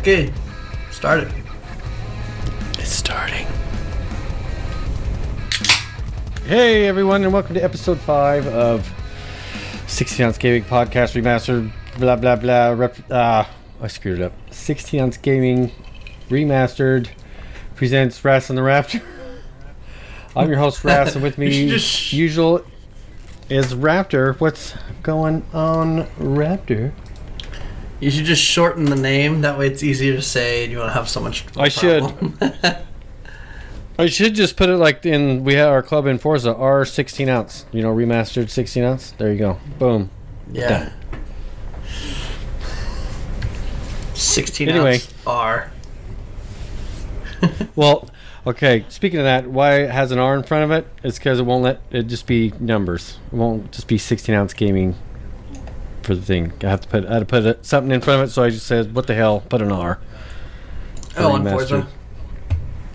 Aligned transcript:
Okay, 0.00 0.32
start 0.90 1.20
it. 1.20 1.28
It's 2.78 2.88
starting. 2.88 3.46
Hey 6.46 6.86
everyone, 6.86 7.22
and 7.22 7.34
welcome 7.34 7.54
to 7.54 7.62
episode 7.62 8.00
five 8.00 8.46
of 8.46 8.90
16 9.88 10.24
ounce 10.24 10.38
gaming 10.38 10.64
podcast 10.64 11.20
remastered. 11.22 11.70
Blah 11.98 12.16
blah 12.16 12.36
blah. 12.36 12.70
Rep, 12.70 12.96
ah, 13.10 13.50
I 13.82 13.88
screwed 13.88 14.20
it 14.20 14.24
up. 14.24 14.32
16 14.50 15.00
ounce 15.00 15.16
gaming 15.18 15.70
remastered 16.30 17.10
presents 17.74 18.24
Ras 18.24 18.48
and 18.48 18.56
the 18.56 18.62
Raptor. 18.62 19.02
I'm 20.34 20.48
your 20.48 20.58
host 20.58 20.82
Ras, 20.82 21.14
and 21.14 21.22
with 21.22 21.36
me, 21.38 21.68
just- 21.68 22.10
usual, 22.14 22.64
is 23.50 23.74
Raptor. 23.74 24.40
What's 24.40 24.72
going 25.02 25.44
on, 25.52 26.06
Raptor? 26.18 26.94
You 28.00 28.10
should 28.10 28.24
just 28.24 28.42
shorten 28.42 28.86
the 28.86 28.96
name. 28.96 29.42
That 29.42 29.58
way, 29.58 29.66
it's 29.66 29.82
easier 29.82 30.14
to 30.16 30.22
say, 30.22 30.64
and 30.64 30.72
you 30.72 30.78
won't 30.78 30.92
have 30.92 31.08
so 31.08 31.20
much. 31.20 31.44
I 31.56 31.68
should. 31.68 32.02
I 33.98 34.06
should 34.06 34.34
just 34.34 34.56
put 34.56 34.70
it 34.70 34.76
like 34.78 35.04
in 35.04 35.44
we 35.44 35.54
have 35.54 35.68
our 35.68 35.82
club 35.82 36.06
in 36.06 36.18
Forza 36.18 36.54
R 36.54 36.86
16 36.86 37.28
ounce, 37.28 37.66
you 37.70 37.82
know, 37.82 37.94
remastered 37.94 38.48
16 38.48 38.82
ounce. 38.82 39.10
There 39.12 39.30
you 39.30 39.38
go. 39.38 39.58
Boom. 39.78 40.08
yeah. 40.50 40.68
Done. 40.68 40.92
Sixteen 44.14 44.68
Anyway. 44.68 44.94
ounce 44.94 45.12
R. 45.26 45.70
Well, 47.74 48.10
okay. 48.46 48.84
Speaking 48.90 49.18
of 49.18 49.24
that, 49.24 49.46
why 49.46 49.82
it 49.84 49.90
has 49.90 50.12
an 50.12 50.18
R 50.18 50.34
in 50.34 50.42
front 50.42 50.64
of 50.64 50.70
it? 50.70 50.86
It's 51.02 51.18
because 51.18 51.40
it 51.40 51.44
won't 51.44 51.62
let 51.62 51.80
it 51.90 52.02
just 52.04 52.26
be 52.26 52.52
numbers. 52.60 53.18
It 53.32 53.36
won't 53.36 53.72
just 53.72 53.86
be 53.86 53.96
16 53.96 54.34
ounce 54.34 54.52
gaming 54.52 54.94
for 56.10 56.16
the 56.16 56.22
thing. 56.22 56.52
I 56.64 56.70
have 56.70 56.80
to 56.80 56.88
put 56.88 57.06
I 57.06 57.12
had 57.12 57.18
to 57.20 57.24
put 57.24 57.44
it, 57.46 57.64
something 57.64 57.92
in 57.92 58.00
front 58.00 58.20
of 58.20 58.28
it, 58.28 58.32
so 58.32 58.42
I 58.42 58.50
just 58.50 58.66
said, 58.66 58.96
"What 58.96 59.06
the 59.06 59.14
hell? 59.14 59.44
Put 59.48 59.62
an 59.62 59.70
R." 59.70 60.00
Oh, 61.16 61.34
on. 61.34 61.44
Forza. 61.44 61.86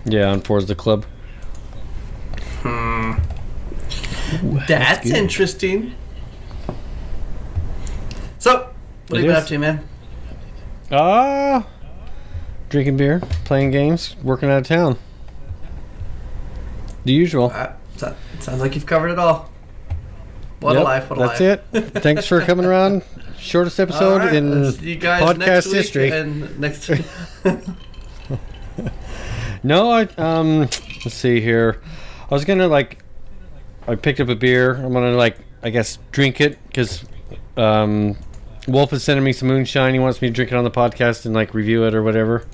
Yeah, 0.04 0.28
on 0.30 0.42
Forza 0.42 0.74
Club. 0.74 1.06
Hmm. 2.60 3.12
That's, 4.68 5.06
good. 5.06 5.16
interesting. 5.16 5.94
So, 8.38 8.68
what 9.08 9.18
It 9.18 9.22
are 9.22 9.24
you 9.24 9.30
is. 9.30 9.36
up 9.38 9.46
to, 9.48 9.58
man? 9.58 9.88
Ah, 10.92 11.66
drinking 12.68 12.98
beer, 12.98 13.20
playing 13.44 13.70
games, 13.70 14.14
working 14.22 14.50
out 14.50 14.58
of 14.58 14.66
town. 14.66 14.98
The 17.06 17.12
usual. 17.14 17.50
Uh, 17.54 17.72
so- 17.96 18.14
sounds 18.40 18.60
like 18.60 18.74
you've 18.74 18.84
covered 18.84 19.08
it 19.08 19.18
all. 19.18 19.50
What 20.60 20.76
a 20.76 20.82
life! 20.82 21.10
What 21.10 21.18
a 21.18 21.22
that's 21.22 21.40
life! 21.40 21.60
it. 21.96 22.02
Thanks 22.02 22.26
for 22.26 22.40
coming 22.40 22.64
around. 22.64 23.02
Shortest 23.38 23.78
episode 23.78 24.18
right, 24.18 24.34
in 24.34 24.64
let's 24.64 24.80
you 24.80 24.96
guys 24.96 25.22
podcast 25.22 25.72
history. 25.72 26.10
And 26.10 26.58
next. 26.58 26.90
No, 29.62 29.90
I 29.90 30.02
um, 30.16 30.60
let's 30.60 31.14
see 31.14 31.40
here. 31.40 31.80
I 32.30 32.34
was 32.34 32.44
gonna 32.44 32.68
like, 32.68 33.02
I 33.88 33.96
picked 33.96 34.20
up 34.20 34.28
a 34.28 34.34
beer. 34.36 34.74
I'm 34.74 34.92
gonna 34.92 35.16
like, 35.16 35.38
I 35.62 35.70
guess, 35.70 35.98
drink 36.12 36.40
it 36.40 36.58
because 36.68 37.04
um, 37.56 38.16
Wolf 38.68 38.92
is 38.92 39.02
sending 39.02 39.24
me 39.24 39.32
some 39.32 39.48
moonshine. 39.48 39.92
He 39.94 39.98
wants 39.98 40.22
me 40.22 40.28
to 40.28 40.34
drink 40.34 40.52
it 40.52 40.56
on 40.56 40.62
the 40.62 40.70
podcast 40.70 41.26
and 41.26 41.34
like 41.34 41.52
review 41.52 41.84
it 41.84 41.94
or 41.94 42.02
whatever. 42.04 42.44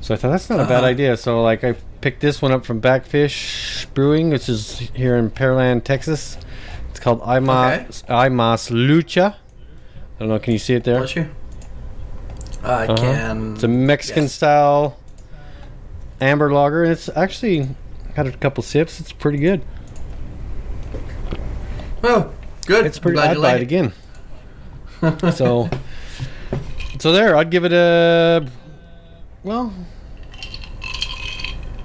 So 0.00 0.14
I 0.14 0.16
thought 0.16 0.30
that's 0.30 0.48
not 0.48 0.60
a 0.60 0.64
bad 0.64 0.78
Uh-huh. 0.78 0.86
idea. 0.86 1.16
So 1.18 1.42
like, 1.42 1.62
I 1.62 1.74
picked 2.00 2.20
this 2.20 2.40
one 2.40 2.52
up 2.52 2.64
from 2.64 2.80
Bakfish 2.80 3.86
Brewing, 3.92 4.30
which 4.30 4.48
is 4.48 4.78
here 4.78 5.16
in 5.16 5.30
Pearland, 5.30 5.84
Texas. 5.84 6.38
It's 7.00 7.04
called 7.06 7.22
Imas 7.22 8.04
Imas 8.08 8.70
Lucha. 8.70 9.32
I 9.32 10.18
don't 10.18 10.28
know. 10.28 10.38
Can 10.38 10.52
you 10.52 10.58
see 10.58 10.74
it 10.74 10.84
there? 10.84 10.98
I 12.62 12.84
Uh-huh. 12.84 12.94
can. 12.94 13.54
It's 13.54 13.62
a 13.62 13.68
Mexican 13.68 14.24
yes. 14.24 14.32
style 14.34 14.98
amber 16.20 16.52
lager, 16.52 16.82
and 16.82 16.92
it's 16.92 17.08
actually 17.16 17.70
had 18.16 18.26
a 18.26 18.32
couple 18.32 18.62
sips. 18.62 19.00
It's 19.00 19.12
pretty 19.12 19.38
good. 19.38 19.62
Oh, 22.04 22.34
good. 22.66 22.84
It's 22.84 22.98
pretty. 22.98 23.18
I'd 23.18 23.28
buy 23.36 23.40
like 23.40 23.56
it 23.56 23.62
again. 23.62 23.92
so, 25.32 25.70
so 26.98 27.12
there. 27.12 27.34
I'd 27.34 27.48
give 27.48 27.64
it 27.64 27.72
a. 27.72 28.46
Well, 29.42 29.72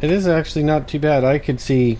it 0.01 0.11
is 0.11 0.28
actually 0.28 0.63
not 0.63 0.90
too 0.90 1.00
bad. 1.00 1.23
I 1.23 1.40
could 1.40 1.61
see. 1.61 2.00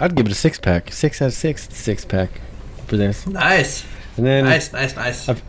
I'd 0.00 0.14
give 0.14 0.26
it 0.26 0.32
a 0.32 0.34
six 0.34 0.58
pack. 0.58 0.92
Six 0.92 1.22
out 1.22 1.26
of 1.26 1.32
six. 1.34 1.68
Six 1.70 2.04
pack 2.04 2.40
for 2.86 2.96
this. 2.96 3.26
Nice, 3.26 3.84
And 4.16 4.26
then 4.26 4.44
nice, 4.44 4.72
nice, 4.72 4.94
nice. 4.96 5.28
I've- 5.28 5.42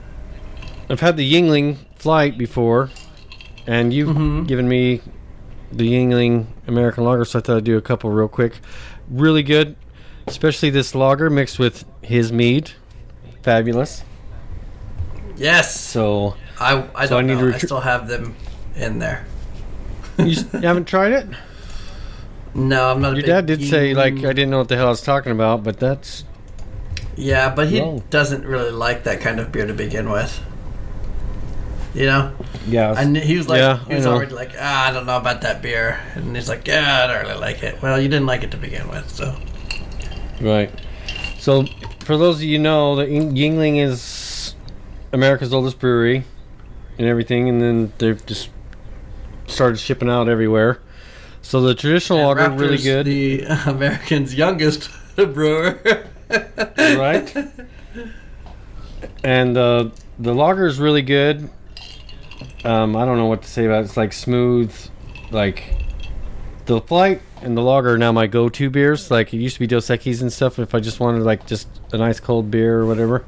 I've 0.90 1.00
had 1.00 1.18
the 1.18 1.32
Yuengling 1.34 1.78
flight 1.96 2.38
before, 2.38 2.92
and 3.66 3.92
you've 3.94 4.16
Mhm. 4.16 4.48
given 4.48 4.68
me 4.68 5.02
the 5.72 5.88
Yuengling 5.92 6.46
American 6.68 7.04
lager, 7.04 7.26
so 7.26 7.40
I 7.40 7.42
thought 7.42 7.58
I'd 7.58 7.64
do 7.64 7.76
a 7.78 7.82
couple 7.82 8.10
real 8.12 8.28
quick. 8.28 8.60
Really 9.10 9.42
good, 9.44 9.76
especially 10.28 10.70
this 10.70 10.94
lager 10.94 11.30
mixed 11.30 11.58
with 11.60 11.86
his 12.04 12.32
mead. 12.32 12.72
Fabulous. 13.42 14.04
yes. 15.38 15.80
So 15.80 16.36
I 16.60 16.84
I 16.96 17.06
so 17.08 17.16
don't 17.18 17.28
need 17.28 17.38
to 17.40 17.50
know. 17.50 17.56
I 17.56 17.58
still 17.58 17.82
have 17.82 18.08
them 18.08 18.36
in 18.76 19.00
there. 19.00 19.26
you 20.18 20.36
haven't 20.62 20.86
tried 20.88 21.12
it? 21.14 21.28
No, 22.56 22.90
I'm 22.92 23.02
not. 23.02 23.14
A 23.14 23.16
Your 23.18 23.26
dad 23.26 23.46
did 23.46 23.62
say 23.64 23.94
like 23.94 24.14
I 24.16 24.32
didn't 24.34 24.50
know 24.50 24.60
what 24.60 24.70
the 24.70 24.78
hell 24.78 24.88
I 24.88 24.90
was 24.90 25.02
talking 25.02 25.32
about, 25.34 25.64
but 25.64 25.78
that's 25.80 26.24
Yeah, 27.18 27.54
but 27.54 27.68
he 27.68 27.80
No. 27.80 28.02
doesn't 28.10 28.46
really 28.46 28.72
like 28.72 29.04
that 29.04 29.20
kind 29.22 29.40
of 29.40 29.52
beer 29.52 29.68
to 29.68 29.74
begin 29.74 30.10
with. 30.10 30.42
You 31.94 32.08
know, 32.08 32.34
yeah. 32.68 32.94
and 32.98 33.16
he 33.16 33.38
was 33.38 33.48
like, 33.48 33.60
Yeah, 33.60 33.78
he 33.88 33.96
was 33.96 34.06
already 34.06 34.34
like, 34.34 34.52
ah, 34.60 34.90
I 34.90 34.92
don't 34.92 35.06
know 35.06 35.16
about 35.16 35.42
that 35.44 35.62
beer, 35.62 36.02
and 36.14 36.36
he's 36.36 36.50
like, 36.50 36.68
yeah, 36.68 37.06
I 37.06 37.08
don't 37.08 37.26
really 37.26 37.40
like 37.40 37.64
it. 37.64 37.82
Well, 37.82 38.02
you 38.02 38.10
didn't 38.10 38.26
like 38.26 38.44
it 38.44 38.52
to 38.52 38.58
begin 38.58 38.90
with, 38.90 39.10
so 39.10 39.34
Right. 40.42 40.70
So, 41.40 41.66
for 42.04 42.18
those 42.18 42.38
of 42.38 42.44
you 42.44 42.60
know, 42.60 42.98
the 42.98 43.08
Ying- 43.08 43.34
Yuengling 43.36 43.82
is 43.82 44.56
America's 45.14 45.54
oldest 45.54 45.80
brewery 45.80 46.26
and 47.00 47.08
everything, 47.08 47.48
and 47.48 47.62
then 47.62 47.94
they've 47.98 48.26
just 48.26 48.50
started 49.48 49.78
shipping 49.80 50.10
out 50.10 50.28
everywhere. 50.28 50.80
So 51.46 51.62
the 51.62 51.76
traditional 51.76 52.20
And 52.32 52.40
lager 52.40 52.50
really 52.56 52.78
good, 52.82 53.06
The 53.06 53.42
American's 53.70 54.34
youngest 54.34 54.90
brewer. 55.16 55.80
right? 56.80 57.38
And 59.24 59.56
uh, 59.56 59.90
the 60.18 60.34
lager 60.34 60.66
is 60.66 60.80
really 60.80 61.04
good. 61.04 61.48
Um, 62.64 62.96
I 62.96 63.06
don't 63.06 63.18
know 63.18 63.28
what 63.28 63.44
to 63.44 63.48
say 63.48 63.66
about 63.66 63.82
it. 63.82 63.86
It's 63.86 63.96
like 63.96 64.12
smooth, 64.12 64.76
like 65.30 65.76
the 66.66 66.82
flight 66.82 67.22
and 67.44 67.56
the 67.56 67.62
lager 67.62 67.94
are 67.94 67.98
now 68.00 68.12
my 68.12 68.26
go-to 68.26 68.72
beers. 68.72 69.12
Like 69.12 69.32
it 69.32 69.38
used 69.38 69.56
to 69.58 69.60
be 69.60 69.68
Dos 69.68 69.86
Equis 69.86 70.22
and 70.22 70.34
stuff. 70.34 70.58
If 70.58 70.74
I 70.74 70.80
just 70.80 71.00
wanted 71.00 71.22
like 71.22 71.46
just 71.46 71.68
a 71.94 71.98
nice 71.98 72.20
cold 72.20 72.50
beer 72.50 72.80
or 72.80 72.88
whatever. 72.88 73.24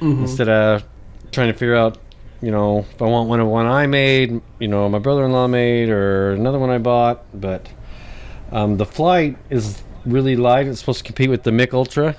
Mhm. 0.00 0.20
instead 0.22 0.48
of 0.50 0.84
trying 1.32 1.46
to 1.50 1.58
figure 1.58 1.74
out, 1.76 1.96
you 2.44 2.50
know, 2.50 2.80
if 2.80 3.00
I 3.00 3.06
want 3.06 3.28
one 3.28 3.40
of 3.40 3.48
one 3.48 3.66
I 3.66 3.86
made, 3.86 4.40
you 4.58 4.68
know, 4.68 4.88
my 4.88 4.98
brother-in-law 4.98 5.48
made, 5.48 5.88
or 5.88 6.32
another 6.32 6.58
one 6.58 6.70
I 6.70 6.78
bought. 6.78 7.24
But 7.38 7.68
um, 8.52 8.76
the 8.76 8.86
flight 8.86 9.36
is 9.50 9.82
really 10.04 10.36
light. 10.36 10.66
It's 10.66 10.80
supposed 10.80 10.98
to 10.98 11.04
compete 11.04 11.30
with 11.30 11.42
the 11.42 11.52
Mich 11.52 11.72
Ultra, 11.72 12.16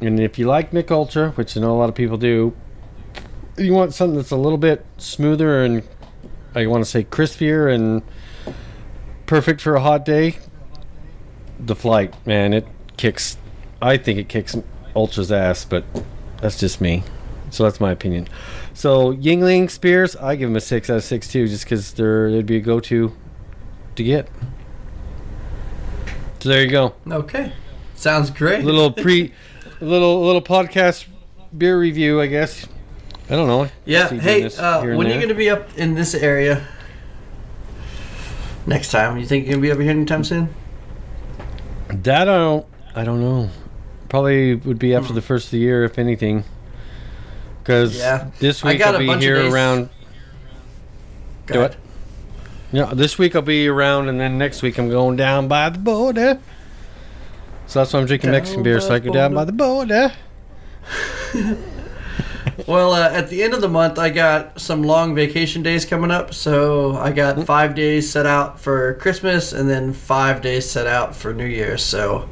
and 0.00 0.20
if 0.20 0.38
you 0.38 0.46
like 0.46 0.72
Mich 0.72 0.90
Ultra, 0.90 1.30
which 1.30 1.56
I 1.56 1.60
know 1.60 1.72
a 1.72 1.78
lot 1.78 1.88
of 1.88 1.94
people 1.94 2.16
do, 2.16 2.54
you 3.56 3.72
want 3.72 3.94
something 3.94 4.16
that's 4.16 4.30
a 4.30 4.36
little 4.36 4.58
bit 4.58 4.84
smoother 4.98 5.64
and 5.64 5.82
I 6.54 6.66
want 6.66 6.84
to 6.84 6.90
say 6.90 7.04
crispier 7.04 7.72
and 7.72 8.02
perfect 9.26 9.60
for 9.60 9.74
a 9.74 9.80
hot 9.80 10.04
day. 10.04 10.38
The 11.58 11.74
flight, 11.74 12.14
man, 12.26 12.52
it 12.52 12.66
kicks. 12.96 13.36
I 13.80 13.96
think 13.96 14.18
it 14.18 14.28
kicks 14.28 14.56
Ultra's 14.94 15.32
ass, 15.32 15.64
but 15.64 15.84
that's 16.40 16.58
just 16.58 16.80
me. 16.80 17.02
So 17.50 17.62
that's 17.62 17.80
my 17.80 17.92
opinion. 17.92 18.28
So 18.74 19.14
Yuengling 19.14 19.70
Spears, 19.70 20.16
I 20.16 20.34
give 20.34 20.48
them 20.48 20.56
a 20.56 20.60
six 20.60 20.90
out 20.90 20.96
of 20.96 21.04
six 21.04 21.28
too, 21.28 21.46
just 21.46 21.64
because 21.64 21.92
they're 21.92 22.30
they'd 22.30 22.44
be 22.44 22.56
a 22.56 22.60
go-to 22.60 23.12
to 23.94 24.04
get. 24.04 24.28
So 26.40 26.48
there 26.48 26.62
you 26.62 26.70
go. 26.70 26.94
Okay, 27.08 27.52
sounds 27.94 28.30
great. 28.30 28.64
Little 28.64 28.90
pre, 28.92 29.32
little 29.80 30.24
little 30.26 30.42
podcast 30.42 31.06
beer 31.56 31.78
review, 31.78 32.20
I 32.20 32.26
guess. 32.26 32.66
I 33.30 33.36
don't 33.36 33.46
know. 33.46 33.70
yeah. 33.86 34.08
Hey, 34.08 34.44
uh, 34.44 34.82
when 34.84 35.06
are 35.06 35.10
you 35.10 35.16
going 35.16 35.28
to 35.28 35.34
be 35.34 35.48
up 35.48 35.78
in 35.78 35.94
this 35.94 36.12
area 36.12 36.66
next 38.66 38.90
time? 38.90 39.16
You 39.16 39.24
think 39.24 39.44
you're 39.46 39.52
going 39.52 39.62
to 39.62 39.68
be 39.68 39.72
over 39.72 39.82
here 39.82 39.92
anytime 39.92 40.24
soon? 40.24 40.54
That 41.88 42.28
I 42.28 42.34
don't. 42.36 42.66
I 42.94 43.04
don't 43.04 43.20
know. 43.20 43.50
Probably 44.08 44.56
would 44.56 44.78
be 44.78 44.94
after 44.94 45.12
the 45.12 45.22
first 45.22 45.46
of 45.46 45.50
the 45.52 45.58
year, 45.58 45.84
if 45.84 45.98
anything. 45.98 46.44
Because 47.64 47.96
Yeah. 47.96 48.26
this 48.40 48.62
week 48.62 48.84
I'll 48.84 48.98
be 48.98 49.06
here 49.18 49.50
around. 49.50 49.88
Go 51.46 51.54
Do 51.54 51.58
ahead. 51.60 51.70
it. 51.72 51.76
Yeah, 52.72 52.90
this 52.92 53.16
week 53.18 53.34
I'll 53.34 53.40
be 53.42 53.66
around, 53.68 54.08
and 54.10 54.20
then 54.20 54.36
next 54.36 54.60
week 54.62 54.76
I'm 54.78 54.90
going 54.90 55.16
down 55.16 55.48
by 55.48 55.70
the 55.70 55.78
border. 55.78 56.38
So 57.66 57.78
that's 57.80 57.92
why 57.94 58.00
I'm 58.00 58.06
drinking 58.06 58.28
Down 58.32 58.40
Mexican 58.40 58.62
beer, 58.62 58.80
so 58.80 58.94
I 58.94 58.98
go 58.98 59.12
down 59.12 59.32
by 59.32 59.44
the 59.44 59.52
border. 59.52 60.12
Well, 62.68 62.92
uh, 62.92 63.10
at 63.10 63.30
the 63.30 63.42
end 63.42 63.52
of 63.52 63.60
the 63.60 63.68
month, 63.68 63.98
I 63.98 64.10
got 64.10 64.60
some 64.60 64.82
long 64.84 65.14
vacation 65.14 65.62
days 65.62 65.84
coming 65.84 66.10
up. 66.12 66.32
So 66.32 66.94
I 66.96 67.10
got 67.10 67.44
five 67.44 67.74
days 67.74 68.08
set 68.08 68.26
out 68.26 68.60
for 68.60 68.94
Christmas 68.94 69.52
and 69.52 69.68
then 69.68 69.92
five 69.92 70.40
days 70.40 70.70
set 70.70 70.86
out 70.86 71.16
for 71.16 71.34
New 71.34 71.46
Year's. 71.46 71.82
So 71.82 72.28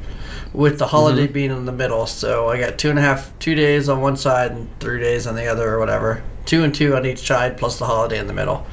with 0.53 0.77
the 0.77 0.87
holiday 0.87 1.27
mhm. 1.27 1.33
being 1.33 1.51
in 1.51 1.65
the 1.65 1.71
middle, 1.71 2.05
so 2.05 2.47
I 2.47 2.59
got 2.59 2.77
two 2.77 2.89
and 2.89 2.99
a 2.99 3.01
half, 3.01 3.37
two 3.39 3.55
days 3.55 3.89
on 3.89 4.01
one 4.01 4.15
side 4.15 4.51
and 4.51 4.69
three 4.79 4.99
days 4.99 5.25
on 5.25 5.35
the 5.35 5.47
other, 5.47 5.73
or 5.73 5.79
whatever. 5.79 6.23
Two 6.45 6.63
and 6.63 6.73
two 6.73 6.95
on 6.95 7.05
each 7.05 7.19
side, 7.19 7.57
plus 7.57 7.79
the 7.79 7.85
holiday 7.85 8.19
in 8.19 8.27
the 8.27 8.33
middle. 8.33 8.65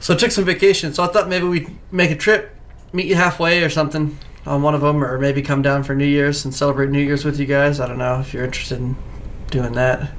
So 0.00 0.14
I 0.14 0.16
took 0.16 0.30
some 0.30 0.44
vacation. 0.44 0.94
So 0.94 1.02
I 1.02 1.08
thought 1.08 1.28
maybe 1.28 1.46
we'd 1.46 1.76
make 1.90 2.10
a 2.10 2.16
trip, 2.16 2.54
meet 2.92 3.06
you 3.06 3.16
halfway 3.16 3.62
or 3.62 3.70
something 3.70 4.16
on 4.46 4.62
one 4.62 4.74
of 4.74 4.80
them, 4.80 5.02
or 5.02 5.18
maybe 5.18 5.42
come 5.42 5.62
down 5.62 5.82
for 5.82 5.94
New 5.94 6.06
Year's 6.06 6.44
and 6.44 6.54
celebrate 6.54 6.90
New 6.90 7.00
Year's 7.00 7.24
with 7.24 7.40
you 7.40 7.46
guys. 7.46 7.80
I 7.80 7.88
don't 7.88 7.98
know 7.98 8.20
if 8.20 8.32
you're 8.32 8.44
interested 8.44 8.78
in 8.78 8.96
doing 9.50 9.72
that. 9.72 10.10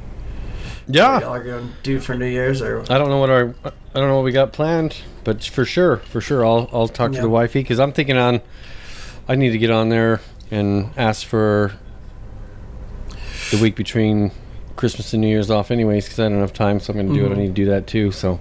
Yeah. 0.87 1.19
y'all 1.19 1.33
are 1.33 1.43
going 1.43 1.67
to 1.67 1.73
do 1.83 1.99
for 1.99 2.15
New 2.15 2.25
Year's 2.25 2.63
or 2.63 2.81
I 2.89 2.97
don't 2.97 3.09
know 3.09 3.19
what 3.19 3.29
our 3.29 3.53
I 3.63 3.99
don't 3.99 4.07
know 4.07 4.15
what 4.15 4.25
we 4.25 4.31
got 4.31 4.53
planned, 4.53 4.97
but 5.23 5.43
for 5.43 5.63
sure, 5.63 5.97
for 5.97 6.19
sure, 6.19 6.43
I'll 6.43 6.67
I'll 6.73 6.87
talk 6.87 7.11
to 7.13 7.21
the 7.21 7.29
wifey 7.29 7.61
because 7.61 7.79
I'm 7.79 7.93
thinking 7.93 8.17
on. 8.17 8.41
I 9.27 9.35
need 9.35 9.51
to 9.51 9.59
get 9.59 9.69
on 9.69 9.89
there 9.89 10.19
and 10.51 10.89
ask 10.97 11.25
for 11.25 11.73
the 13.51 13.57
week 13.61 13.75
between 13.75 14.31
Christmas 14.75 15.13
and 15.13 15.21
New 15.21 15.27
Year's 15.27 15.49
off, 15.49 15.71
anyways, 15.71 16.05
because 16.05 16.19
I 16.19 16.29
don't 16.29 16.39
have 16.39 16.53
time. 16.53 16.79
So 16.79 16.91
I'm 16.93 16.97
going 16.99 17.09
to 17.09 17.13
do 17.13 17.25
it. 17.25 17.29
I 17.31 17.33
Mhm. 17.33 17.37
need 17.37 17.47
to 17.47 17.53
do 17.53 17.65
that 17.65 17.87
too. 17.87 18.11
So 18.11 18.39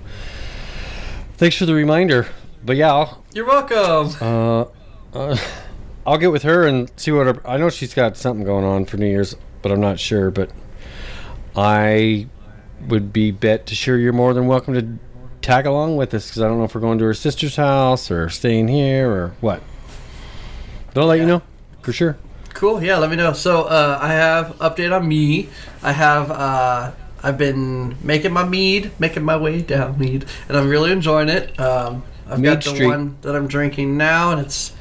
thanks 1.37 1.57
for 1.57 1.67
the 1.67 1.75
reminder. 1.75 2.27
But 2.65 2.77
yeah, 2.77 2.93
I'll, 2.93 3.25
You're 3.35 3.47
welcome. 3.47 4.15
uh, 4.21 4.65
uh, 5.17 5.37
I'll 6.07 6.19
get 6.19 6.31
with 6.33 6.43
her 6.43 6.67
and 6.67 6.91
see 6.97 7.11
what 7.13 7.27
her, 7.27 7.43
I 7.49 7.57
know 7.57 7.71
she's 7.71 7.95
got 7.95 8.17
something 8.17 8.45
going 8.45 8.65
on 8.65 8.85
for 8.85 8.97
New 8.97 9.07
Year's, 9.07 9.37
but 9.63 9.71
I'm 9.73 9.81
not 9.81 9.99
sure. 10.01 10.31
But 10.31 10.51
I 11.57 12.27
would 12.89 13.13
be 13.13 13.31
bet 13.31 13.67
to 13.67 13.75
sure 13.75 13.99
you're 13.99 14.13
more 14.13 14.33
than 14.35 14.47
welcome 14.47 14.75
to 14.75 14.99
tag 15.43 15.67
along 15.67 15.97
with 15.97 16.13
us 16.15 16.29
because 16.29 16.43
I 16.43 16.49
don't 16.49 16.59
know 16.59 16.65
if 16.65 16.75
we're 16.75 16.81
going 16.81 16.99
to 16.99 17.05
her 17.07 17.15
sister's 17.15 17.57
house 17.57 18.11
or 18.11 18.29
staying 18.29 18.69
here 18.69 19.11
or 19.11 19.33
what. 19.41 19.63
But 20.95 21.01
I'll 21.03 21.07
let 21.07 21.19
you 21.21 21.27
know 21.27 21.43
for 21.89 21.95
sure. 21.95 22.19
Cool. 22.53 22.83
Yeah, 22.83 22.99
let 22.99 23.09
me 23.09 23.17
know. 23.17 23.33
So 23.33 23.63
uh, 23.63 23.99
I 23.99 24.09
have 24.13 24.59
update 24.59 24.95
on 24.95 25.09
me. 25.09 25.49
I 25.83 25.93
have 25.93 26.31
uh, 26.31 26.93
I've 27.23 27.39
been 27.39 27.97
making 28.05 28.33
my 28.35 28.47
mead, 28.47 28.91
making 29.01 29.25
my 29.25 29.39
way 29.39 29.63
down 29.63 29.99
mead, 29.99 30.27
and 30.49 30.57
I'm 30.59 30.69
really 30.69 30.93
enjoying 30.93 31.31
it. 31.31 31.59
Um, 31.59 32.03
I've 32.29 32.41
Mead 32.41 32.45
got 32.47 32.65
the 32.65 32.71
Street. 32.75 32.87
one 32.89 33.17
that 33.23 33.35
I'm 33.35 33.49
drinking 33.49 33.97
now, 33.97 34.33
and 34.33 34.41
it's 34.43 34.75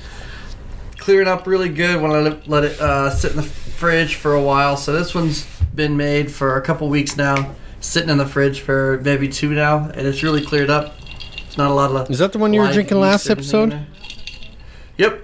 clearing 0.98 1.30
up 1.30 1.48
really 1.48 1.70
good 1.70 2.02
when 2.02 2.12
I 2.12 2.20
let- 2.46 2.64
it 2.66 2.82
uh, 2.82 3.10
sit 3.10 3.32
in 3.32 3.38
the 3.38 3.44
fridge 3.44 4.16
for 4.16 4.34
a 4.34 4.42
while. 4.42 4.76
So 4.76 4.92
this 4.92 5.16
one's 5.16 5.46
been 5.74 5.96
made 5.96 6.30
for 6.30 6.58
a 6.58 6.62
couple 6.62 6.90
weeks 6.90 7.16
now, 7.16 7.56
sitting 7.80 8.10
in 8.10 8.18
the 8.18 8.26
fridge 8.26 8.60
for 8.60 9.00
maybe 9.02 9.30
two 9.30 9.54
now, 9.54 9.90
and 9.94 10.06
it's 10.06 10.24
really 10.24 10.44
cleared 10.44 10.70
up. 10.70 10.94
It's 11.48 11.58
not 11.58 11.72
a 11.72 11.74
lot 11.74 11.90
of. 11.92 12.12
Is 12.12 12.20
that 12.20 12.34
the 12.34 12.40
one 12.40 12.54
you 12.54 12.60
were 12.60 12.74
drinking 12.74 13.00
last 13.00 13.30
or 13.30 13.32
anything 13.32 13.62
in 13.62 13.72
episode? 13.72 13.88
Yep. 14.98 15.24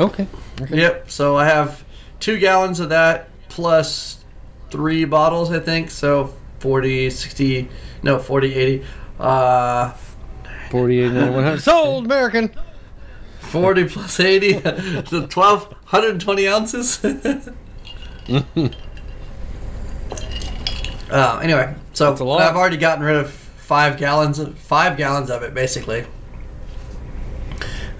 Okay. 0.00 0.26
Okay. 0.60 0.76
Yep. 0.76 1.10
So 1.10 1.36
I 1.36 1.46
have 1.46 1.84
two 2.20 2.38
gallons 2.38 2.80
of 2.80 2.88
that 2.90 3.28
plus 3.48 4.24
three 4.70 5.04
bottles, 5.04 5.50
I 5.50 5.60
think. 5.60 5.90
So 5.90 6.34
40, 6.60 7.10
60, 7.10 7.68
no, 8.02 8.18
40, 8.18 8.54
80. 8.54 8.84
Uh, 9.18 9.92
48 10.70 11.12
100. 11.12 11.60
Sold 11.62 12.04
American. 12.06 12.50
40 13.40 13.88
plus 13.88 14.20
80. 14.20 14.52
so 15.06 15.26
12, 15.26 15.62
120 15.64 16.48
ounces. 16.48 17.04
uh, 21.10 21.40
anyway, 21.42 21.74
so 21.92 22.10
That's 22.10 22.20
a 22.20 22.24
lot. 22.24 22.40
I've 22.40 22.56
already 22.56 22.76
gotten 22.76 23.04
rid 23.04 23.16
of 23.16 23.30
five 23.30 23.96
gallons, 23.96 24.38
of, 24.38 24.58
five 24.58 24.96
gallons 24.96 25.30
of 25.30 25.42
it, 25.42 25.54
basically. 25.54 26.04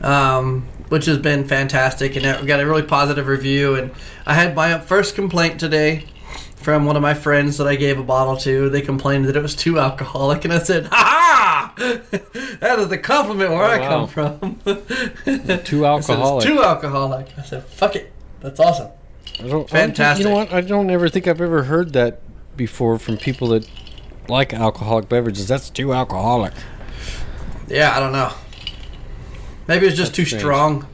um, 0.02 0.66
which 0.88 1.06
has 1.06 1.18
been 1.18 1.46
fantastic, 1.46 2.16
and 2.16 2.40
we 2.40 2.46
got 2.46 2.60
a 2.60 2.66
really 2.66 2.82
positive 2.82 3.26
review. 3.26 3.74
And 3.74 3.90
I 4.26 4.34
had 4.34 4.54
my 4.54 4.78
first 4.78 5.14
complaint 5.14 5.58
today 5.60 6.04
from 6.56 6.84
one 6.84 6.96
of 6.96 7.02
my 7.02 7.14
friends 7.14 7.58
that 7.58 7.66
I 7.68 7.76
gave 7.76 7.98
a 7.98 8.02
bottle 8.02 8.36
to. 8.38 8.68
They 8.70 8.80
complained 8.82 9.26
that 9.26 9.36
it 9.36 9.42
was 9.42 9.54
too 9.54 9.78
alcoholic, 9.78 10.44
and 10.44 10.52
I 10.52 10.58
said, 10.58 10.86
"Ha 10.86 10.94
ha! 10.96 11.74
that 12.60 12.78
is 12.78 12.88
the 12.88 12.98
compliment 12.98 13.50
where 13.50 13.62
Oh, 13.64 13.70
I 13.70 13.78
wow. 13.80 14.06
come 14.06 14.08
from." 14.08 14.56
Too 14.64 15.80
said, 15.80 15.84
alcoholic. 15.84 16.44
it's 16.44 16.54
too 16.54 16.62
alcoholic. 16.62 17.26
I 17.38 17.42
said, 17.42 17.64
"Fuck 17.64 17.96
it, 17.96 18.12
that's 18.40 18.58
awesome." 18.60 18.88
I 19.38 19.48
don't, 19.48 19.68
Fantastic. 19.68 20.24
you 20.24 20.30
know 20.30 20.36
what? 20.36 20.52
I 20.52 20.62
don't 20.62 20.88
ever 20.90 21.08
think 21.10 21.26
I've 21.28 21.40
ever 21.42 21.64
heard 21.64 21.92
that 21.92 22.20
before 22.56 22.98
from 22.98 23.18
people 23.18 23.48
that 23.48 23.68
like 24.28 24.54
alcoholic 24.54 25.08
beverages. 25.10 25.46
That's 25.46 25.68
too 25.68 25.92
alcoholic. 25.92 26.54
Yeah, 27.68 27.94
I 27.94 28.00
don't 28.00 28.12
know. 28.12 28.32
Maybe 29.68 29.86
it's 29.86 29.96
just 29.96 30.10
That's 30.12 30.16
too 30.16 30.24
strange. 30.24 30.42
strong. 30.42 30.86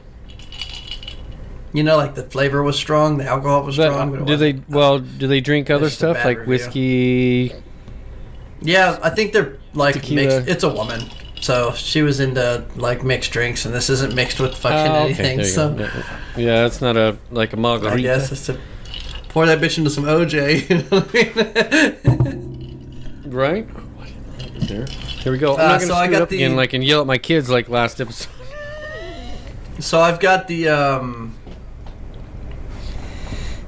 You 1.73 1.83
know, 1.83 1.97
like 1.97 2.13
the 2.15 2.23
flavor 2.23 2.61
was 2.61 2.75
strong, 2.75 3.17
the 3.17 3.25
alcohol 3.25 3.63
was 3.63 3.77
But, 3.77 3.91
strong. 3.91 4.11
But 4.15 4.25
do 4.25 4.37
they? 4.37 4.61
Well, 4.69 4.99
do 4.99 5.27
they 5.27 5.41
drink 5.41 5.69
other 5.71 5.89
stuff 5.89 6.17
like 6.23 6.37
review. 6.39 6.49
whiskey? 6.51 7.53
Yeah, 8.61 8.99
I 9.01 9.09
think 9.09 9.33
they're 9.33 9.57
like 9.73 9.95
Tequila. 9.95 10.21
mixed. 10.39 10.47
It's 10.49 10.63
a 10.63 10.69
woman, 10.69 11.01
so 11.41 11.73
she 11.73 12.03
was 12.03 12.19
into 12.19 12.63
like 12.75 13.03
mixed 13.03 13.31
drinks, 13.31 13.65
and 13.65 13.73
this 13.73 13.89
isn't 13.89 14.13
mixed 14.13 14.39
with 14.39 14.55
fucking 14.55 14.91
Oh, 14.91 15.05
okay, 15.05 15.23
anything. 15.33 15.43
So 15.45 15.73
go. 15.73 15.89
Yeah, 16.37 16.65
it's 16.67 16.79
not 16.79 16.95
a 16.95 17.17
like 17.31 17.53
a 17.53 17.57
margarita. 17.57 18.01
guess 18.03 18.31
it's 18.31 18.45
to 18.45 18.57
pour 19.29 19.47
that 19.47 19.59
bitch 19.59 19.77
into 19.79 19.89
some 19.89 20.03
OJ. 20.05 20.69
You 20.69 20.77
know 20.77 20.83
what 20.99 21.09
I 22.15 22.29
mean? 22.29 23.23
Right? 23.25 23.67
There. 24.67 24.85
Here 24.85 25.31
we 25.31 25.39
go. 25.39 25.55
I'm 25.55 25.59
Uh, 25.59 25.63
not 25.63 25.79
gonna 25.81 25.85
so 25.87 25.93
I 25.95 26.05
screw 26.05 26.13
it 26.15 26.17
got 26.17 26.21
up 26.21 26.29
the- 26.29 26.35
again, 26.35 26.55
like 26.55 26.73
and 26.73 26.83
yell 26.83 27.01
at 27.01 27.07
my 27.07 27.17
kids 27.17 27.49
like 27.49 27.67
last 27.67 27.99
episode. 27.99 28.29
So 29.79 29.99
I've 29.99 30.19
got 30.19 30.47
the 30.47 30.69
um, 30.69 31.35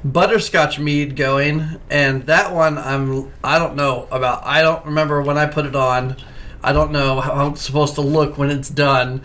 butterscotch 0.03 0.79
mead 0.79 1.15
going, 1.15 1.79
and 1.89 2.25
that 2.27 2.53
one 2.53 2.77
I'm 2.77 3.31
I 3.43 3.59
don't 3.59 3.75
know 3.75 4.07
about. 4.11 4.43
I 4.45 4.61
don't 4.61 4.85
remember 4.85 5.21
when 5.21 5.37
I 5.37 5.45
put 5.45 5.65
it 5.65 5.75
on. 5.75 6.15
I 6.63 6.73
don't 6.73 6.91
know 6.91 7.21
how 7.21 7.47
it's 7.49 7.61
supposed 7.61 7.95
to 7.95 8.01
look 8.01 8.37
when 8.37 8.49
it's 8.49 8.69
done. 8.69 9.21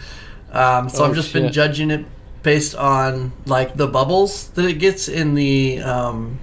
Um, 0.53 0.89
so 0.89 1.05
Oh, 1.05 1.09
I've 1.09 1.15
just 1.15 1.33
been 1.33 1.53
judging 1.53 1.91
it 1.91 2.05
based 2.43 2.75
on 2.75 3.33
like 3.47 3.77
the 3.77 3.87
bubbles 3.87 4.49
that 4.51 4.65
it 4.65 4.75
gets 4.75 5.09
in 5.09 5.35
the 5.35 5.81
um, 5.81 6.39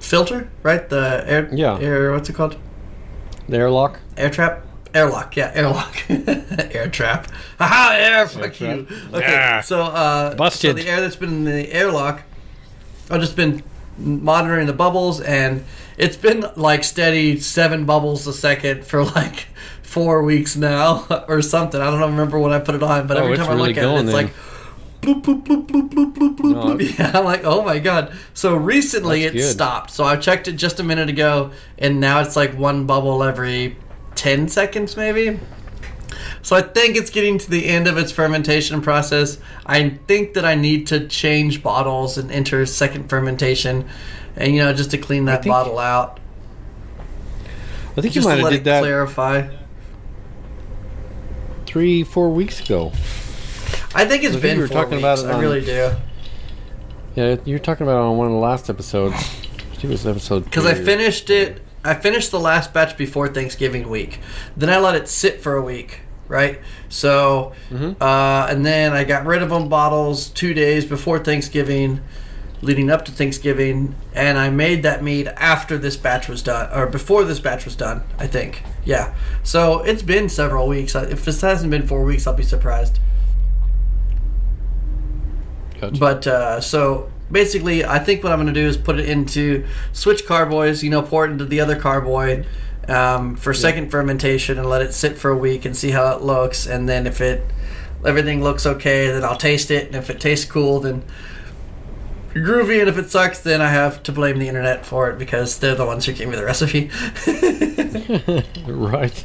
filter, 0.00 0.50
right? 0.62 0.86
The 0.88 1.24
air, 1.26 1.48
Yeah. 1.52 1.78
air. 1.78 2.12
What's 2.12 2.28
it 2.28 2.34
called? 2.34 2.56
The 3.48 3.56
airlock. 3.56 4.00
Air 4.16 4.28
trap? 4.30 4.65
Airlock, 4.96 5.36
yeah, 5.36 5.52
airlock. 5.54 5.94
air 6.08 6.88
trap. 6.88 7.28
Haha, 7.58 7.94
air, 7.96 8.26
fuck 8.26 8.54
trap. 8.54 8.76
you. 8.78 8.86
Okay, 9.12 9.20
Yeah. 9.30 9.60
so, 9.60 9.82
uh, 9.82 10.34
Busted. 10.34 10.70
so 10.78 10.82
the 10.82 10.88
air 10.88 11.00
that's 11.02 11.16
been 11.16 11.28
in 11.30 11.44
the 11.44 11.70
airlock, 11.72 12.22
I've 13.10 13.20
just 13.20 13.36
been 13.36 13.62
monitoring 13.98 14.66
the 14.66 14.72
bubbles, 14.72 15.20
and 15.20 15.64
it's 15.98 16.16
been 16.16 16.46
like 16.56 16.82
steady 16.82 17.38
seven 17.40 17.84
bubbles 17.84 18.26
a 18.26 18.32
second 18.32 18.86
for 18.86 19.04
like 19.04 19.48
four 19.82 20.22
weeks 20.22 20.56
now, 20.56 21.06
or 21.28 21.42
something. 21.42 21.80
I 21.80 21.90
don't 21.90 22.00
remember 22.12 22.38
when 22.38 22.52
I 22.52 22.58
put 22.58 22.74
it 22.74 22.82
on, 22.82 23.06
but 23.06 23.18
Oh, 23.18 23.24
every 23.24 23.36
time 23.36 23.48
I 23.50 23.54
really 23.54 23.68
look 23.74 23.76
at 23.78 23.84
it, 23.84 23.92
it's 23.96 24.04
then. 24.06 24.12
like 24.14 24.32
bloop, 25.02 25.22
bloop, 25.22 25.44
bloop, 25.44 25.66
bloop, 25.66 25.90
bloop, 25.90 26.14
bloop, 26.14 26.36
bloop, 26.36 26.54
No. 26.54 26.78
Yeah, 27.04 27.12
I'm 27.18 27.24
like, 27.24 27.42
oh 27.44 27.62
my 27.62 27.78
god. 27.78 28.12
So 28.34 28.56
recently 28.56 29.24
That's 29.24 29.34
it 29.34 29.38
good. 29.38 29.52
stopped. 29.52 29.90
So 29.90 30.04
I 30.04 30.16
checked 30.16 30.48
it 30.48 30.52
just 30.52 30.80
a 30.80 30.82
minute 30.82 31.10
ago, 31.10 31.50
and 31.78 32.00
now 32.00 32.20
it's 32.20 32.34
like 32.34 32.54
one 32.56 32.86
bubble 32.86 33.22
every 33.22 33.76
10 34.16 34.48
seconds, 34.48 34.96
maybe. 34.96 35.38
So 36.42 36.56
I 36.56 36.62
think 36.62 36.96
it's 36.96 37.10
getting 37.10 37.38
to 37.38 37.50
the 37.50 37.66
end 37.66 37.88
of 37.88 37.98
its 37.98 38.12
fermentation 38.12 38.80
process. 38.80 39.38
I 39.66 39.90
think 40.06 40.34
that 40.34 40.44
I 40.44 40.54
need 40.54 40.86
to 40.88 41.06
change 41.08 41.62
bottles 41.62 42.16
and 42.18 42.30
enter 42.30 42.64
second 42.66 43.08
fermentation, 43.08 43.88
and 44.36 44.54
you 44.54 44.62
know, 44.62 44.72
just 44.72 44.90
to 44.92 44.98
clean 44.98 45.24
that 45.26 45.42
think- 45.42 45.52
bottle 45.52 45.78
out. 45.78 46.20
I 47.96 48.02
think 48.02 48.14
you 48.14 48.20
might 48.22 48.32
to 48.32 48.36
have 48.36 48.44
let 48.44 48.50
did 48.50 48.64
that 48.64 48.80
clarify. 48.82 49.48
three, 51.66 52.04
four 52.04 52.30
weeks 52.30 52.60
ago. 52.60 52.92
I 53.94 54.04
think 54.04 54.22
it's 54.22 54.36
I 54.36 54.40
think 54.40 54.42
been 54.42 54.56
you 54.56 54.62
were 54.62 54.68
four 54.68 54.82
talking 54.82 54.98
weeks. 55.02 55.20
about 55.22 55.30
it 55.30 55.34
I 55.34 55.40
really 55.40 55.60
do. 55.64 55.90
Yeah, 57.14 57.36
you 57.46 57.54
were 57.54 57.58
talking 57.58 57.86
about 57.86 57.96
it 57.96 58.02
on 58.10 58.18
one 58.18 58.26
of 58.26 58.32
the 58.34 58.38
last 58.38 58.68
episodes. 58.68 59.14
I 59.14 59.18
think 59.18 59.84
it 59.84 59.88
was 59.90 60.06
episode. 60.06 60.44
Because 60.44 60.66
I 60.66 60.74
finished 60.74 61.30
it. 61.30 61.62
I 61.86 61.94
finished 61.94 62.30
the 62.30 62.40
last 62.40 62.72
batch 62.74 62.96
before 62.96 63.28
Thanksgiving 63.28 63.88
week. 63.88 64.20
Then 64.56 64.68
I 64.70 64.78
let 64.78 64.94
it 64.94 65.08
sit 65.08 65.40
for 65.40 65.54
a 65.54 65.62
week, 65.62 66.00
right? 66.28 66.60
So, 66.88 67.52
Mhm. 67.72 67.96
uh, 68.00 68.46
and 68.50 68.66
then 68.66 68.92
I 68.92 69.04
got 69.04 69.24
rid 69.24 69.42
of 69.42 69.50
them 69.50 69.68
bottles 69.68 70.28
two 70.28 70.52
days 70.54 70.84
before 70.84 71.18
Thanksgiving, 71.18 72.00
leading 72.62 72.90
up 72.90 73.04
to 73.04 73.12
Thanksgiving, 73.12 73.94
and 74.14 74.38
I 74.38 74.50
made 74.50 74.82
that 74.82 75.04
mead 75.04 75.28
after 75.36 75.78
this 75.78 75.96
batch 75.96 76.26
was 76.28 76.42
done, 76.42 76.68
or 76.74 76.86
before 76.86 77.22
this 77.24 77.38
batch 77.38 77.64
was 77.64 77.76
done. 77.76 78.02
I 78.18 78.26
think, 78.26 78.62
yeah. 78.84 79.12
So 79.42 79.80
it's 79.82 80.02
been 80.02 80.28
several 80.28 80.66
weeks. 80.66 80.94
If 80.94 81.24
this 81.24 81.40
hasn't 81.42 81.70
been 81.70 81.86
four 81.86 82.02
weeks, 82.02 82.26
I'll 82.26 82.34
be 82.34 82.42
surprised. 82.42 82.98
Gotcha. 85.80 85.98
But 86.00 86.26
uh, 86.26 86.60
so 86.60 87.10
basically, 87.30 87.84
I 87.84 87.98
think 87.98 88.22
what 88.22 88.32
I'm 88.32 88.38
going 88.38 88.52
to 88.52 88.60
do 88.60 88.66
is 88.66 88.76
put 88.76 88.98
it 88.98 89.08
into 89.08 89.66
switch 89.92 90.26
carboys. 90.26 90.82
You 90.82 90.90
know, 90.90 91.02
pour 91.02 91.26
it 91.26 91.30
into 91.30 91.44
the 91.44 91.60
other 91.60 91.76
carboy 91.76 92.44
um, 92.88 93.36
for 93.36 93.52
second 93.52 93.90
fermentation 93.90 94.58
and 94.58 94.68
let 94.68 94.82
it 94.82 94.94
sit 94.94 95.18
for 95.18 95.30
a 95.30 95.36
week 95.36 95.64
and 95.64 95.76
see 95.76 95.90
how 95.90 96.14
it 96.16 96.22
looks. 96.22 96.66
And 96.66 96.88
then 96.88 97.06
if 97.06 97.20
it 97.20 97.44
everything 98.04 98.42
looks 98.42 98.66
okay, 98.66 99.08
then 99.08 99.24
I'll 99.24 99.36
taste 99.36 99.70
it. 99.70 99.86
And 99.86 99.96
if 99.96 100.10
it 100.10 100.20
tastes 100.20 100.44
cool, 100.44 100.80
then 100.80 101.02
groovy. 102.32 102.80
And 102.80 102.88
if 102.88 102.98
it 102.98 103.10
sucks, 103.10 103.40
then 103.40 103.60
I 103.60 103.68
have 103.68 104.02
to 104.04 104.12
blame 104.12 104.38
the 104.38 104.48
internet 104.48 104.86
for 104.86 105.10
it 105.10 105.18
because 105.18 105.58
they're 105.58 105.74
the 105.74 105.86
ones 105.86 106.06
who 106.06 106.12
gave 106.12 106.28
me 106.28 106.36
the 106.36 106.44
recipe. 106.44 106.90
right. 108.66 109.24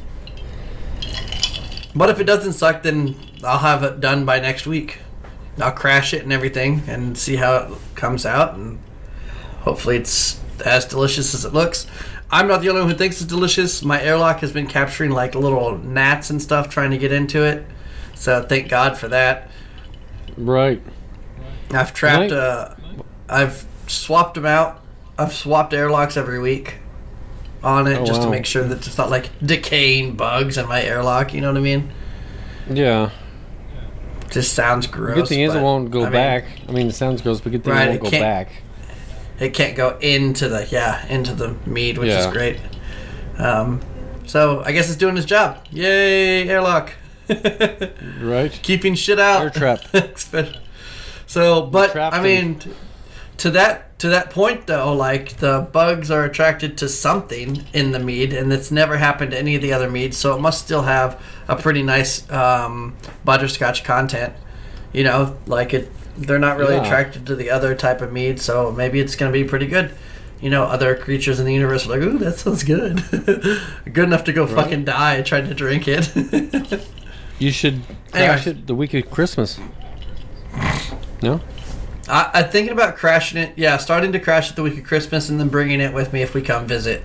But 1.94 2.10
if 2.10 2.20
it 2.20 2.24
doesn't 2.24 2.54
suck, 2.54 2.84
then 2.84 3.16
I'll 3.44 3.60
have 3.60 3.84
it 3.84 4.00
done 4.00 4.26
by 4.26 4.40
next 4.40 4.66
week. 4.66 5.00
I'll 5.62 5.72
crash 5.72 6.14
it 6.14 6.24
and 6.24 6.34
everything 6.34 6.84
and 6.88 7.18
see 7.18 7.36
how 7.36 7.56
it 7.56 7.72
comes 7.96 8.26
out, 8.26 8.56
and 8.56 8.80
hopefully 9.62 9.98
it's 9.98 10.40
as 10.66 10.86
delicious 10.86 11.34
as 11.34 11.46
it 11.46 11.54
looks. 11.54 11.88
I'm 12.30 12.48
not 12.48 12.62
the 12.62 12.70
only 12.70 12.82
one 12.82 12.92
who 12.92 12.98
thinks 12.98 13.18
it's 13.22 13.30
delicious. 13.30 13.84
My 13.84 14.02
airlock 14.02 14.40
has 14.40 14.52
been 14.52 14.68
capturing 14.68 15.12
like 15.12 15.36
little 15.36 15.78
gnats 15.78 16.30
and 16.30 16.42
stuff 16.42 16.70
trying 16.70 16.92
to 16.92 16.98
get 16.98 17.12
into 17.12 17.44
it, 17.44 17.66
so 18.16 18.44
thank 18.44 18.70
God 18.70 18.98
for 18.98 19.10
that. 19.10 19.50
Right. 20.38 20.82
I've 21.72 21.94
trapped. 21.94 22.32
Uh, 22.32 22.76
I've 23.30 23.66
swapped 23.88 24.36
them 24.36 24.46
out. 24.46 24.82
I've 25.18 25.34
swapped 25.34 25.74
airlocks 25.74 26.18
every 26.18 26.40
week 26.40 26.76
on 27.64 27.88
it 27.88 28.00
Oh, 28.00 28.06
just 28.06 28.24
to 28.24 28.30
make 28.30 28.46
sure 28.46 28.64
that 28.64 28.88
it's 28.88 28.98
not 28.98 29.10
like 29.10 29.30
decaying 29.46 30.16
bugs 30.16 30.58
in 30.58 30.68
my 30.68 30.82
airlock. 30.82 31.34
You 31.34 31.42
know 31.42 31.50
what 31.52 31.58
I 31.58 31.62
mean? 31.62 31.92
Yeah. 32.70 33.12
Just 34.32 34.54
sounds 34.54 34.88
gross. 34.88 35.16
good 35.16 35.28
thing 35.28 35.42
is 35.42 35.54
it 35.54 35.62
won't 35.62 35.92
go 35.92 36.02
I 36.02 36.04
mean, 36.06 36.12
back. 36.14 36.46
I 36.68 36.72
mean, 36.72 36.88
it 36.88 36.94
sounds 36.96 37.22
gross, 37.22 37.42
but 37.42 37.52
good 37.52 37.64
thing 37.64 37.74
Right, 37.74 37.90
it 37.90 37.96
it 37.96 38.02
won't 38.02 38.14
go 38.14 38.20
back. 38.20 38.50
it 39.40 39.54
can't 39.54 39.76
go 39.76 39.98
into 40.00 40.48
the 40.50 40.68
yeah 40.72 41.06
into 41.08 41.34
the 41.34 41.56
mead, 41.66 41.98
which 41.98 42.10
is 42.12 42.28
great. 42.28 42.58
Um, 43.38 43.82
so 44.26 44.62
I 44.66 44.72
guess 44.72 44.88
it's 44.90 44.98
doing 44.98 45.18
its 45.18 45.26
job. 45.26 45.66
Yay, 45.72 46.48
airlock! 46.48 46.94
Right. 48.22 48.52
Keeping 48.62 48.96
shit 48.96 49.20
out. 49.20 49.42
Air 49.42 49.50
trap. 49.50 49.82
So, 51.28 51.62
but 51.66 51.96
I 51.96 52.22
mean, 52.22 52.60
t- 52.60 52.72
to 53.38 53.52
that 53.52 53.98
to 54.00 54.10
that 54.10 54.32
point 54.32 54.68
though, 54.68 54.94
like 54.94 55.38
the 55.38 55.68
bugs 55.72 56.12
are 56.12 56.26
attracted 56.26 56.78
to 56.80 56.90
something 56.90 57.64
in 57.74 57.92
the 57.94 58.00
mead, 58.00 58.34
and 58.34 58.52
it's 58.52 58.70
never 58.70 58.98
happened 58.98 59.32
to 59.32 59.38
any 59.40 59.56
of 59.56 59.62
the 59.62 59.72
other 59.72 59.90
meads, 59.90 60.18
so 60.18 60.36
it 60.36 60.42
must 60.42 60.62
still 60.66 60.82
have 60.82 61.22
a 61.52 61.56
pretty 61.62 61.84
nice 61.84 62.30
um, 62.32 62.96
butterscotch 63.26 63.84
content. 63.84 64.34
You 64.94 65.04
know, 65.04 65.38
like 65.46 65.74
it. 65.74 65.92
They're 66.18 66.40
not 66.40 66.58
really 66.58 66.76
Yeah. 66.76 66.84
attracted 66.86 67.26
to 67.28 67.36
the 67.36 67.50
other 67.50 67.74
type 67.76 68.02
of 68.02 68.12
mead, 68.12 68.40
so 68.42 68.72
maybe 68.72 69.00
it's 69.00 69.16
going 69.16 69.32
to 69.32 69.38
be 69.38 69.48
pretty 69.48 69.66
good. 69.68 69.92
You 70.42 70.50
know, 70.50 70.64
other 70.64 70.96
creatures 70.96 71.40
in 71.40 71.46
the 71.46 71.54
universe 71.54 71.86
are 71.86 71.92
like, 71.92 72.02
"Ooh, 72.02 72.18
that 72.18 72.38
sounds 72.40 72.64
good," 72.64 73.04
good 73.94 74.04
enough 74.06 74.24
to 74.26 74.34
go 74.34 74.46
fucking 74.48 74.86
die 74.86 75.22
trying 75.22 75.48
to 75.48 75.54
drink 75.54 75.88
it. 75.88 76.10
You 77.40 77.52
should 77.52 77.76
Anyway. 77.76 77.86
crash 78.12 78.48
it 78.48 78.68
the 78.68 78.76
week 78.76 78.94
of 78.94 79.10
Christmas. 79.10 79.60
No? 81.22 81.40
I, 82.10 82.30
I'm 82.34 82.50
thinking 82.50 82.74
about 82.74 82.98
crashing 82.98 83.40
it. 83.42 83.54
Yeah, 83.56 83.78
starting 83.78 84.12
to 84.14 84.20
crash 84.20 84.50
it 84.50 84.56
the 84.56 84.64
week 84.64 84.78
of 84.78 84.84
Christmas 84.84 85.30
and 85.30 85.40
then 85.40 85.48
bringing 85.50 85.80
it 85.80 85.94
with 85.94 86.12
me 86.14 86.22
if 86.22 86.34
we 86.34 86.42
come 86.42 86.66
visit. 86.68 87.04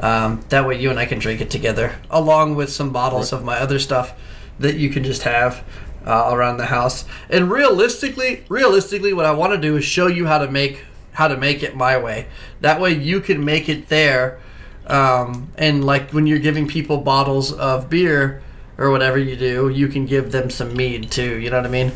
Um, 0.00 0.40
that 0.48 0.66
way, 0.66 0.80
you 0.80 0.90
and 0.90 0.98
I 0.98 1.06
can 1.06 1.18
drink 1.18 1.40
it 1.40 1.50
together, 1.50 1.96
along 2.10 2.54
with 2.54 2.70
some 2.70 2.92
bottles 2.92 3.32
of 3.32 3.44
my 3.44 3.58
other 3.58 3.78
stuff 3.78 4.14
that 4.58 4.76
you 4.76 4.90
can 4.90 5.04
just 5.04 5.22
have 5.22 5.64
uh, 6.06 6.30
around 6.32 6.56
the 6.56 6.66
house. 6.66 7.04
And 7.28 7.50
realistically, 7.50 8.44
realistically, 8.48 9.12
what 9.12 9.26
I 9.26 9.32
want 9.32 9.52
to 9.52 9.58
do 9.58 9.76
is 9.76 9.84
show 9.84 10.06
you 10.06 10.26
how 10.26 10.38
to 10.38 10.50
make 10.50 10.84
how 11.12 11.28
to 11.28 11.36
make 11.36 11.62
it 11.62 11.76
my 11.76 11.98
way. 11.98 12.26
That 12.62 12.80
way, 12.80 12.92
you 12.92 13.20
can 13.20 13.44
make 13.44 13.68
it 13.68 13.88
there. 13.88 14.40
Um, 14.86 15.52
and 15.58 15.84
like 15.84 16.10
when 16.12 16.26
you're 16.26 16.38
giving 16.38 16.66
people 16.66 16.98
bottles 16.98 17.52
of 17.52 17.90
beer 17.90 18.42
or 18.78 18.90
whatever 18.90 19.18
you 19.18 19.36
do, 19.36 19.68
you 19.68 19.88
can 19.88 20.06
give 20.06 20.32
them 20.32 20.48
some 20.50 20.74
mead 20.74 21.10
too. 21.10 21.38
You 21.38 21.50
know 21.50 21.58
what 21.58 21.66
I 21.66 21.70
mean? 21.70 21.92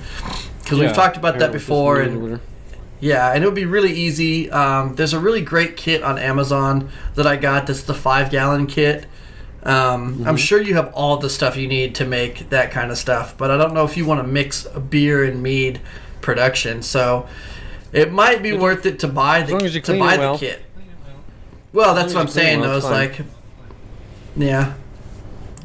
Because 0.63 0.79
we've 0.79 0.93
talked 0.93 1.17
about 1.17 1.39
that 1.39 1.51
before, 1.53 2.01
and. 2.01 2.41
Yeah, 3.07 3.33
and 3.33 3.45
it 3.45 3.47
would 3.47 3.55
be 3.55 3.67
really 3.67 3.93
easy. 3.93 4.51
Um, 4.51 4.97
there's 4.97 5.13
a 5.13 5.21
really 5.21 5.41
great 5.41 5.77
kit 5.77 6.03
on 6.03 6.19
Amazon 6.19 6.91
that 7.15 7.25
I 7.25 7.37
got. 7.37 7.69
That's 7.69 7.85
the 7.85 7.95
five 7.95 8.31
gallon 8.31 8.67
kit. 8.67 9.07
Um, 9.63 10.27
I'm 10.27 10.37
sure 10.37 10.61
you 10.61 10.75
have 10.75 10.93
all 10.93 11.17
the 11.17 11.31
stuff 11.31 11.57
you 11.57 11.69
need 11.69 11.95
to 11.97 12.05
make 12.05 12.51
that 12.51 12.73
kind 12.73 12.91
of 12.91 12.99
stuff, 12.99 13.39
but 13.39 13.51
I 13.51 13.57
don't 13.57 13.75
know 13.75 13.85
if 13.85 13.97
you 13.97 14.07
want 14.07 14.21
to 14.21 14.27
mix 14.27 14.67
a 14.67 14.81
beer 14.81 15.25
and 15.25 15.41
mead 15.41 15.81
production. 16.21 16.83
So 16.83 17.29
it 17.93 18.11
might 18.11 18.43
be 18.43 18.53
worth 18.53 18.87
it 18.87 18.99
to 19.01 19.09
buy 19.09 19.43
the 19.43 19.53
long 19.53 19.63
as 19.63 19.73
to 19.73 19.99
buy 19.99 20.15
it 20.15 20.19
well. 20.19 20.33
the 20.35 20.47
kit. 20.47 20.63
Well, 21.73 21.95
that's 21.95 22.13
what 22.13 22.23
I'm 22.23 22.27
as 22.27 22.37
you 22.37 22.43
clean 22.43 22.47
it 22.47 22.51
saying. 22.51 22.61
well, 22.61 22.71
Though 22.71 22.77
it's 22.77 22.87
it's 22.87 23.19
like, 23.19 23.27
yeah. 24.37 24.75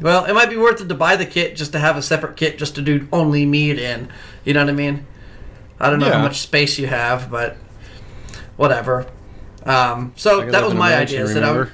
Well, 0.00 0.24
it 0.26 0.32
might 0.32 0.50
be 0.50 0.56
worth 0.56 0.80
it 0.80 0.88
to 0.88 0.94
buy 0.94 1.16
the 1.16 1.26
kit 1.26 1.56
just 1.56 1.72
to 1.72 1.80
have 1.80 1.96
a 1.96 2.02
separate 2.02 2.36
kit 2.36 2.58
just 2.58 2.76
to 2.76 2.82
do 2.82 3.08
only 3.12 3.46
mead 3.46 3.78
in. 3.78 4.10
You 4.44 4.54
know 4.54 4.60
what 4.60 4.70
I 4.70 4.74
mean? 4.74 5.06
I 5.82 5.90
don't 5.90 5.98
know 5.98 6.10
how 6.10 6.22
much 6.22 6.40
space 6.40 6.78
you 6.78 6.86
have, 6.86 7.30
but 7.30 7.56
whatever. 8.56 9.06
Um, 9.66 10.12
so 10.16 10.48
that 10.50 10.64
was 10.64 10.72
my 10.74 10.94
ideas 10.96 11.34
that 11.34 11.44
I 11.44 11.52
would. 11.52 11.70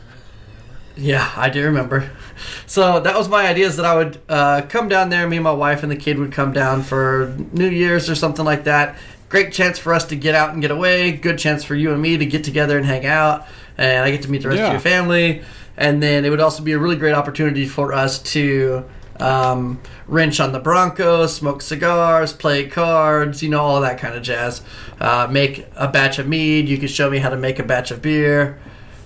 Yeah, 0.97 1.31
I 1.37 1.49
do 1.50 1.65
remember. 1.65 2.11
So 2.67 3.00
that 3.00 3.17
was 3.17 3.29
my 3.29 3.49
ideas 3.49 3.77
that 3.79 3.85
I 3.85 3.97
would 3.97 4.21
uh, 4.29 4.62
come 4.69 4.87
down 4.88 5.09
there. 5.09 5.27
Me 5.29 5.38
and 5.38 5.43
my 5.45 5.50
wife 5.53 5.83
and 5.83 5.91
the 5.91 5.97
kid 5.97 6.19
would 6.21 6.31
come 6.31 6.53
down 6.53 6.83
for 6.85 7.35
New 7.53 7.69
Year's 7.69 8.09
or 8.09 8.15
something 8.15 8.45
like 8.45 8.62
that. 8.65 8.97
Great 9.29 9.53
chance 9.53 9.77
for 9.77 9.93
us 9.93 10.05
to 10.07 10.17
get 10.17 10.37
out 10.37 10.50
and 10.53 10.62
get 10.62 10.71
away. 10.71 11.11
Good 11.11 11.38
chance 11.38 11.65
for 11.65 11.75
you 11.75 11.93
and 11.93 12.00
me 12.00 12.17
to 12.17 12.25
get 12.27 12.45
together 12.45 12.77
and 12.77 12.87
hang 12.87 13.07
out. 13.07 13.47
And 13.77 14.05
I 14.05 14.12
get 14.12 14.23
to 14.23 14.31
meet 14.31 14.43
the 14.43 14.49
rest 14.50 14.59
Yeah. 14.61 14.67
of 14.67 14.73
your 14.75 14.81
family. 14.81 15.43
And 15.77 16.00
then 16.00 16.25
it 16.25 16.31
would 16.31 16.38
also 16.41 16.62
be 16.62 16.73
a 16.73 16.79
really 16.79 16.95
great 16.95 17.15
opportunity 17.15 17.67
for 17.67 17.93
us 17.93 18.21
to 18.35 18.85
um, 19.21 19.81
wrench 20.07 20.41
on 20.41 20.53
the 20.53 20.61
Broncos, 20.61 21.35
smoke 21.35 21.63
cigars, 21.63 22.33
play 22.33 22.69
cards, 22.69 23.43
you 23.43 23.49
know, 23.49 23.61
all 23.61 23.81
that 23.81 23.99
kind 23.99 24.15
of 24.15 24.23
jazz. 24.23 24.63
Uh, 25.01 25.29
make 25.31 25.67
a 25.77 25.89
batch 25.89 26.19
of 26.19 26.29
mead. 26.29 26.69
You 26.69 26.79
could 26.79 26.91
show 26.91 27.11
me 27.11 27.19
how 27.19 27.31
to 27.31 27.37
make 27.37 27.59
a 27.59 27.65
batch 27.65 27.91
of 27.91 28.03
beer. 28.03 28.59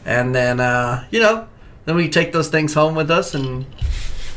And 0.04 0.35
then, 0.35 0.61
uh, 0.61 1.07
you 1.11 1.21
know, 1.21 1.49
then 1.85 1.97
we 1.97 2.09
take 2.09 2.33
those 2.33 2.49
things 2.49 2.75
home 2.75 2.95
with 2.95 3.11
us, 3.11 3.35
and 3.35 3.66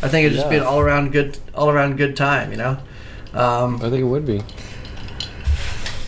I 0.02 0.08
think 0.08 0.26
it'd 0.26 0.38
just 0.38 0.50
be 0.50 0.58
an 0.58 0.64
all 0.64 0.80
around 0.80 1.12
good, 1.12 1.38
all 1.54 1.70
around 1.70 1.98
good 1.98 2.16
time, 2.16 2.52
you 2.52 2.58
know. 2.58 2.78
Um, 3.34 3.76
I 3.78 3.90
think 3.90 4.02
it 4.02 4.04
would 4.06 4.26
be. 4.26 4.42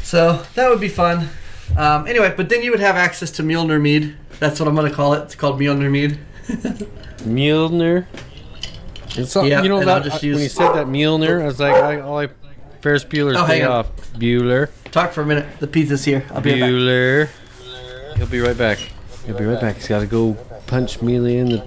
so 0.04 0.44
that 0.56 0.70
would 0.70 0.80
be 0.80 0.90
fun. 0.90 1.30
Um, 1.76 2.08
anyway, 2.08 2.34
but 2.36 2.50
then 2.50 2.64
you 2.64 2.72
would 2.72 2.80
have 2.80 2.96
access 2.96 3.32
to 3.32 3.44
Mjolnir 3.44 3.82
mead. 3.82 4.16
That's 4.40 4.60
what 4.60 4.70
I'm 4.70 4.76
going 4.76 4.90
to 4.90 4.96
call 4.96 5.14
it. 5.14 5.24
It's 5.24 5.36
called 5.36 5.60
Mjolnir 5.60 5.92
mead. 5.92 6.20
Mjolnir. 7.24 8.06
It's 9.16 9.36
all, 9.36 9.46
Yeah, 9.46 9.62
you 9.64 9.70
know 9.70 9.80
and 9.80 9.90
I'll 9.90 10.02
that 10.02 10.10
just 10.10 10.24
I- 10.24 10.28
when 10.28 10.34
use- 10.36 10.44
you 10.44 10.50
said 10.50 10.74
that 10.74 10.88
Mjolnir, 10.88 11.42
I 11.42 11.46
was 11.46 11.60
like, 11.60 11.76
I, 11.76 12.00
all 12.02 12.20
I 12.20 12.28
Ferris 12.82 13.04
Bueller's 13.04 13.38
Oh, 13.38 13.48
day 13.48 13.64
off. 13.64 13.88
Bueller, 14.18 14.70
Talk 14.92 15.12
for 15.12 15.22
a 15.22 15.26
minute. 15.26 15.46
The 15.60 15.68
pizza's 15.68 16.06
here. 16.06 16.26
I'll 16.32 16.42
be 16.42 16.52
right 16.52 16.60
back. 16.60 16.70
Bueller. 16.70 17.30
He'll 18.18 18.28
be 18.28 18.40
right 18.40 18.58
back. 18.58 18.78
He'll 19.26 19.38
be 19.38 19.46
right 19.46 19.60
back. 19.60 19.76
He's 19.78 19.88
got 19.88 20.00
to 20.00 20.06
go 20.08 20.34
punch 20.68 21.02
Mealy 21.02 21.38
in 21.38 21.50
the 21.50 21.64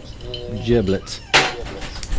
giblets. 0.64 1.20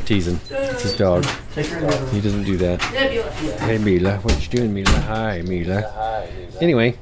Teasing. 0.06 0.40
It's 0.50 0.84
his 0.84 0.98
dog. 0.98 1.26
Take 1.54 1.68
her 1.68 1.78
in 1.78 1.84
the 1.84 1.88
other 1.96 2.06
room. 2.06 2.14
He 2.16 2.22
doesn't 2.22 2.44
do 2.44 2.58
that. 2.58 2.82
Hey 2.82 3.78
Mila, 3.78 4.18
what 4.18 4.42
you 4.42 4.50
doing, 4.58 4.74
Mila? 4.74 4.90
Hi, 5.02 5.42
Mila. 5.42 6.26
Anyway 6.60 6.96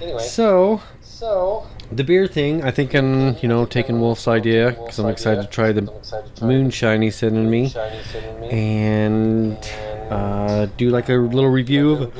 Anyway, 0.00 0.22
so 0.22 0.80
so 1.00 1.66
the 1.92 2.04
beer 2.04 2.26
thing, 2.26 2.62
I 2.62 2.70
think 2.70 2.94
I'm, 2.94 3.36
you 3.38 3.48
know, 3.48 3.64
taking 3.64 4.00
Wolf's 4.00 4.28
idea 4.28 4.70
because 4.70 4.98
I'm 4.98 5.08
excited 5.08 5.42
to 5.42 5.48
try 5.48 5.72
the 5.72 5.92
moonshine 6.42 7.02
he's 7.02 7.16
sending 7.16 7.50
me. 7.50 7.72
And 8.50 9.58
uh, 10.10 10.66
do 10.76 10.90
like 10.90 11.08
a 11.08 11.14
little 11.14 11.50
review 11.50 11.92
of, 11.92 12.16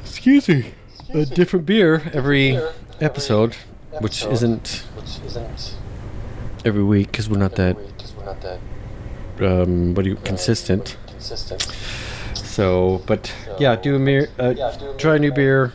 excuse 0.00 0.48
me, 0.48 0.72
a 1.14 1.24
different 1.24 1.66
beer 1.66 2.10
every 2.12 2.60
episode, 3.00 3.56
which 4.00 4.24
isn't 4.26 4.84
every 6.64 6.82
week 6.82 7.10
because 7.10 7.28
we're 7.28 7.38
not 7.38 7.54
that, 7.54 7.76
um, 9.40 9.94
what 9.94 10.04
do 10.04 10.10
you, 10.10 10.16
consistent. 10.16 10.96
So, 12.34 13.02
but 13.06 13.32
yeah, 13.58 13.76
do 13.76 13.96
a 13.96 13.98
beer, 13.98 14.28
uh, 14.38 14.54
try 14.96 15.16
a 15.16 15.18
new 15.18 15.32
beer 15.32 15.72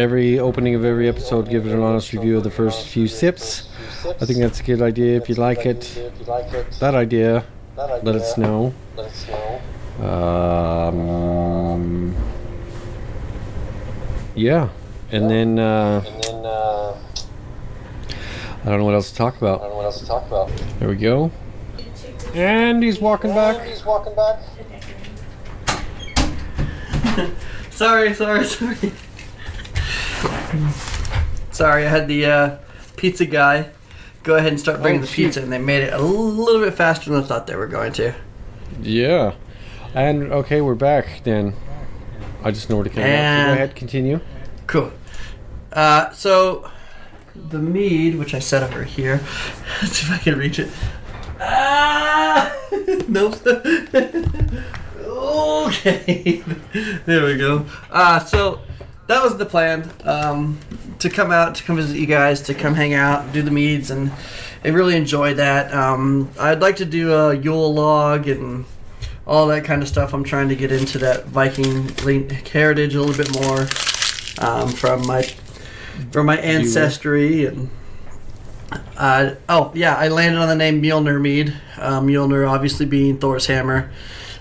every 0.00 0.38
opening 0.38 0.74
of 0.74 0.84
every 0.84 1.08
episode. 1.08 1.48
Give 1.48 1.66
it 1.66 1.72
an 1.72 1.80
honest 1.80 2.12
review 2.12 2.38
of 2.38 2.44
the 2.44 2.50
first 2.50 2.88
few 2.88 3.06
sips. 3.06 3.68
I 4.06 4.24
think 4.24 4.38
that's 4.38 4.60
a 4.60 4.62
good 4.62 4.80
idea. 4.80 5.16
If 5.16 5.28
you 5.28 5.34
like 5.34 5.66
it, 5.66 6.12
that 6.80 6.94
idea, 6.94 7.44
let 7.76 8.16
us 8.16 8.38
know. 8.38 8.72
Um, 10.00 12.16
yeah, 14.34 14.70
and 15.12 15.30
then 15.30 15.58
uh, 15.58 16.02
I 18.62 18.64
don't 18.64 18.78
know 18.78 18.84
what 18.86 18.94
else 18.94 19.10
to 19.10 19.16
talk 19.16 19.36
about. 19.36 19.60
There 20.78 20.88
we 20.88 20.96
go. 20.96 21.30
And 22.34 22.82
he's 22.82 23.00
walking 23.00 23.34
back. 23.34 23.56
Sorry, 27.70 28.12
sorry, 28.12 28.44
sorry. 28.44 28.92
Sorry, 31.50 31.84
I 31.84 31.88
had 31.88 32.08
the 32.08 32.26
uh, 32.26 32.58
pizza 32.96 33.26
guy 33.26 33.70
go 34.22 34.36
ahead 34.36 34.48
and 34.48 34.60
start 34.60 34.82
bringing 34.82 35.00
Oh, 35.00 35.04
the 35.04 35.12
pizza, 35.12 35.42
and 35.42 35.52
they 35.52 35.58
made 35.58 35.82
it 35.82 35.92
a 35.92 35.98
little 35.98 36.60
bit 36.60 36.74
faster 36.74 37.10
than 37.10 37.22
I 37.22 37.26
thought 37.26 37.46
they 37.46 37.56
were 37.56 37.66
going 37.66 37.92
to. 37.94 38.14
Yeah. 38.82 39.34
And 39.94 40.32
okay, 40.32 40.60
we're 40.60 40.74
back 40.74 41.22
then. 41.24 41.54
I 42.42 42.50
just 42.50 42.70
know 42.70 42.76
where 42.76 42.84
to 42.84 42.90
come. 42.90 43.02
So 43.02 43.06
go 43.06 43.52
ahead, 43.52 43.74
continue. 43.74 44.20
Cool. 44.66 44.92
Uh, 45.72 46.10
so 46.10 46.70
the 47.34 47.58
mead, 47.58 48.16
which 48.16 48.34
I 48.34 48.38
set 48.38 48.62
over 48.62 48.84
here. 48.84 49.20
Let's 49.82 49.98
see 49.98 50.06
if 50.06 50.12
I 50.12 50.18
can 50.18 50.38
reach 50.38 50.58
it. 50.58 50.70
Ah! 51.40 52.54
nope. 53.08 53.44
okay. 54.96 56.42
there 57.06 57.24
we 57.24 57.36
go. 57.36 57.66
Uh, 57.90 58.18
so 58.20 58.60
that 59.10 59.24
was 59.24 59.36
the 59.36 59.46
plan. 59.46 59.90
Um, 60.04 60.58
to 61.00 61.10
come 61.10 61.32
out, 61.32 61.56
to 61.56 61.64
come 61.64 61.76
visit 61.76 61.96
you 61.96 62.06
guys, 62.06 62.42
to 62.42 62.54
come 62.54 62.74
hang 62.74 62.94
out, 62.94 63.32
do 63.32 63.42
the 63.42 63.50
meads, 63.50 63.90
and 63.90 64.12
I 64.64 64.68
really 64.68 64.96
enjoyed 64.96 65.38
that. 65.38 65.74
Um, 65.74 66.30
I'd 66.38 66.60
like 66.60 66.76
to 66.76 66.84
do 66.84 67.12
a 67.12 67.34
Yule 67.34 67.74
log 67.74 68.28
and 68.28 68.64
all 69.26 69.48
that 69.48 69.64
kind 69.64 69.82
of 69.82 69.88
stuff. 69.88 70.14
I'm 70.14 70.22
trying 70.22 70.48
to 70.50 70.54
get 70.54 70.70
into 70.70 70.98
that 70.98 71.26
Viking 71.26 71.88
heritage 72.46 72.94
a 72.94 73.02
little 73.02 73.16
bit 73.16 73.34
more 73.34 73.66
um, 74.38 74.68
from 74.70 75.06
my 75.06 75.22
from 76.12 76.26
my 76.26 76.38
ancestry 76.38 77.46
and. 77.46 77.68
Uh, 78.96 79.34
oh 79.48 79.72
yeah, 79.74 79.96
I 79.96 80.06
landed 80.06 80.38
on 80.38 80.46
the 80.46 80.54
name 80.54 80.80
Mjolnir 80.80 81.20
Mead. 81.20 81.52
Uh, 81.76 82.00
Mjolnir, 82.00 82.48
obviously 82.48 82.86
being 82.86 83.18
Thor's 83.18 83.46
hammer, 83.46 83.90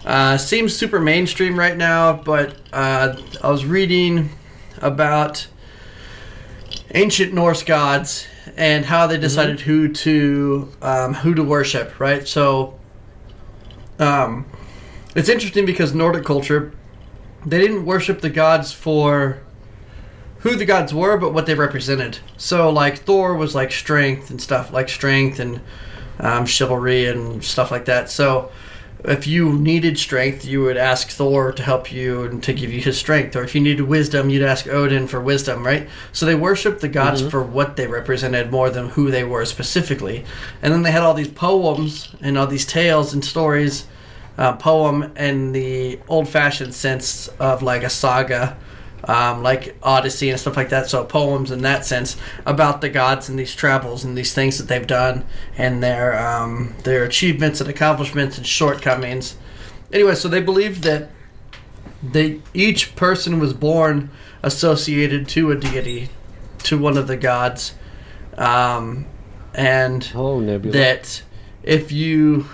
uh, 0.05 0.37
seems 0.37 0.75
super 0.75 0.99
mainstream 0.99 1.57
right 1.57 1.75
now. 1.75 2.13
But 2.13 2.55
uh, 2.71 3.19
I 3.41 3.49
was 3.49 3.65
reading 3.65 4.29
about 4.81 5.47
ancient 6.93 7.33
Norse 7.33 7.63
gods 7.63 8.27
and 8.57 8.85
how 8.85 9.07
they 9.07 9.17
decided 9.17 9.61
who 9.61 9.91
to 9.93 10.71
um, 10.81 11.13
who 11.15 11.33
to 11.33 11.43
worship. 11.43 11.99
Right, 11.99 12.27
so 12.27 12.79
um, 13.99 14.45
it's 15.15 15.29
interesting 15.29 15.65
because 15.65 15.93
Nordic 15.93 16.25
culture 16.25 16.73
they 17.45 17.59
didn't 17.59 17.85
worship 17.85 18.21
the 18.21 18.29
gods 18.29 18.73
for 18.73 19.39
who 20.39 20.55
the 20.55 20.65
gods 20.65 20.93
were, 20.93 21.17
but 21.17 21.33
what 21.33 21.45
they 21.45 21.53
represented. 21.53 22.19
So, 22.37 22.69
like 22.69 22.99
Thor 22.99 23.35
was 23.35 23.55
like 23.55 23.71
strength 23.71 24.29
and 24.29 24.41
stuff, 24.41 24.71
like 24.71 24.89
strength 24.89 25.39
and 25.39 25.61
um, 26.19 26.45
chivalry 26.45 27.05
and 27.05 27.43
stuff 27.43 27.71
like 27.71 27.85
that. 27.85 28.09
So, 28.09 28.51
if 29.05 29.25
you 29.27 29.53
needed 29.53 29.97
strength, 29.97 30.43
you 30.43 30.61
would 30.63 30.77
ask 30.77 31.09
Thor 31.09 31.51
to 31.53 31.63
help 31.63 31.91
you 31.91 32.23
and 32.23 32.43
to 32.43 32.53
give 32.53 32.71
you 32.71 32.81
his 32.81 32.97
strength. 32.97 33.35
Or 33.35 33.43
if 33.43 33.55
you 33.55 33.61
needed 33.61 33.83
wisdom, 33.83 34.29
you'd 34.29 34.43
ask 34.43 34.67
Odin 34.67 35.07
for 35.07 35.21
wisdom, 35.21 35.65
right? 35.65 35.87
So 36.11 36.25
they 36.25 36.35
worshipped 36.35 36.81
the 36.81 36.89
gods 36.89 37.21
for 37.21 37.41
what 37.41 37.77
they 37.77 37.87
represented 37.87 38.51
more 38.51 38.69
than 38.69 38.89
who 38.89 39.09
they 39.09 39.23
were 39.23 39.45
specifically. 39.45 40.25
And 40.61 40.73
then 40.73 40.83
they 40.83 40.91
had 40.91 41.01
all 41.01 41.13
these 41.13 41.29
poems 41.29 42.13
and 42.21 42.37
all 42.37 42.47
these 42.47 42.65
tales 42.65 43.13
and 43.13 43.23
stories. 43.23 43.85
Uh, 44.37 44.55
poem 44.55 45.11
in 45.17 45.51
the 45.51 45.99
old-fashioned 46.07 46.73
sense 46.73 47.27
of 47.39 47.61
like 47.61 47.83
a 47.83 47.89
saga 47.89 48.57
um, 49.09 49.41
like 49.41 49.75
Odyssey 49.81 50.29
and 50.29 50.39
stuff 50.39 50.55
like 50.55 50.69
that. 50.69 50.87
So 50.87 51.03
poems 51.03 51.49
in 51.49 51.63
that 51.63 51.83
sense 51.83 52.15
about 52.45 52.81
the 52.81 52.89
gods 52.89 53.27
and 53.27 53.39
these 53.39 53.55
travels 53.55 54.05
and 54.05 54.15
these 54.15 54.35
things 54.35 54.59
that 54.59 54.67
they've 54.67 54.85
done 54.85 55.25
and 55.57 55.81
their 55.81 56.17
um, 56.19 56.75
their 56.83 57.03
achievements 57.03 57.59
and 57.59 57.67
accomplishments 57.67 58.37
and 58.37 58.45
shortcomings. 58.45 59.35
Anyway, 59.91 60.13
so 60.13 60.27
they 60.27 60.41
believed 60.41 60.83
that 60.83 61.09
they 62.03 62.39
each 62.53 62.95
person 62.95 63.39
was 63.39 63.51
born 63.51 64.11
associated 64.43 65.27
to 65.29 65.49
a 65.49 65.55
deity, 65.55 66.09
to 66.59 66.77
one 66.77 66.95
of 66.95 67.07
the 67.07 67.17
gods, 67.17 67.73
um, 68.37 69.07
and 69.55 70.03
Hello, 70.03 70.39
that 70.59 71.23
if 71.63 71.91
you 71.91 72.45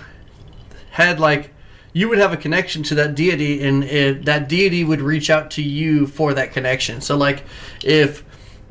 had 0.92 1.20
like 1.20 1.50
you 1.96 2.10
would 2.10 2.18
have 2.18 2.30
a 2.30 2.36
connection 2.36 2.82
to 2.82 2.94
that 2.94 3.14
deity 3.14 3.66
and 3.66 3.82
it, 3.82 4.26
that 4.26 4.50
deity 4.50 4.84
would 4.84 5.00
reach 5.00 5.30
out 5.30 5.50
to 5.50 5.62
you 5.62 6.06
for 6.06 6.34
that 6.34 6.52
connection. 6.52 7.00
So 7.00 7.16
like 7.16 7.42
if 7.82 8.22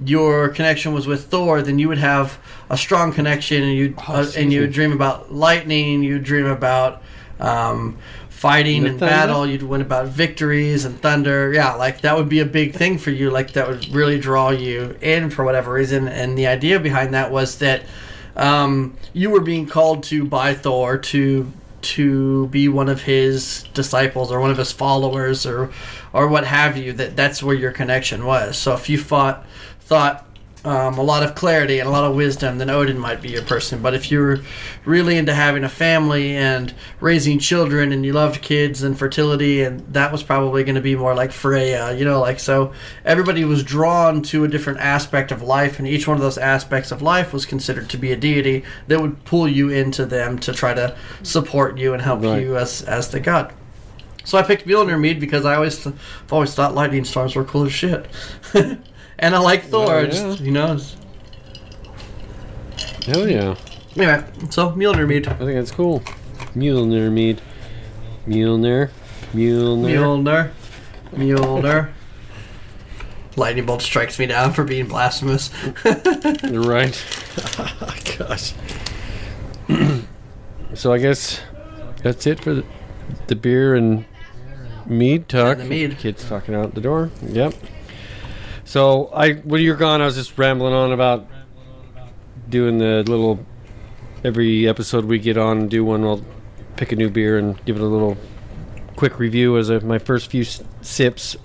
your 0.06 0.50
connection 0.50 0.94
was 0.94 1.08
with 1.08 1.26
thor 1.26 1.64
then 1.64 1.80
you 1.80 1.88
would 1.88 1.98
have 1.98 2.38
a 2.70 2.78
strong 2.78 3.12
connection 3.12 3.64
and 3.64 3.74
you 3.74 3.96
Oh, 4.08 4.14
uh, 4.14 4.32
and 4.38 4.54
you 4.54 4.62
would 4.62 4.74
dream 4.74 4.92
about 4.92 5.34
lightning 5.34 6.04
you'd 6.04 6.24
dream 6.24 6.46
about 6.46 7.02
um, 7.40 7.98
fighting 8.30 8.86
and 8.86 9.00
battle 9.00 9.48
you'd 9.48 9.64
win 9.64 9.82
about 9.82 10.06
victories 10.08 10.86
and 10.86 11.02
thunder. 11.02 11.52
Yeah 11.52 11.74
like 11.74 12.02
that 12.02 12.16
would 12.16 12.30
be 12.30 12.42
a 12.42 12.46
big 12.46 12.76
thing 12.76 13.00
for 13.00 13.10
you 13.10 13.32
like 13.32 13.54
that 13.54 13.68
would 13.68 13.88
really 13.90 14.20
draw 14.20 14.52
you 14.52 15.00
in 15.02 15.32
for 15.32 15.44
whatever 15.44 15.74
reason. 15.74 16.08
And 16.08 16.38
the 16.38 16.46
idea 16.46 16.80
behind 16.80 17.16
that 17.16 17.32
was 17.32 17.58
that 17.58 17.86
um, 18.36 18.98
you 19.14 19.32
were 19.32 19.42
being 19.42 19.66
called 19.66 20.04
to 20.04 20.26
by 20.26 20.54
Thor 20.54 21.00
to 21.00 21.52
to 21.86 22.48
be 22.48 22.68
one 22.68 22.90
of 22.90 23.04
his 23.04 23.64
disciples 23.74 24.32
or 24.32 24.40
one 24.40 24.52
of 24.52 24.58
his 24.58 24.72
followers 24.72 25.46
or 25.46 25.72
or 26.14 26.28
what 26.28 26.46
have 26.46 26.78
you. 26.78 26.94
That 26.94 27.16
that's 27.16 27.44
where 27.44 27.56
your 27.56 27.72
connection 27.72 28.26
was. 28.26 28.58
So 28.58 28.74
if 28.74 28.90
you 28.90 28.98
fought 28.98 29.46
thought 29.82 30.26
um, 30.66 30.98
a 30.98 31.04
lot 31.04 31.24
of 31.24 31.36
clarity 31.36 31.80
and 31.80 31.88
a 31.88 31.92
lot 31.92 32.04
of 32.04 32.16
wisdom, 32.16 32.58
then 32.58 32.70
Odin 32.70 32.98
might 33.00 33.22
be 33.22 33.30
your 33.30 33.44
person. 33.44 33.82
But 33.82 33.94
if 33.94 34.10
you're 34.12 34.40
really 34.84 35.18
into 35.18 35.34
having 35.34 35.64
a 35.64 35.70
family 35.70 36.36
and 36.36 36.74
raising 37.00 37.40
children 37.40 37.92
and 37.92 38.06
you 38.06 38.12
loved 38.14 38.42
kids 38.42 38.82
and 38.84 38.98
fertility, 38.98 39.62
and 39.62 39.82
that 39.94 40.12
was 40.12 40.24
probably 40.24 40.64
going 40.64 40.76
to 40.76 40.82
be 40.82 40.96
more 40.96 41.14
like 41.14 41.32
Freya, 41.32 41.94
you 41.96 42.04
know, 42.04 42.20
like 42.20 42.40
so 42.40 42.74
everybody 43.06 43.46
was 43.46 43.64
drawn 43.64 44.22
to 44.24 44.44
a 44.44 44.48
different 44.48 44.80
aspect 44.80 45.32
of 45.32 45.42
life, 45.42 45.78
and 45.80 45.88
each 45.88 46.08
one 46.08 46.18
of 46.18 46.22
those 46.24 46.38
aspects 46.38 46.92
of 46.92 47.02
life 47.02 47.32
was 47.32 47.46
considered 47.46 47.90
to 47.92 47.98
be 47.98 48.12
a 48.12 48.18
deity 48.18 48.64
that 48.88 49.00
would 49.00 49.24
pull 49.26 49.48
you 49.48 49.70
into 49.70 50.06
them 50.06 50.40
to 50.40 50.52
try 50.52 50.74
to 50.74 50.96
support 51.24 51.78
you 51.78 51.94
and 51.94 52.02
help 52.02 52.24
Right. 52.24 52.42
you 52.42 52.58
as, 52.58 52.82
as 52.84 53.10
the 53.12 53.20
god. 53.20 53.54
So 54.24 54.40
I 54.40 54.42
picked 54.42 54.66
Mjolnir 54.66 55.00
Mead 55.00 55.20
because 55.20 55.46
I 55.46 55.54
always 55.54 55.86
I've 55.86 56.34
always 56.34 56.56
thought 56.56 56.74
lightning 56.74 57.06
storms 57.06 57.36
were 57.36 57.44
cool 57.44 57.66
as 57.66 57.72
shit. 57.72 58.08
and 59.20 59.36
I 59.36 59.40
like 59.40 59.64
Thor, 59.64 59.96
oh, 59.96 60.06
just, 60.06 60.40
yeah. 60.40 60.46
you 60.46 60.52
know. 60.52 60.80
Hell 63.06 63.28
yeah. 63.28 63.56
Anyway, 63.96 64.24
so 64.50 64.72
Mjolnir 64.72 65.08
Mead. 65.08 65.28
I 65.28 65.36
think 65.36 65.54
that's 65.54 65.72
cool. 65.72 66.02
Mjolnir 66.56 67.12
mead. 67.12 67.42
Mjolnir. 68.28 68.90
Mjolnir. 69.34 69.92
Mjolnir. 69.98 70.52
Mjolnir. 71.12 71.92
Lightning 73.36 73.66
bolt 73.66 73.82
strikes 73.82 74.18
me 74.18 74.26
down 74.26 74.54
for 74.54 74.64
being 74.64 74.88
blasphemous. 74.88 75.50
Right. 76.44 77.04
Oh, 77.58 77.96
gosh. 78.18 78.54
so 80.74 80.94
I 80.94 80.98
guess 81.00 81.42
that's 82.02 82.26
it 82.26 82.40
for 82.40 82.54
the, 82.54 82.66
the 83.28 83.36
beer 83.36 83.76
and 83.76 84.06
mead 84.86 85.28
talk. 85.28 85.60
And 85.60 85.66
the 85.66 85.66
mead. 85.66 85.98
Kids 85.98 86.28
talking 86.28 86.56
out 86.56 86.76
the 86.76 86.82
door. 86.82 87.12
Yep. 87.22 87.56
So 88.76 89.06
I, 89.14 89.36
when 89.36 89.62
you're 89.62 89.78
gone, 89.78 90.02
I 90.02 90.06
was 90.06 90.16
just 90.16 90.38
rambling 90.38 90.74
on 90.74 90.92
about 90.92 91.26
doing 92.50 92.78
the 92.78 93.06
little. 93.08 93.40
Every 94.26 94.68
episode 94.68 95.06
we 95.06 95.18
get 95.18 95.38
on, 95.38 95.70
do 95.70 95.86
one. 95.86 96.02
We'll 96.02 96.26
pick 96.76 96.92
a 96.92 96.98
new 96.98 97.10
beer 97.10 97.38
and 97.38 97.64
give 97.64 97.78
it 97.78 97.82
a 97.82 97.86
little 97.86 98.18
quick 98.98 99.18
review 99.18 99.58
as 99.58 99.70
of 99.70 99.86
my 99.86 99.98
first 99.98 100.30
few 100.30 100.42
s- 100.42 100.62
sips 100.82 101.38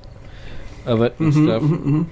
of 0.85 1.03
it 1.03 1.15
and 1.21 1.33
Mhm, 1.33 1.45
stuff. 1.47 1.63
mhm, 1.63 1.85
mhm. 1.85 2.07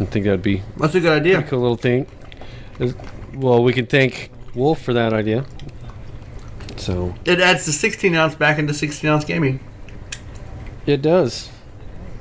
I 0.00 0.04
think 0.06 0.24
that'd 0.24 0.42
be 0.42 0.62
That's 0.78 0.96
a 0.96 1.00
good 1.00 1.12
idea. 1.20 1.42
Cool 1.44 1.60
little 1.60 1.76
thing. 1.76 2.08
Well, 3.36 3.62
we 3.62 3.72
can 3.72 3.86
thank 3.86 4.30
Wolf 4.56 4.82
for 4.82 4.94
that 4.94 5.12
idea. 5.12 5.44
So 6.76 7.14
It 7.24 7.38
adds 7.38 7.66
the 7.66 7.72
16 7.72 8.16
ounce 8.16 8.34
back 8.34 8.58
into 8.58 8.74
16 8.74 9.08
ounce 9.08 9.24
gaming. 9.24 9.60
it 10.86 11.02
does. 11.02 11.50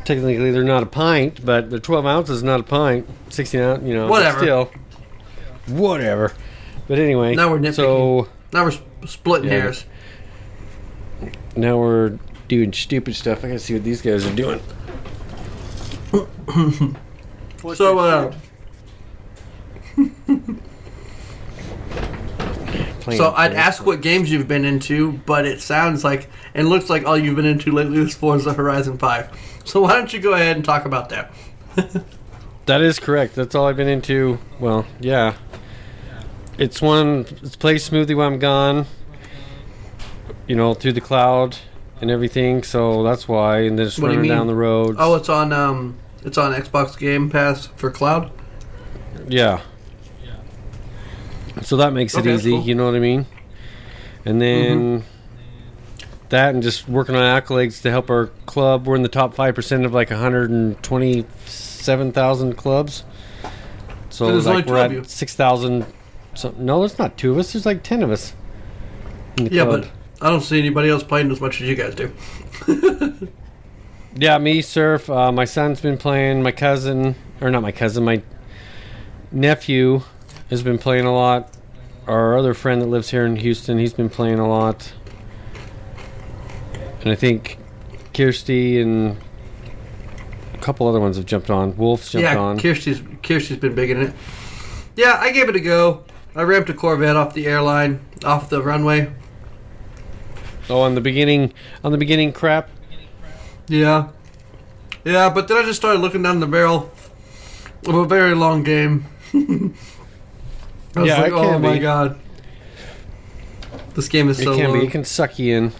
Technically, 0.06 0.52
they're 0.52 0.64
not 0.64 0.84
a 0.84 0.86
pint, 0.88 1.44
but 1.44 1.70
the 1.72 1.80
12 1.80 2.06
ounces 2.06 2.38
is 2.38 2.44
not 2.44 2.60
a 2.60 2.64
pint. 2.64 3.08
16 3.30 3.60
ounce, 3.60 3.84
you 3.84 3.94
know. 3.96 4.08
Whatever. 4.08 4.40
Still, 4.40 4.72
whatever. 5.68 6.32
But 6.88 7.00
anyway, 7.00 7.36
Now 7.36 7.50
we're 7.50 7.58
nitpicking. 7.60 7.74
so 7.74 8.28
Now 8.54 8.66
we're 8.66 8.74
splitting 9.08 9.50
Yeah. 9.50 9.62
hairs. 9.62 9.86
now 11.56 11.78
we're 11.78 12.20
doing 12.48 12.72
stupid 12.72 13.16
stuff. 13.16 13.40
I 13.44 13.48
gotta 13.48 13.60
see 13.60 13.74
what 13.74 13.84
these 13.84 14.02
guys 14.02 14.26
are 14.26 14.36
doing. 14.36 14.62
So, 17.74 17.98
uh, 17.98 18.32
so 23.16 23.34
I'd 23.36 23.54
ask 23.54 23.84
what 23.84 24.02
games 24.02 24.32
you've 24.32 24.48
been 24.48 24.66
into, 24.66 25.14
but 25.26 25.46
it 25.46 25.62
sounds 25.62 26.04
like 26.04 26.30
and 26.54 26.70
looks 26.70 26.92
like 26.92 27.06
all 27.06 27.18
you've 27.18 27.36
been 27.36 27.46
into 27.46 27.72
lately 27.72 27.98
is 28.00 28.14
Forza 28.14 28.54
Horizon 28.54 29.00
5. 29.00 29.30
So 29.66 29.82
why 29.82 29.94
don't 29.94 30.14
you 30.14 30.20
go 30.20 30.34
ahead 30.34 30.56
and 30.56 30.64
talk 30.66 30.86
about 30.86 31.10
that? 31.10 31.32
That 32.68 32.82
is 32.82 32.98
correct. 33.00 33.36
That's 33.36 33.54
all 33.54 33.68
I've 33.68 33.78
been 33.78 33.88
into. 33.88 34.40
Well, 34.60 34.88
yeah. 35.00 35.36
It's 36.58 36.82
one. 36.82 37.28
It's 37.44 37.56
plays 37.56 37.84
smoothly 37.84 38.16
while 38.16 38.26
I'm 38.26 38.40
gone. 38.40 38.88
You 40.48 40.56
know, 40.56 40.74
through 40.74 40.94
the 40.94 41.02
cloud 41.02 41.58
and 42.02 42.10
everything. 42.10 42.64
So 42.64 43.04
that's 43.04 43.28
why. 43.28 43.60
And 43.60 43.78
then 43.78 43.86
just 43.86 44.00
What 44.00 44.08
do 44.08 44.14
you 44.14 44.18
running 44.18 44.30
mean? 44.32 44.38
down 44.40 44.48
the 44.48 44.56
road. 44.56 44.96
Oh, 44.98 45.14
it's 45.14 45.30
on 45.30 45.54
um, 45.54 45.96
It's 46.24 46.40
on 46.40 46.54
Xbox 46.54 46.98
Game 46.98 47.30
Pass 47.30 47.68
for 47.68 47.92
cloud. 47.92 48.32
Yeah. 49.28 49.62
So 51.62 51.78
that 51.78 51.94
makes 51.94 52.16
it 52.16 52.22
Okay, 52.22 52.34
easy, 52.34 52.50
cool. 52.50 52.64
you 52.64 52.74
know 52.74 52.86
what 52.86 52.96
I 52.96 53.00
mean? 53.00 53.28
And 54.26 54.42
then 54.42 55.04
that 56.30 56.54
and 56.54 56.64
just 56.64 56.88
working 56.88 57.16
on 57.16 57.22
accolades 57.42 57.82
to 57.84 57.92
help 57.92 58.10
our 58.10 58.28
club. 58.46 58.88
We're 58.88 58.96
in 58.96 59.02
the 59.04 59.10
top 59.10 59.36
5% 59.36 59.86
of 59.86 59.94
like 59.94 60.10
127,000 60.10 62.54
clubs. 62.58 63.04
So 64.10 64.28
There's 64.28 64.46
like 64.46 64.66
two 64.66 64.72
we're 64.74 64.86
of 64.86 64.92
you. 64.94 65.00
at 65.02 65.10
6,000. 65.10 65.86
So, 66.36 66.54
no, 66.58 66.80
there's 66.80 66.98
not 67.00 67.18
two 67.18 67.32
of 67.32 67.38
us. 67.38 67.54
There's 67.54 67.66
like 67.66 67.84
10 67.84 68.04
of 68.04 68.12
us. 68.12 68.34
in 69.38 69.46
the 69.46 69.52
Yeah, 69.52 69.66
club. 69.66 69.82
but 69.82 69.92
I 70.26 70.30
don't 70.30 70.42
see 70.42 70.60
anybody 70.60 70.90
else 70.90 71.04
playing 71.04 71.32
as 71.32 71.42
much 71.42 71.62
as 71.62 71.68
you 71.68 71.76
guys 71.76 71.96
do. 71.96 72.12
Yeah, 74.18 74.38
me, 74.38 74.62
Surf. 74.62 75.10
Uh, 75.10 75.34
my 75.34 75.44
son's 75.44 75.82
been 75.82 75.98
playing. 75.98 76.42
My 76.42 76.54
cousin, 76.54 77.16
or 77.42 77.52
not 77.52 77.62
my 77.62 77.74
cousin, 77.74 78.06
my 78.06 78.22
nephew 79.30 80.04
has 80.50 80.64
been 80.64 80.78
playing 80.78 81.04
a 81.04 81.14
lot. 81.14 81.52
Our 82.08 82.38
other 82.38 82.54
friend 82.54 82.82
that 82.82 82.86
lives 82.86 83.10
here 83.10 83.26
in 83.26 83.36
Houston, 83.36 83.78
he's 83.78 83.92
been 83.92 84.08
playing 84.10 84.40
a 84.40 84.48
lot. 84.48 84.94
And 87.06 87.12
I 87.12 87.16
think 87.16 87.58
Kirsty 88.14 88.82
and 88.82 89.18
a 90.54 90.58
couple 90.58 90.88
other 90.88 91.00
ones 91.00 91.18
have 91.18 91.26
jumped 91.26 91.50
on. 91.50 91.78
Wolf's 91.78 92.12
jumped 92.12 92.24
yeah, 92.24 92.38
on. 92.38 92.60
Kirsty's 92.60 93.02
Kirsty's 93.24 93.58
been 93.58 93.76
big 93.76 93.92
in 93.92 94.02
it. 94.02 94.14
Yeah, 94.96 95.18
I 95.20 95.32
gave 95.32 95.48
it 95.48 95.56
a 95.56 95.60
go. 95.60 96.04
I 96.36 96.42
ramped 96.42 96.70
a 96.70 96.74
Corvette 96.74 97.16
off 97.16 97.34
the 97.34 97.46
airline, 97.48 98.04
off 98.26 98.50
the 98.50 98.62
runway. 98.62 99.14
oh, 100.70 100.82
on 100.82 100.96
the 100.96 101.02
beginning, 101.02 101.54
on 101.84 101.92
the 101.92 101.98
beginning 101.98 102.34
crap. 102.34 102.70
Yeah. 103.68 104.10
Yeah, 105.06 105.30
but 105.30 105.48
then 105.48 105.58
I 105.58 105.64
just 105.64 105.80
started 105.80 106.00
looking 106.00 106.24
down 106.24 106.40
the 106.40 106.48
barrel 106.48 106.92
of 107.88 107.94
a 107.96 108.06
very 108.06 108.34
long 108.34 108.64
game. 108.64 109.06
I 109.34 111.00
was 111.02 111.08
Yeah, 111.08 111.22
like, 111.22 111.28
it 111.32 111.34
oh 111.34 111.60
my 111.60 111.74
be. 111.74 111.80
god. 111.80 112.20
This 113.94 114.08
game 114.10 114.28
is 114.30 114.40
It 114.40 114.46
so 114.46 114.56
can 114.56 114.72
long. 114.72 114.80
be. 114.80 114.88
It 114.88 114.92
can 114.92 115.06
suck 115.06 115.38
you 115.38 115.56
in. 115.56 115.72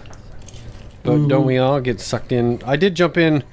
But 1.06 1.12
Mm-hmm. 1.12 1.28
don't 1.28 1.46
we 1.46 1.58
all 1.58 1.80
get 1.82 2.00
sucked 2.02 2.32
in? 2.32 2.62
I 2.66 2.76
did 2.76 2.96
jump 2.96 3.16
in 3.18 3.44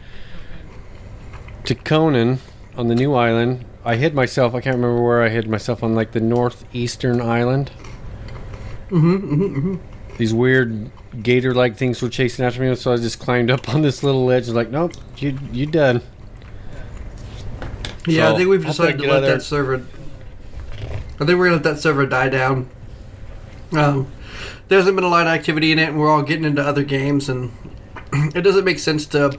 to 1.65 1.75
Conan 1.75 2.39
on 2.77 2.89
the 2.89 2.95
new 2.95 3.15
island. 3.15 3.65
I 3.85 3.97
hid 3.97 4.15
myself. 4.15 4.55
I 4.55 4.61
can't 4.61 4.77
remember 4.77 5.03
where 5.03 5.23
I 5.23 5.29
hid 5.29 5.49
myself 5.49 5.83
on 5.83 5.95
like 5.95 6.13
the 6.13 6.21
northeastern 6.21 7.21
island. 7.21 7.71
Mm-hmm, 8.91 9.17
mm-hmm, 9.17 9.43
mm-hmm. 9.59 10.17
These 10.19 10.33
weird 10.35 10.91
gator-like 11.23 11.77
things 11.77 12.01
were 12.03 12.09
chasing 12.09 12.45
after 12.45 12.61
me, 12.63 12.75
so 12.77 12.93
I 12.93 12.97
just 12.97 13.19
climbed 13.19 13.51
up 13.51 13.69
on 13.69 13.83
this 13.83 14.03
little 14.03 14.25
ledge. 14.25 14.47
and 14.47 14.55
like, 14.57 14.71
nope, 14.71 14.93
you 15.19 15.39
you 15.53 15.67
done. 15.67 16.01
Yeah, 18.07 18.29
So, 18.29 18.35
I 18.35 18.39
think 18.39 18.49
we've 18.51 18.65
decided 18.65 18.99
to 19.01 19.07
let 19.11 19.21
there. 19.21 19.35
that 19.37 19.43
server. 19.43 19.85
I 21.21 21.25
think 21.25 21.39
we're 21.39 21.45
gonna 21.47 21.53
let 21.57 21.63
that 21.65 21.79
server 21.79 22.07
die 22.07 22.29
down. 22.29 22.69
Um, 23.73 24.11
there 24.73 24.79
hasn't 24.79 24.97
been 24.97 25.05
a 25.05 25.09
lot 25.09 25.27
of 25.27 25.33
activity 25.35 25.71
in 25.71 25.79
it, 25.79 25.91
and 25.91 26.01
we're 26.01 26.11
all 26.11 26.23
getting 26.23 26.47
into 26.47 26.63
other 26.67 26.83
games, 26.83 27.29
and 27.29 27.53
it 28.35 28.41
doesn't 28.41 28.65
make 28.65 28.79
sense 28.79 29.05
to 29.05 29.39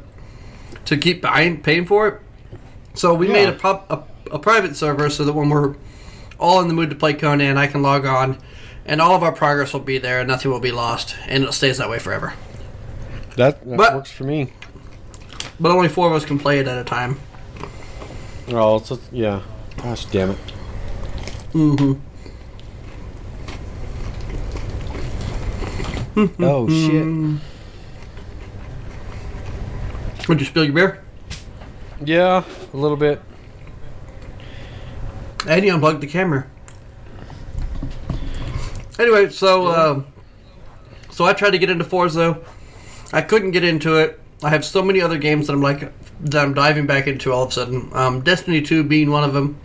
to 0.85 0.95
keep 0.95 1.23
buying, 1.23 1.59
paying 1.59 1.87
for 1.87 2.07
it. 2.07 2.21
So 2.93 3.15
we 3.15 3.25
Yeah. 3.27 3.33
made 3.33 3.49
a, 3.49 3.53
pop, 3.53 3.89
a 3.89 4.03
a 4.35 4.37
private 4.37 4.75
server 4.75 5.09
so 5.09 5.25
that 5.25 5.33
when 5.33 5.49
we're 5.49 5.73
all 6.39 6.61
in 6.61 6.67
the 6.67 6.73
mood 6.75 6.91
to 6.91 6.95
play 6.95 7.15
Conan, 7.15 7.57
I 7.57 7.65
can 7.65 7.81
log 7.81 8.05
on, 8.05 8.37
and 8.85 9.01
all 9.01 9.15
of 9.15 9.23
our 9.23 9.31
progress 9.31 9.73
will 9.73 9.79
be 9.79 9.97
there, 9.97 10.19
and 10.19 10.27
nothing 10.27 10.51
will 10.51 10.59
be 10.59 10.71
lost, 10.71 11.15
and 11.27 11.43
it 11.43 11.53
stays 11.53 11.79
that 11.79 11.89
way 11.89 11.97
forever. 11.97 12.33
That, 13.35 13.65
that 13.67 13.77
But- 13.77 13.95
works 13.95 14.11
for 14.11 14.25
me. 14.25 14.53
But 15.59 15.71
only 15.71 15.89
four 15.89 16.07
of 16.07 16.13
us 16.13 16.25
can 16.25 16.37
play 16.37 16.59
it 16.59 16.67
at 16.67 16.77
a 16.77 16.83
time. 16.83 17.19
Oh, 18.49 18.83
yeah. 19.11 19.41
Gosh 19.77 20.05
damn 20.05 20.31
it. 20.31 20.37
Mm-hmm. 21.53 21.93
Oh 26.15 26.67
shit. 26.69 27.41
Would 30.27 30.39
you 30.39 30.45
spill 30.45 30.63
your 30.63 30.73
beer? 30.73 31.03
Yeah, 32.05 32.43
a 32.73 32.77
little 32.77 32.97
bit. 32.97 33.21
And 35.47 35.65
you 35.65 35.73
unplugged 35.73 36.01
the 36.01 36.07
camera. 36.07 36.47
Anyway, 38.99 39.29
so 39.29 39.67
um, 39.67 40.07
so 41.09 41.25
I 41.25 41.33
tried 41.33 41.51
to 41.51 41.57
get 41.57 41.69
into 41.69 41.83
Forza. 41.83 42.39
I 43.11 43.21
couldn't 43.21 43.51
get 43.51 43.63
into 43.63 43.97
it. 43.97 44.19
I 44.43 44.49
have 44.49 44.63
so 44.63 44.81
many 44.81 45.01
other 45.01 45.17
games 45.17 45.47
that 45.47 45.53
I'm 45.53 45.61
like 45.61 45.91
that 46.21 46.41
I'm 46.41 46.53
diving 46.53 46.85
back 46.85 47.07
into 47.07 47.31
all 47.33 47.43
of 47.43 47.49
a 47.49 47.51
sudden. 47.51 47.89
Um, 47.93 48.21
Destiny 48.21 48.61
2 48.61 48.83
being 48.83 49.09
one 49.11 49.23
of 49.23 49.33
them. 49.33 49.59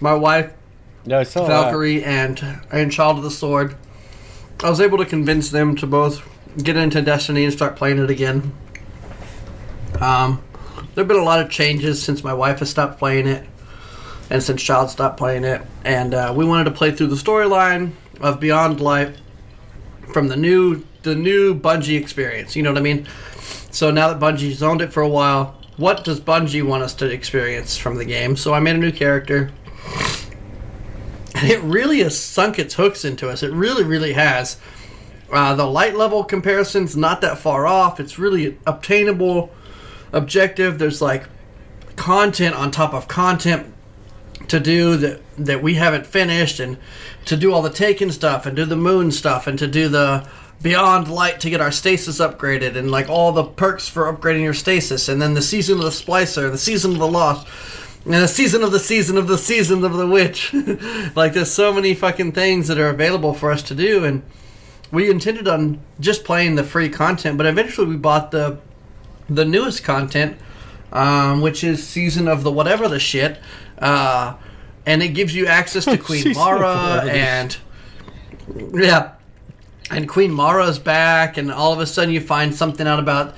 My 0.00 0.14
wife 0.14 0.52
Yeah, 1.04 1.18
I 1.18 1.22
saw 1.24 1.42
that. 1.42 1.48
Valkyrie 1.48 2.04
and 2.04 2.60
and 2.70 2.90
Child 2.92 3.18
of 3.18 3.24
the 3.24 3.30
Sword. 3.30 3.76
I 4.62 4.70
was 4.70 4.80
able 4.80 4.98
to 4.98 5.04
convince 5.04 5.50
them 5.50 5.76
to 5.76 5.86
both 5.86 6.26
get 6.62 6.76
into 6.76 7.02
Destiny 7.02 7.44
and 7.44 7.52
start 7.52 7.76
playing 7.76 7.98
it 7.98 8.10
again. 8.10 8.54
Um, 10.00 10.42
there've 10.94 11.06
been 11.06 11.18
a 11.18 11.24
lot 11.24 11.40
of 11.40 11.50
changes 11.50 12.02
since 12.02 12.24
my 12.24 12.32
wife 12.32 12.60
has 12.60 12.70
stopped 12.70 12.98
playing 12.98 13.26
it, 13.26 13.46
and 14.30 14.42
since 14.42 14.62
Child 14.62 14.90
stopped 14.90 15.18
playing 15.18 15.44
it, 15.44 15.60
and 15.84 16.14
uh, 16.14 16.32
we 16.34 16.44
wanted 16.44 16.64
to 16.64 16.70
play 16.70 16.90
through 16.90 17.08
the 17.08 17.16
storyline 17.16 17.92
of 18.20 18.40
Beyond 18.40 18.80
Light 18.80 19.16
from 20.12 20.28
the 20.28 20.36
new 20.36 20.84
the 21.02 21.14
new 21.14 21.54
Bungie 21.54 22.00
experience. 22.00 22.56
You 22.56 22.62
know 22.62 22.72
what 22.72 22.78
I 22.78 22.82
mean? 22.82 23.06
So 23.70 23.90
now 23.90 24.12
that 24.12 24.18
Bungie's 24.18 24.62
owned 24.62 24.80
it 24.80 24.92
for 24.92 25.02
a 25.02 25.08
while, 25.08 25.60
what 25.76 26.02
does 26.02 26.20
Bungie 26.20 26.66
want 26.66 26.82
us 26.82 26.94
to 26.94 27.06
experience 27.06 27.76
from 27.76 27.96
the 27.96 28.04
game? 28.04 28.36
So 28.36 28.54
I 28.54 28.60
made 28.60 28.76
a 28.76 28.78
new 28.78 28.90
character. 28.90 29.52
And 31.36 31.50
it 31.50 31.60
really 31.62 32.00
has 32.00 32.18
sunk 32.18 32.58
its 32.58 32.74
hooks 32.74 33.04
into 33.04 33.28
us. 33.28 33.42
It 33.42 33.52
really, 33.52 33.84
really 33.84 34.14
has. 34.14 34.58
Uh, 35.30 35.54
the 35.54 35.66
light 35.66 35.96
level 35.96 36.24
comparison's 36.24 36.96
not 36.96 37.20
that 37.20 37.38
far 37.38 37.66
off. 37.66 38.00
It's 38.00 38.18
really 38.18 38.58
obtainable, 38.66 39.52
objective. 40.12 40.78
There's 40.78 41.02
like 41.02 41.24
content 41.96 42.54
on 42.54 42.70
top 42.70 42.94
of 42.94 43.08
content 43.08 43.72
to 44.48 44.60
do 44.60 44.96
that 44.96 45.20
that 45.36 45.62
we 45.62 45.74
haven't 45.74 46.06
finished, 46.06 46.60
and 46.60 46.78
to 47.26 47.36
do 47.36 47.52
all 47.52 47.60
the 47.60 47.70
Taken 47.70 48.10
stuff, 48.10 48.46
and 48.46 48.56
do 48.56 48.64
the 48.64 48.76
Moon 48.76 49.10
stuff, 49.10 49.46
and 49.46 49.58
to 49.58 49.66
do 49.66 49.88
the 49.88 50.26
Beyond 50.62 51.08
Light 51.08 51.40
to 51.40 51.50
get 51.50 51.60
our 51.60 51.72
stasis 51.72 52.20
upgraded, 52.20 52.76
and 52.76 52.90
like 52.90 53.10
all 53.10 53.32
the 53.32 53.44
perks 53.44 53.88
for 53.88 54.10
upgrading 54.10 54.42
your 54.42 54.54
stasis, 54.54 55.08
and 55.08 55.20
then 55.20 55.34
the 55.34 55.42
Season 55.42 55.78
of 55.78 55.84
the 55.84 55.90
Splicer, 55.90 56.50
the 56.50 56.56
Season 56.56 56.92
of 56.92 56.98
the 56.98 57.08
Lost, 57.08 57.46
and 58.06 58.14
the 58.14 58.28
Season 58.28 58.62
of 58.62 58.70
the 58.70 58.78
Season 58.78 59.18
of 59.18 59.26
the 59.26 59.36
Season 59.36 59.82
of 59.84 59.94
the 59.94 60.06
Witch. 60.06 60.54
like 61.16 61.32
there's 61.32 61.50
so 61.50 61.72
many 61.72 61.92
fucking 61.92 62.32
things 62.32 62.68
that 62.68 62.78
are 62.78 62.88
available 62.88 63.34
for 63.34 63.50
us 63.50 63.62
to 63.64 63.74
do, 63.74 64.04
and 64.04 64.22
we 64.92 65.10
intended 65.10 65.48
on 65.48 65.80
just 65.98 66.24
playing 66.24 66.54
the 66.54 66.62
free 66.62 66.88
content, 66.88 67.36
but 67.36 67.46
eventually 67.46 67.88
we 67.88 67.96
bought 67.96 68.30
the 68.30 68.58
the 69.28 69.44
newest 69.44 69.82
content, 69.82 70.36
um, 70.92 71.40
which 71.40 71.64
is 71.64 71.84
season 71.84 72.28
of 72.28 72.44
the 72.44 72.52
whatever 72.52 72.86
the 72.86 73.00
shit, 73.00 73.40
uh, 73.78 74.36
and 74.86 75.02
it 75.02 75.08
gives 75.08 75.34
you 75.34 75.46
access 75.46 75.84
to 75.84 75.98
Queen 75.98 76.32
Mara 76.32 77.02
and 77.08 77.56
yeah, 78.72 79.14
and 79.90 80.08
Queen 80.08 80.30
Mara's 80.30 80.78
back, 80.78 81.36
and 81.36 81.50
all 81.50 81.72
of 81.72 81.80
a 81.80 81.86
sudden 81.86 82.14
you 82.14 82.20
find 82.20 82.54
something 82.54 82.86
out 82.86 83.00
about 83.00 83.34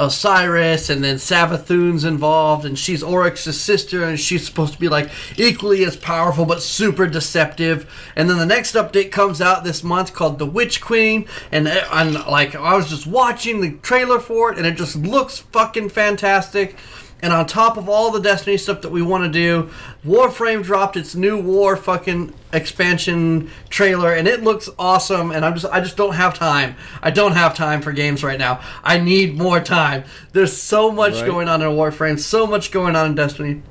Osiris, 0.00 0.90
and 0.90 1.04
then 1.04 1.16
Savathun's 1.16 2.04
involved, 2.04 2.64
and 2.64 2.78
she's 2.78 3.02
Oryx's 3.02 3.60
sister, 3.60 4.04
and 4.04 4.18
she's 4.18 4.46
supposed 4.46 4.72
to 4.72 4.80
be 4.80 4.88
like 4.88 5.10
equally 5.36 5.84
as 5.84 5.96
powerful 5.96 6.44
but 6.44 6.62
super 6.62 7.06
deceptive. 7.06 7.90
And 8.16 8.28
then 8.28 8.38
the 8.38 8.46
next 8.46 8.74
update 8.74 9.12
comes 9.12 9.40
out 9.40 9.64
this 9.64 9.84
month 9.84 10.12
called 10.12 10.38
The 10.38 10.46
Witch 10.46 10.80
Queen, 10.80 11.26
and 11.50 11.68
and 11.68 12.14
like 12.26 12.54
I 12.54 12.76
was 12.76 12.90
just 12.90 13.06
watching 13.06 13.60
the 13.60 13.72
trailer 13.78 14.18
for 14.18 14.52
it, 14.52 14.58
and 14.58 14.66
it 14.66 14.76
just 14.76 14.96
looks 14.96 15.38
fucking 15.38 15.90
fantastic. 15.90 16.76
And 17.22 17.32
on 17.32 17.46
top 17.46 17.76
of 17.76 17.88
all 17.88 18.10
the 18.10 18.20
Destiny 18.20 18.56
stuff 18.56 18.82
that 18.82 18.90
we 18.90 19.00
want 19.00 19.24
to 19.24 19.30
do, 19.30 19.70
Warframe 20.04 20.64
dropped 20.64 20.96
its 20.96 21.14
new 21.14 21.40
War 21.40 21.76
fucking 21.76 22.34
expansion 22.52 23.48
trailer, 23.70 24.12
and 24.12 24.26
it 24.26 24.42
looks 24.42 24.68
awesome. 24.76 25.30
And 25.30 25.44
I'm 25.44 25.54
just, 25.54 25.72
I 25.72 25.80
just 25.80 25.96
don't 25.96 26.14
have 26.14 26.34
time. 26.34 26.74
I 27.00 27.10
don't 27.12 27.32
have 27.32 27.54
time 27.54 27.80
for 27.80 27.92
games 27.92 28.24
right 28.24 28.38
now. 28.40 28.60
I 28.82 28.98
need 28.98 29.38
more 29.38 29.60
time. 29.60 30.02
There's 30.32 30.54
so 30.56 30.90
much 30.90 31.12
Right. 31.14 31.26
going 31.26 31.48
on 31.48 31.62
in 31.62 31.68
Warframe, 31.68 32.18
so 32.18 32.44
much 32.46 32.72
going 32.72 32.96
on 32.96 33.06
in 33.06 33.14
Destiny. 33.14 33.62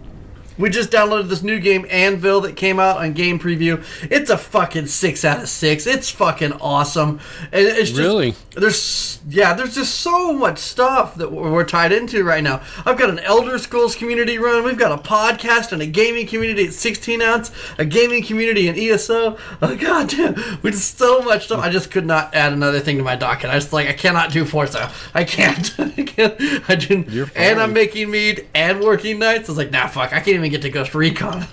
We 0.62 0.70
just 0.70 0.92
downloaded 0.92 1.28
this 1.28 1.42
new 1.42 1.60
game, 1.60 1.86
Anvil, 1.90 2.42
that 2.42 2.56
came 2.56 2.80
out 2.80 2.98
on 2.98 3.14
Game 3.14 3.40
Preview. 3.40 3.84
It's 4.12 4.30
a 4.30 4.38
fucking 4.38 4.86
six 4.86 5.26
out 5.26 5.42
of 5.42 5.50
six. 5.50 5.88
It's 5.88 6.12
fucking 6.12 6.54
awesome. 6.54 7.20
And 7.52 7.66
it's 7.66 7.90
just, 7.90 8.00
Really? 8.00 8.36
There's 8.56 9.20
yeah, 9.28 9.54
there's 9.54 9.76
just 9.76 10.02
so 10.02 10.34
much 10.34 10.60
stuff 10.60 11.16
that 11.16 11.32
we're 11.32 11.64
tied 11.64 11.92
into 11.92 12.24
right 12.24 12.44
now. 12.44 12.62
I've 12.86 12.98
got 12.98 13.10
an 13.10 13.20
Elder 13.20 13.58
Scrolls 13.58 13.96
community 13.96 14.38
run. 14.38 14.64
We've 14.64 14.78
got 14.78 14.92
a 14.92 15.02
podcast 15.02 15.72
and 15.72 15.82
a 15.82 15.86
gaming 15.88 16.28
community 16.28 16.68
at 16.68 16.74
16 16.74 17.22
ounce, 17.22 17.52
a 17.78 17.86
gaming 17.86 18.24
community 18.24 18.68
in 18.68 18.78
ESO. 18.78 19.38
Oh 19.62 19.76
god 19.76 20.10
damn, 20.10 20.36
we 20.62 20.72
just 20.72 20.98
so 20.98 21.22
much 21.22 21.46
stuff. 21.46 21.60
I 21.60 21.70
just 21.70 21.90
could 21.92 22.06
not 22.06 22.36
add 22.36 22.54
another 22.54 22.80
thing 22.80 22.98
to 22.98 23.04
my 23.04 23.16
docket. 23.16 23.50
I 23.50 23.54
just 23.56 23.74
like 23.74 23.88
I 23.88 23.94
cannot 23.94 24.32
do 24.32 24.46
Forza. 24.46 24.92
I 25.14 25.24
can't. 25.24 25.74
I 25.80 26.04
can't. 26.04 26.36
I 26.70 26.76
didn't. 26.76 27.32
And 27.36 27.60
I'm 27.60 27.74
making 27.74 28.12
mead 28.12 28.48
and 28.54 28.82
working 28.82 29.18
nights. 29.18 29.50
I 29.50 29.52
was 29.54 29.58
like, 29.58 29.72
nah, 29.72 29.88
fuck. 29.88 30.14
I 30.14 30.18
can't 30.18 30.30
even 30.30 30.51
get 30.52 30.62
to 30.64 30.70
Ghost 30.70 30.94
Recon. 30.96 31.46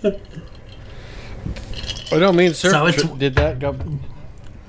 Oh, 2.10 2.16
I 2.16 2.20
don't 2.20 2.36
mean 2.36 2.54
sir 2.54 2.70
So 2.70 2.86
it's- 2.86 3.06
tr- 3.06 3.16
did 3.18 3.34
that 3.34 3.58
go 3.58 3.76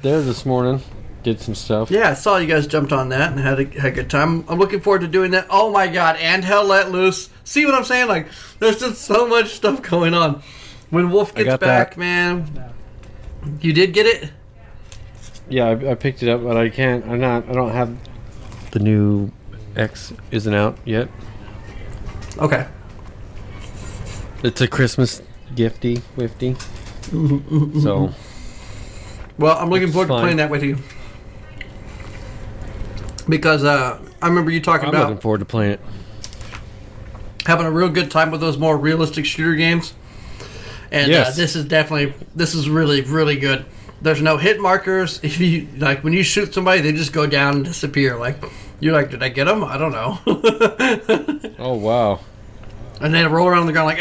there 0.01 0.21
this 0.21 0.45
morning. 0.45 0.81
Did 1.23 1.39
some 1.39 1.55
stuff. 1.55 1.89
Yeah, 1.91 2.09
I 2.09 2.13
saw 2.13 2.37
you 2.37 2.47
guys 2.47 2.65
jumped 2.67 2.91
on 2.93 3.09
that 3.09 3.31
and 3.31 3.39
had 3.39 3.59
a, 3.59 3.65
had 3.65 3.85
a 3.85 3.91
good 3.91 4.09
time. 4.09 4.43
I'm 4.47 4.57
looking 4.59 4.79
forward 4.79 5.01
to 5.01 5.07
doing 5.07 5.31
that. 5.31 5.47
Oh 5.49 5.69
my 5.71 5.87
god, 5.87 6.15
and 6.17 6.43
Hell 6.45 6.65
Let 6.65 6.91
Loose. 6.91 7.29
See 7.43 7.65
what 7.65 7.75
I'm 7.75 7.83
saying? 7.83 8.07
Like, 8.07 8.27
there's 8.59 8.79
just 8.79 9.01
so 9.01 9.27
much 9.27 9.49
stuff 9.53 9.81
going 9.81 10.13
on. 10.13 10.41
When 10.89 11.11
Wolf 11.11 11.35
gets 11.35 11.57
back, 11.57 11.91
that. 11.91 11.97
man. 11.97 12.73
You 13.61 13.73
did 13.73 13.93
get 13.93 14.05
it? 14.05 14.31
Yeah, 15.49 15.65
I, 15.67 15.91
I 15.91 15.95
picked 15.95 16.23
it 16.23 16.29
up, 16.29 16.41
but 16.43 16.55
I 16.57 16.69
can't. 16.69 17.05
I'm 17.05 17.19
not. 17.19 17.47
I 17.49 17.53
don't 17.53 17.71
have 17.71 17.95
the 18.71 18.79
new 18.79 19.31
X. 19.75 20.13
Isn't 20.31 20.53
out 20.53 20.77
yet. 20.85 21.09
Okay. 22.37 22.65
It's 24.43 24.61
a 24.61 24.67
Christmas 24.67 25.21
gifty, 25.55 26.01
wifty. 26.15 26.55
so 27.81 28.13
Well, 29.37 29.57
I'm 29.57 29.69
looking 29.69 29.87
It's 29.87 29.93
forward 29.93 30.07
to 30.07 30.19
playing 30.19 30.37
that 30.37 30.49
with 30.49 30.63
you. 30.63 30.77
Because 33.27 33.63
uh, 33.63 33.99
I 34.21 34.27
remember 34.27 34.49
you 34.51 34.61
talking 34.61 34.87
I'm 34.89 34.95
about 34.95 35.09
looking 35.09 35.21
forward 35.21 35.39
to 35.39 35.45
playing 35.45 35.73
it. 35.73 35.79
having 37.45 37.65
a 37.65 37.71
real 37.71 37.89
good 37.89 38.09
time 38.09 38.31
with 38.31 38.41
those 38.41 38.57
more 38.57 38.77
realistic 38.77 39.25
shooter 39.25 39.55
games. 39.55 39.93
And 40.91 41.11
uh, 41.13 41.31
this 41.31 41.55
is 41.55 41.65
definitely 41.65 42.13
this 42.35 42.55
is 42.55 42.69
really 42.69 43.01
really 43.01 43.35
good. 43.37 43.65
There's 44.01 44.21
no 44.21 44.37
hit 44.37 44.59
markers. 44.59 45.19
If 45.23 45.39
you 45.39 45.67
like 45.77 46.03
when 46.03 46.13
you 46.13 46.23
shoot 46.23 46.53
somebody, 46.53 46.81
they 46.81 46.91
just 46.93 47.13
go 47.13 47.27
down 47.27 47.57
and 47.57 47.65
disappear. 47.65 48.17
Like 48.17 48.43
you're 48.79 48.93
like, 48.93 49.11
did 49.11 49.21
I 49.21 49.29
get 49.29 49.45
them? 49.45 49.63
I 49.63 49.77
don't 49.77 49.91
know. 49.91 50.19
Oh 51.59 51.73
wow. 51.75 52.21
And 53.01 53.13
they 53.13 53.25
roll 53.25 53.47
around 53.47 53.67
the 53.67 53.73
ground 53.73 53.87
like! 53.87 53.97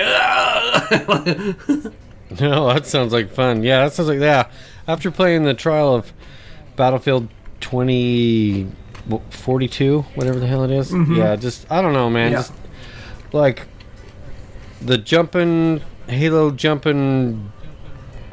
No, 2.41 2.69
that 2.73 2.87
sounds 2.87 3.13
like 3.13 3.33
fun. 3.33 3.63
Yeah, 3.63 3.85
that 3.85 3.93
sounds 3.93 4.09
like 4.09 4.21
yeah. 4.21 4.51
After 4.87 5.11
playing 5.11 5.45
the 5.45 5.55
trial 5.55 5.95
of 5.95 6.13
Battlefield 6.77 7.29
20 7.61 8.65
what, 9.07 9.23
42, 9.33 10.03
whatever 10.15 10.39
the 10.39 10.47
hell 10.47 10.65
it 10.65 10.71
is. 10.71 10.93
Mm-hmm. 10.93 11.17
Yeah, 11.17 11.37
just 11.37 11.71
I 11.71 11.83
don't 11.83 11.93
know, 11.93 12.11
man. 12.11 12.33
Yeah. 12.33 12.39
Just 12.39 12.53
like 13.33 13.67
the 14.81 14.99
jumping 14.99 15.83
Halo 16.07 16.51
jumping 16.51 17.53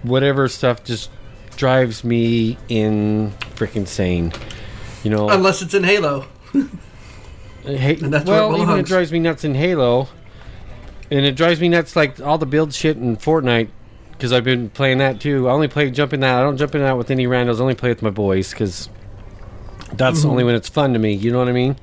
whatever 0.03 0.47
stuff 0.47 0.83
just 0.83 1.09
drives 1.57 2.03
me 2.03 2.57
in 2.69 3.31
freaking 3.55 3.87
sane. 3.87 4.33
You 5.03 5.11
know, 5.11 5.29
unless 5.29 5.61
it's 5.61 5.73
in 5.73 5.83
Halo. 5.83 6.27
Hey, 7.63 7.97
And 7.97 8.13
that's 8.13 8.25
where 8.25 8.43
it 8.43 8.47
well, 8.47 8.61
even 8.61 8.79
it 8.79 8.85
drives 8.85 9.11
me 9.11 9.19
nuts 9.19 9.43
in 9.43 9.55
Halo, 9.55 10.07
and 11.11 11.25
it 11.25 11.35
drives 11.35 11.59
me 11.61 11.69
nuts 11.69 11.95
like 11.95 12.19
all 12.19 12.37
the 12.37 12.45
build 12.45 12.73
shit 12.73 12.97
in 12.97 13.17
Fortnite 13.17 13.69
because 14.11 14.31
I've 14.33 14.43
been 14.43 14.69
playing 14.69 14.97
that 14.99 15.19
too. 15.19 15.47
I 15.47 15.51
only 15.51 15.67
play 15.67 15.89
jumping 15.91 16.21
that. 16.21 16.37
I 16.39 16.41
don't 16.41 16.57
jump 16.57 16.73
in 16.75 16.81
that 16.81 16.97
with 16.97 17.11
any 17.11 17.27
randos. 17.27 17.57
I 17.59 17.61
only 17.61 17.75
play 17.75 17.89
with 17.89 18.01
my 18.01 18.09
boys 18.09 18.51
because 18.51 18.89
that's 19.93 20.19
Mm-hmm. 20.21 20.29
only 20.29 20.43
when 20.43 20.55
it's 20.55 20.69
fun 20.69 20.93
to 20.93 20.99
me. 20.99 21.13
You 21.13 21.31
know 21.31 21.39
what 21.39 21.47
I 21.49 21.53
mean? 21.53 21.75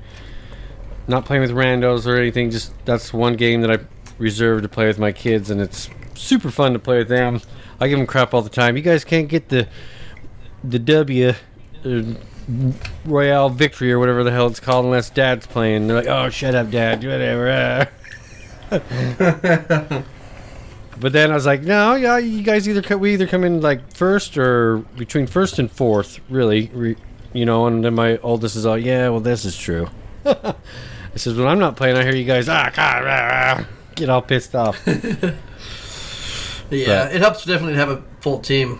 Not 1.07 1.25
playing 1.25 1.41
with 1.41 1.51
randos 1.51 2.05
or 2.07 2.15
anything. 2.17 2.49
Just 2.51 2.73
that's 2.85 3.13
one 3.13 3.35
game 3.35 3.61
that 3.61 3.71
I 3.71 3.79
reserve 4.17 4.61
to 4.63 4.69
play 4.69 4.87
with 4.87 4.99
my 4.99 5.11
kids, 5.11 5.49
and 5.49 5.59
it's 5.61 5.89
super 6.15 6.49
fun 6.51 6.73
to 6.73 6.79
play 6.79 6.97
with 6.99 7.09
them. 7.09 7.41
I 7.79 7.87
give 7.87 7.97
them 7.97 8.07
crap 8.07 8.33
all 8.33 8.41
the 8.41 8.49
time. 8.49 8.77
You 8.77 8.83
guys 8.83 9.03
can't 9.03 9.27
get 9.27 9.49
the 9.49 9.67
the 10.63 10.79
W. 10.79 11.33
Uh, 11.85 12.01
Royale 13.05 13.49
Victory 13.49 13.91
or 13.91 13.99
whatever 13.99 14.23
the 14.23 14.31
hell 14.31 14.47
it's 14.47 14.59
called, 14.59 14.85
unless 14.85 15.09
Dad's 15.09 15.47
playing. 15.47 15.87
They're 15.87 15.97
like, 15.97 16.07
"Oh, 16.07 16.29
shut 16.29 16.55
up, 16.55 16.69
Dad. 16.71 16.99
Do 17.01 17.09
whatever." 17.09 17.89
uh." 18.71 20.01
but 20.99 21.11
then 21.13 21.31
I 21.31 21.33
was 21.33 21.45
like, 21.45 21.61
"No, 21.63 21.95
yeah, 21.95 22.17
you 22.17 22.43
guys 22.43 22.67
either 22.67 22.81
co- 22.81 22.97
we 22.97 23.13
either 23.13 23.27
come 23.27 23.43
in 23.43 23.61
like 23.61 23.93
first 23.93 24.37
or 24.37 24.77
between 24.97 25.27
first 25.27 25.59
and 25.59 25.71
fourth, 25.71 26.19
really, 26.29 26.69
re- 26.73 26.97
you 27.33 27.45
know." 27.45 27.67
And 27.67 27.83
then 27.83 27.95
my 27.95 28.17
oldest 28.17 28.55
is 28.55 28.65
all, 28.65 28.77
"Yeah, 28.77 29.09
well, 29.09 29.19
this 29.19 29.45
is 29.45 29.57
true." 29.57 29.89
I 30.25 30.55
says, 31.15 31.35
"When 31.35 31.47
I'm 31.47 31.59
not 31.59 31.75
playing, 31.75 31.97
I 31.97 32.03
hear 32.03 32.15
you 32.15 32.25
guys 32.25 32.47
ah, 32.49 32.71
rah, 32.77 32.99
rah," 32.99 33.65
get 33.95 34.09
all 34.09 34.21
pissed 34.21 34.55
off." 34.55 34.79
Yeah, 36.69 37.05
But- 37.05 37.15
it 37.15 37.21
helps 37.21 37.45
definitely 37.45 37.73
to 37.73 37.79
have 37.79 37.89
a 37.89 38.03
full 38.21 38.39
team. 38.39 38.79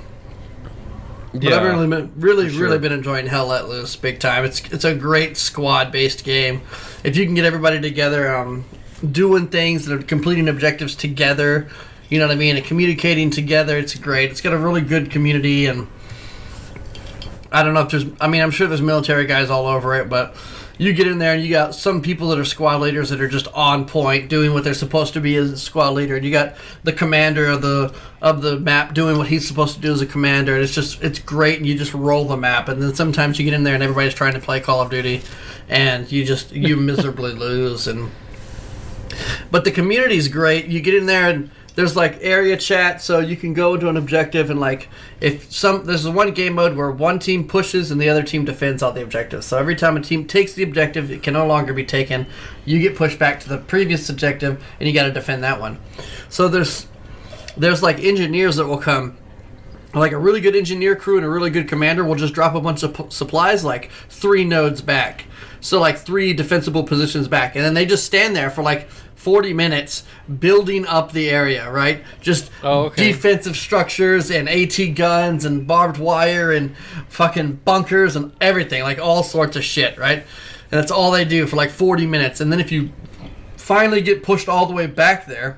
But 1.32 1.44
yeah, 1.44 1.58
I've 1.58 1.64
really, 1.64 1.88
been, 1.88 2.12
really, 2.16 2.50
for 2.50 2.62
really 2.62 2.78
been 2.78 2.92
enjoying 2.92 3.26
Hell 3.26 3.48
Let 3.48 3.68
Loose 3.68 3.96
big 3.96 4.20
time. 4.20 4.46
It's 4.46 4.62
it's 4.72 4.86
a 4.86 4.94
great 4.94 5.36
squad 5.36 5.92
based 5.92 6.24
game. 6.24 6.62
If 7.04 7.18
you 7.18 7.26
can 7.26 7.34
get 7.34 7.44
everybody 7.44 7.82
together, 7.82 8.36
um, 8.36 8.66
doing 9.12 9.48
things 9.48 9.86
that 9.86 10.00
are 10.00 10.04
completing 10.04 10.48
objectives 10.48 10.96
together, 10.96 11.70
you 12.10 12.20
know 12.20 12.28
what 12.28 12.34
I 12.34 12.38
mean, 12.38 12.56
and 12.56 12.66
communicating 12.66 13.30
together, 13.30 13.78
it's 13.78 13.96
great. 13.96 14.32
It's 14.32 14.42
got 14.42 14.54
a 14.54 14.58
really 14.58 14.82
good 14.82 15.12
community, 15.12 15.66
and 15.66 15.88
I 17.52 17.64
don't 17.64 17.74
know 17.74 17.82
if 17.82 17.90
there's. 17.90 18.06
I 18.20 18.28
mean, 18.28 18.42
I'm 18.42 18.52
sure 18.52 18.68
there's 18.68 18.82
military 18.82 19.26
guys 19.26 19.50
all 19.50 19.68
over 19.68 19.96
it, 19.96 20.10
but 20.10 20.36
you 20.78 20.92
get 20.94 21.08
in 21.08 21.20
there 21.20 21.36
and 21.36 21.44
you 21.44 21.50
got 21.50 21.76
some 21.76 22.02
people 22.02 22.30
that 22.30 22.40
are 22.40 22.46
squad 22.46 22.82
leaders 22.82 23.10
that 23.10 23.22
are 23.22 23.28
just 23.28 23.48
on 23.50 23.86
point, 23.86 24.28
doing 24.28 24.54
what 24.54 24.64
they're 24.64 24.74
supposed 24.74 25.14
to 25.14 25.22
be 25.22 25.36
as 25.36 25.52
a 25.52 25.58
squad 25.58 25.90
leader, 25.92 26.16
and 26.16 26.26
you 26.26 26.32
got 26.32 26.56
the 26.84 26.92
commander 26.92 27.46
of 27.48 27.62
the 27.62 27.94
of 28.22 28.42
the 28.42 28.60
map 28.60 28.94
doing 28.94 29.18
what 29.18 29.28
he's 29.28 29.48
supposed 29.48 29.76
to 29.76 29.82
do 29.82 29.92
as 29.92 30.02
a 30.02 30.06
commander. 30.06 30.56
And 30.56 30.64
it's 30.64 30.74
just 30.74 31.02
it's 31.04 31.20
great, 31.20 31.58
and 31.58 31.68
you 31.68 31.78
just 31.78 31.94
roll 31.94 32.26
the 32.26 32.38
map, 32.38 32.70
and 32.70 32.82
then 32.82 32.96
sometimes 32.96 33.38
you 33.38 33.46
get 33.46 33.54
in 33.54 33.64
there 33.64 33.76
and 33.76 33.84
everybody's 33.84 34.14
trying 34.14 34.34
to 34.34 34.40
play 34.40 34.60
Call 34.60 34.82
of 34.82 34.90
Duty, 34.90 35.22
and 35.70 36.12
you 36.12 36.26
just 36.26 36.52
you 36.52 36.76
miserably 36.76 37.34
lose 37.34 37.88
and. 37.88 38.12
But 39.52 39.64
the 39.64 39.72
community 39.72 40.18
is 40.18 40.28
great. 40.28 40.66
You 40.66 40.82
get 40.82 40.96
in 40.96 41.06
there 41.06 41.30
and 41.30 41.50
there's 41.76 41.96
like 41.96 42.20
area 42.22 42.56
chat, 42.56 43.02
so 43.02 43.20
you 43.20 43.36
can 43.36 43.54
go 43.54 43.74
into 43.74 43.90
an 43.90 43.98
objective 43.98 44.50
and 44.50 44.60
like 44.60 44.90
if 45.22 45.52
some 45.52 45.86
there's 45.86 46.08
one 46.08 46.32
game 46.32 46.54
mode 46.54 46.78
where 46.78 46.92
one 46.92 47.18
team 47.20 47.48
pushes 47.48 47.90
and 47.90 48.00
the 48.00 48.10
other 48.10 48.24
team 48.24 48.46
defends 48.46 48.84
all 48.84 48.92
the 48.92 49.02
objectives. 49.02 49.48
So 49.48 49.58
every 49.58 49.76
time 49.76 49.98
a 49.98 50.02
team 50.02 50.26
takes 50.26 50.54
the 50.54 50.64
objective, 50.64 51.10
it 51.10 51.24
can 51.24 51.34
no 51.34 51.48
longer 51.48 51.74
be 51.74 51.84
taken. 51.84 52.28
You 52.66 52.80
get 52.80 52.96
pushed 52.96 53.18
back 53.18 53.40
to 53.42 53.50
the 53.50 53.58
previous 53.58 54.08
objective 54.10 54.64
and 54.80 54.88
you 54.88 54.94
got 54.94 55.04
to 55.04 55.12
defend 55.12 55.44
that 55.44 55.60
one. 55.60 55.80
So 56.30 56.48
there's 56.48 56.88
there's 57.58 57.82
like 57.82 58.00
engineers 58.00 58.56
that 58.58 58.68
will 58.68 58.78
come 58.78 59.18
like 60.00 60.12
a 60.12 60.18
really 60.18 60.42
good 60.42 60.56
engineer 60.56 60.96
crew 60.96 61.18
and 61.18 61.26
a 61.26 61.30
really 61.30 61.50
good 61.50 61.68
commander 61.68 62.04
will 62.04 62.16
just 62.16 62.34
drop 62.34 62.56
a 62.56 62.62
bunch 62.62 62.84
of 62.84 62.94
p- 62.96 63.06
supplies 63.10 63.64
like 63.64 63.92
three 64.10 64.44
nodes 64.44 64.82
back. 64.82 65.26
So 65.62 65.80
like 65.80 65.98
three 65.98 66.34
defensible 66.34 66.84
positions 66.84 67.28
back. 67.28 67.56
And 67.56 67.64
then 67.64 67.74
they 67.74 67.86
just 67.86 68.06
stand 68.06 68.36
there 68.36 68.50
for 68.50 68.64
like 68.64 68.90
40 69.16 69.54
minutes 69.54 70.04
building 70.40 70.86
up 70.88 71.12
the 71.14 71.30
area 71.30 71.70
right? 71.72 72.04
Just 72.22 72.52
Oh, 72.64 72.86
okay. 72.86 73.12
defensive 73.12 73.56
structures 73.56 74.30
and 74.32 74.50
at 74.50 74.96
guns 74.96 75.46
and 75.46 75.66
barbed 75.66 75.98
wire 75.98 76.52
and 76.52 76.76
fucking 77.08 77.62
bunkers 77.64 78.16
and 78.18 78.34
everything 78.42 78.84
like 78.84 79.00
all 79.00 79.24
sorts 79.24 79.56
of 79.56 79.64
shit 79.64 79.98
right? 79.98 80.18
And 80.20 80.82
that's 80.82 80.92
all 80.92 81.12
they 81.12 81.24
do 81.24 81.46
for 81.48 81.56
like 81.56 81.70
40 81.70 82.06
minutes. 82.08 82.42
And 82.42 82.52
then 82.52 82.60
if 82.60 82.72
you 82.72 82.92
finally 83.56 84.02
get 84.02 84.24
pushed 84.24 84.50
all 84.50 84.66
the 84.66 84.74
way 84.74 84.88
back 84.88 85.28
there 85.28 85.58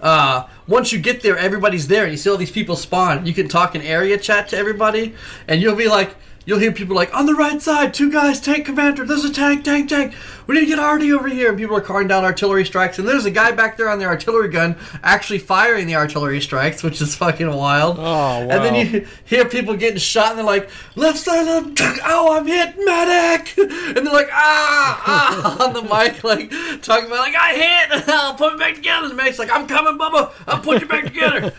uh, 0.00 0.46
once 0.66 0.92
you 0.92 0.98
get 0.98 1.22
there, 1.22 1.36
everybody's 1.36 1.88
there, 1.88 2.04
and 2.04 2.12
you 2.12 2.18
see 2.18 2.30
all 2.30 2.36
these 2.36 2.50
people 2.50 2.76
spawn. 2.76 3.26
You 3.26 3.34
can 3.34 3.48
talk 3.48 3.74
in 3.74 3.82
area 3.82 4.18
chat 4.18 4.48
to 4.48 4.56
everybody, 4.56 5.14
and 5.48 5.60
you'll 5.60 5.76
be 5.76 5.88
like, 5.88 6.14
you'll 6.46 6.60
hear 6.60 6.72
people 6.72 6.96
like, 6.96 7.14
on 7.14 7.26
the 7.26 7.34
right 7.34 7.60
side, 7.60 7.92
two 7.92 8.10
guys, 8.10 8.40
tank 8.40 8.64
commander, 8.64 9.04
there's 9.04 9.24
a 9.24 9.32
tank, 9.32 9.64
tank, 9.64 9.90
tank. 9.90 10.14
We 10.46 10.54
need 10.54 10.60
to 10.60 10.66
get 10.66 10.78
Artie 10.78 11.12
over 11.12 11.28
here. 11.28 11.48
And 11.48 11.58
people 11.58 11.76
are 11.76 11.80
calling 11.80 12.06
down 12.06 12.24
artillery 12.24 12.64
strikes, 12.64 12.98
and 12.98 13.06
there's 13.06 13.26
a 13.26 13.32
guy 13.32 13.50
back 13.50 13.76
there 13.76 13.90
on 13.90 13.98
the 13.98 14.04
artillery 14.04 14.48
gun 14.48 14.76
actually 15.02 15.40
firing 15.40 15.88
the 15.88 15.96
artillery 15.96 16.40
strikes, 16.40 16.84
which 16.84 17.02
is 17.02 17.16
fucking 17.16 17.52
wild. 17.52 17.98
Oh, 17.98 18.02
wow. 18.02 18.40
And 18.48 18.64
then 18.64 18.74
you 18.74 19.06
hear 19.24 19.44
people 19.44 19.76
getting 19.76 19.98
shot, 19.98 20.30
and 20.30 20.38
they're 20.38 20.46
like, 20.46 20.70
left 20.94 21.18
side, 21.18 21.46
left, 21.46 21.80
oh, 22.04 22.36
I'm 22.36 22.46
hit, 22.46 22.76
medic! 22.78 23.58
And 23.58 24.06
they're 24.06 24.14
like, 24.14 24.30
ah, 24.30 25.02
ah, 25.04 25.64
on 25.66 25.72
the 25.72 25.82
mic, 25.82 26.22
like, 26.22 26.50
talking 26.80 27.06
about, 27.06 27.18
like, 27.18 27.34
I 27.34 27.54
hit, 27.54 28.08
I'll 28.08 28.34
put 28.34 28.52
me 28.52 28.60
back 28.60 28.76
together. 28.76 29.02
And 29.02 29.10
the 29.10 29.16
medic's 29.16 29.40
like, 29.40 29.50
I'm 29.50 29.66
coming, 29.66 29.98
Bubba, 29.98 30.32
I'll 30.46 30.60
put 30.60 30.80
you 30.80 30.86
back 30.86 31.06
together. 31.06 31.52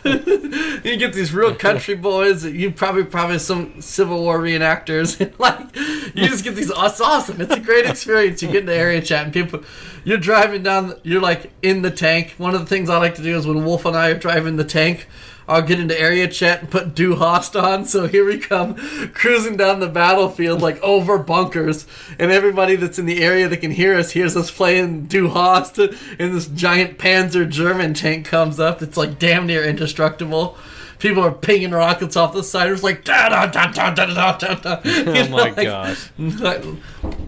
you 0.85 0.95
get 0.95 1.11
these 1.11 1.33
real 1.33 1.53
country 1.53 1.95
boys 1.95 2.43
that 2.43 2.53
you 2.53 2.71
probably, 2.71 3.03
probably 3.03 3.39
some 3.39 3.81
Civil 3.81 4.21
War 4.23 4.39
reenactors 4.39 4.76
tractors. 4.77 5.17
Like 5.37 5.75
you 5.75 6.27
just 6.27 6.43
get 6.43 6.55
these. 6.55 6.71
It's 6.75 7.01
awesome. 7.01 7.39
It's 7.39 7.53
a 7.53 7.59
great 7.59 7.85
experience. 7.85 8.41
You 8.41 8.49
get 8.51 8.61
into 8.61 8.73
area 8.73 9.01
chat 9.01 9.25
and 9.25 9.33
people. 9.33 9.63
You're 10.03 10.17
driving 10.17 10.63
down. 10.63 10.95
You're 11.03 11.21
like 11.21 11.51
in 11.61 11.83
the 11.83 11.91
tank. 11.91 12.33
One 12.37 12.55
of 12.55 12.61
the 12.61 12.65
things 12.65 12.89
I 12.89 12.97
like 12.97 13.15
to 13.15 13.23
do 13.23 13.37
is 13.37 13.45
when 13.45 13.63
Wolf 13.65 13.85
and 13.85 13.95
I 13.95 14.09
are 14.09 14.17
driving 14.17 14.55
the 14.55 14.63
tank. 14.63 15.07
I'll 15.47 15.61
get 15.61 15.79
into 15.79 15.99
area 15.99 16.27
chat 16.27 16.61
and 16.61 16.71
put 16.71 16.95
Du 16.95 17.15
Hast 17.15 17.55
on. 17.55 17.85
So 17.85 18.07
here 18.07 18.25
we 18.25 18.39
come, 18.39 18.75
cruising 19.13 19.57
down 19.57 19.79
the 19.79 19.87
battlefield 19.87 20.61
like 20.61 20.81
over 20.81 21.17
bunkers, 21.17 21.85
and 22.19 22.31
everybody 22.31 22.75
that's 22.75 22.99
in 22.99 23.05
the 23.05 23.23
area 23.23 23.47
that 23.47 23.57
can 23.57 23.71
hear 23.71 23.95
us 23.95 24.11
hears 24.11 24.35
us 24.35 24.51
playing 24.51 25.05
Du 25.05 25.29
Hast, 25.29 25.77
and 25.77 26.35
this 26.35 26.47
giant 26.47 26.97
Panzer 26.97 27.47
German 27.47 27.93
tank 27.93 28.25
comes 28.25 28.59
up. 28.59 28.81
It's 28.81 28.97
like 28.97 29.19
damn 29.19 29.45
near 29.45 29.63
indestructible. 29.63 30.57
People 30.99 31.23
are 31.23 31.31
pinging 31.31 31.71
rockets 31.71 32.15
off 32.15 32.33
the 32.33 32.43
side. 32.43 32.71
It's 32.71 32.81
like 32.81 33.03
da 33.03 33.29
da 33.29 33.45
da 33.45 33.71
da 33.71 33.91
da 33.93 34.05
da 34.05 34.37
da 34.37 34.55
da. 34.55 34.81
Oh 34.85 35.29
my 35.29 35.51
gosh. 35.51 36.09
Like, 36.17 36.63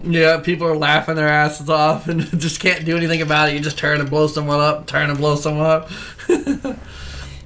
yeah, 0.02 0.38
people 0.40 0.66
are 0.66 0.76
laughing 0.76 1.14
their 1.14 1.28
asses 1.28 1.70
off 1.70 2.08
and 2.08 2.22
just 2.40 2.60
can't 2.60 2.84
do 2.84 2.96
anything 2.96 3.22
about 3.22 3.48
it. 3.48 3.54
You 3.54 3.60
just 3.60 3.78
turn 3.78 4.00
and 4.00 4.10
blow 4.10 4.26
someone 4.26 4.58
up, 4.60 4.86
turn 4.86 5.08
and 5.10 5.18
blow 5.18 5.36
someone 5.36 5.66
up. 5.66 5.90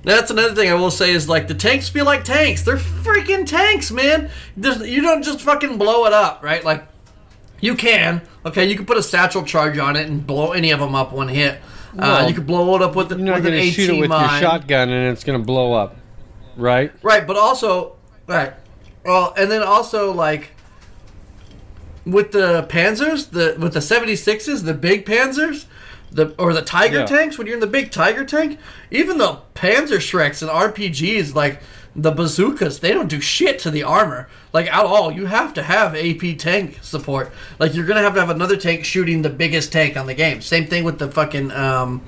That's 0.02 0.30
another 0.30 0.54
thing 0.54 0.70
I 0.70 0.74
will 0.74 0.90
say 0.90 1.12
is 1.12 1.28
like 1.28 1.48
the 1.48 1.54
tanks 1.54 1.88
feel 1.88 2.04
like 2.04 2.24
tanks. 2.24 2.62
They're 2.62 2.76
freaking 2.76 3.46
tanks, 3.46 3.90
man. 3.90 4.30
There's, 4.56 4.80
you 4.86 5.00
don't 5.00 5.22
just 5.22 5.40
fucking 5.40 5.78
blow 5.78 6.04
it 6.06 6.12
up, 6.12 6.42
right? 6.42 6.62
Like 6.62 6.86
you 7.60 7.74
can, 7.74 8.20
okay, 8.44 8.66
you 8.66 8.76
can 8.76 8.84
put 8.84 8.98
a 8.98 9.02
satchel 9.02 9.44
charge 9.44 9.78
on 9.78 9.96
it 9.96 10.06
and 10.08 10.26
blow 10.26 10.52
any 10.52 10.70
of 10.72 10.80
them 10.80 10.94
up 10.94 11.12
one 11.12 11.28
hit. 11.28 11.54
uh, 11.94 11.96
Well, 11.96 12.28
you 12.28 12.34
could 12.34 12.46
blow 12.46 12.76
it 12.76 12.82
up 12.82 12.94
with, 12.94 13.08
the, 13.08 13.16
You're 13.16 13.24
not 13.26 13.36
with 13.42 13.46
an 13.46 13.54
AT 13.54 13.72
shoot 13.72 13.90
it 13.90 14.00
with 14.00 14.10
mine. 14.10 14.28
your 14.42 14.50
shotgun 14.50 14.90
and 14.90 15.10
it's 15.12 15.24
going 15.24 15.38
to 15.40 15.44
blow 15.44 15.72
up, 15.72 15.96
right? 16.56 16.92
Right, 17.02 17.26
but 17.26 17.36
also, 17.36 17.96
right. 18.26 18.52
Well, 19.04 19.34
and 19.36 19.50
then 19.50 19.62
also 19.62 20.12
like 20.12 20.52
with 22.06 22.32
the 22.32 22.66
Panzers, 22.68 23.30
the 23.30 23.56
with 23.58 23.72
the 23.74 23.80
76s, 23.80 24.64
the 24.64 24.74
big 24.74 25.04
Panzers, 25.06 25.66
the 26.10 26.34
or 26.38 26.52
the 26.52 26.62
Tiger 26.62 27.00
Yeah. 27.00 27.06
tanks, 27.06 27.38
when 27.38 27.46
you're 27.46 27.54
in 27.56 27.60
the 27.60 27.66
big 27.66 27.90
Tiger 27.90 28.24
tank, 28.24 28.58
even 28.90 29.18
the 29.18 29.38
Panzerschrecks 29.54 30.42
and 30.42 30.50
RPGs 30.50 31.34
like 31.34 31.60
the 31.96 32.10
bazookas, 32.10 32.80
they 32.80 32.92
don't 32.92 33.08
do 33.08 33.20
shit 33.20 33.58
to 33.60 33.70
the 33.70 33.82
armor. 33.82 34.28
Like 34.52 34.66
at 34.66 34.84
all. 34.84 35.12
You 35.12 35.26
have 35.26 35.54
to 35.54 35.62
have 35.62 35.94
AP 35.94 36.38
tank 36.38 36.78
support. 36.82 37.32
Like 37.58 37.74
you're 37.74 37.86
gonna 37.86 38.02
have 38.02 38.14
to 38.14 38.20
have 38.20 38.30
another 38.30 38.56
tank 38.56 38.84
shooting 38.84 39.22
the 39.22 39.30
biggest 39.30 39.72
tank 39.72 39.96
on 39.96 40.06
the 40.06 40.14
game. 40.14 40.40
Same 40.40 40.66
thing 40.66 40.84
with 40.84 40.98
the 40.98 41.10
fucking 41.10 41.50
um 41.52 42.02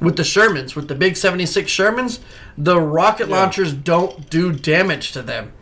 with 0.00 0.16
the 0.16 0.22
Shermans, 0.22 0.76
with 0.76 0.88
the 0.88 0.94
big 0.94 1.16
76 1.16 1.70
Shermans, 1.70 2.20
the 2.56 2.80
rocket 2.80 3.28
launchers 3.28 3.72
don't 3.72 4.28
do 4.30 4.52
damage 4.52 5.12
to 5.12 5.22
them. 5.22 5.52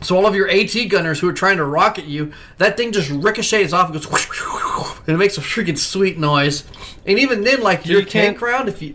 So 0.00 0.16
all 0.16 0.26
of 0.26 0.34
your 0.34 0.48
AT 0.48 0.74
gunners 0.88 1.20
who 1.20 1.28
are 1.28 1.32
trying 1.32 1.56
to 1.56 1.64
rocket 1.64 2.04
you, 2.04 2.32
that 2.58 2.76
thing 2.76 2.92
just 2.92 3.10
ricochets 3.10 3.72
off 3.72 3.86
and 3.86 3.94
goes, 3.94 4.10
whoosh, 4.10 4.28
whoosh, 4.28 4.40
whoosh, 4.42 4.98
and 5.06 5.16
it 5.16 5.18
makes 5.18 5.38
a 5.38 5.40
freaking 5.40 5.76
sweet 5.76 6.18
noise. 6.18 6.64
And 7.04 7.18
even 7.18 7.42
then, 7.42 7.62
like 7.62 7.84
your 7.84 8.00
you 8.00 8.06
tank 8.06 8.40
round, 8.40 8.68
if 8.68 8.80
you 8.80 8.94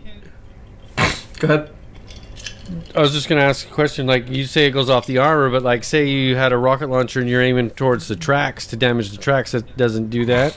go 1.38 1.48
ahead. 1.48 1.73
I 2.94 3.00
was 3.00 3.12
just 3.12 3.28
going 3.28 3.40
to 3.40 3.44
ask 3.44 3.68
a 3.68 3.72
question. 3.72 4.06
Like, 4.06 4.28
you 4.28 4.44
say 4.44 4.66
it 4.66 4.70
goes 4.70 4.88
off 4.88 5.06
the 5.06 5.18
armor, 5.18 5.50
but 5.50 5.62
like, 5.62 5.82
say 5.82 6.08
you 6.08 6.36
had 6.36 6.52
a 6.52 6.56
rocket 6.56 6.88
launcher 6.88 7.20
and 7.20 7.28
you're 7.28 7.42
aiming 7.42 7.70
towards 7.70 8.06
the 8.06 8.14
tracks 8.16 8.66
to 8.68 8.76
damage 8.76 9.10
the 9.10 9.16
tracks, 9.16 9.52
That 9.52 9.76
doesn't 9.76 10.10
do 10.10 10.24
that? 10.26 10.56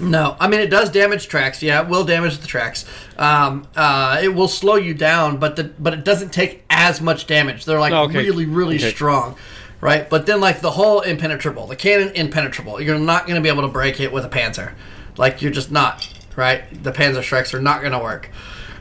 No, 0.00 0.36
I 0.40 0.48
mean 0.48 0.60
it 0.60 0.66
does 0.68 0.90
damage 0.90 1.28
tracks. 1.28 1.62
Yeah, 1.62 1.82
it 1.82 1.88
will 1.88 2.04
damage 2.04 2.38
the 2.38 2.46
tracks. 2.46 2.84
Um, 3.18 3.68
uh, 3.76 4.18
it 4.20 4.28
will 4.34 4.48
slow 4.48 4.74
you 4.74 4.94
down, 4.94 5.36
but 5.36 5.54
the 5.54 5.64
but 5.78 5.94
it 5.94 6.04
doesn't 6.04 6.30
take 6.32 6.64
as 6.70 7.00
much 7.00 7.26
damage. 7.28 7.64
They're 7.64 7.78
like 7.78 7.92
okay. 7.92 8.18
really 8.18 8.46
really 8.46 8.76
Okay. 8.76 8.90
strong, 8.90 9.36
right? 9.80 10.08
But 10.10 10.26
then 10.26 10.40
like 10.40 10.60
the 10.60 10.72
hull 10.72 11.02
impenetrable, 11.02 11.68
the 11.68 11.76
cannon 11.76 12.10
impenetrable. 12.16 12.80
You're 12.80 12.98
not 12.98 13.26
going 13.26 13.36
to 13.36 13.40
be 13.40 13.48
able 13.48 13.62
to 13.62 13.68
break 13.68 14.00
it 14.00 14.12
with 14.12 14.24
a 14.24 14.28
Panzer. 14.28 14.72
Like 15.16 15.40
you're 15.40 15.52
just 15.52 15.70
not 15.70 16.08
right. 16.34 16.64
The 16.82 16.90
Panzerschrecks 16.92 17.54
are 17.54 17.60
not 17.60 17.80
going 17.80 17.92
to 17.92 18.00
work. 18.00 18.30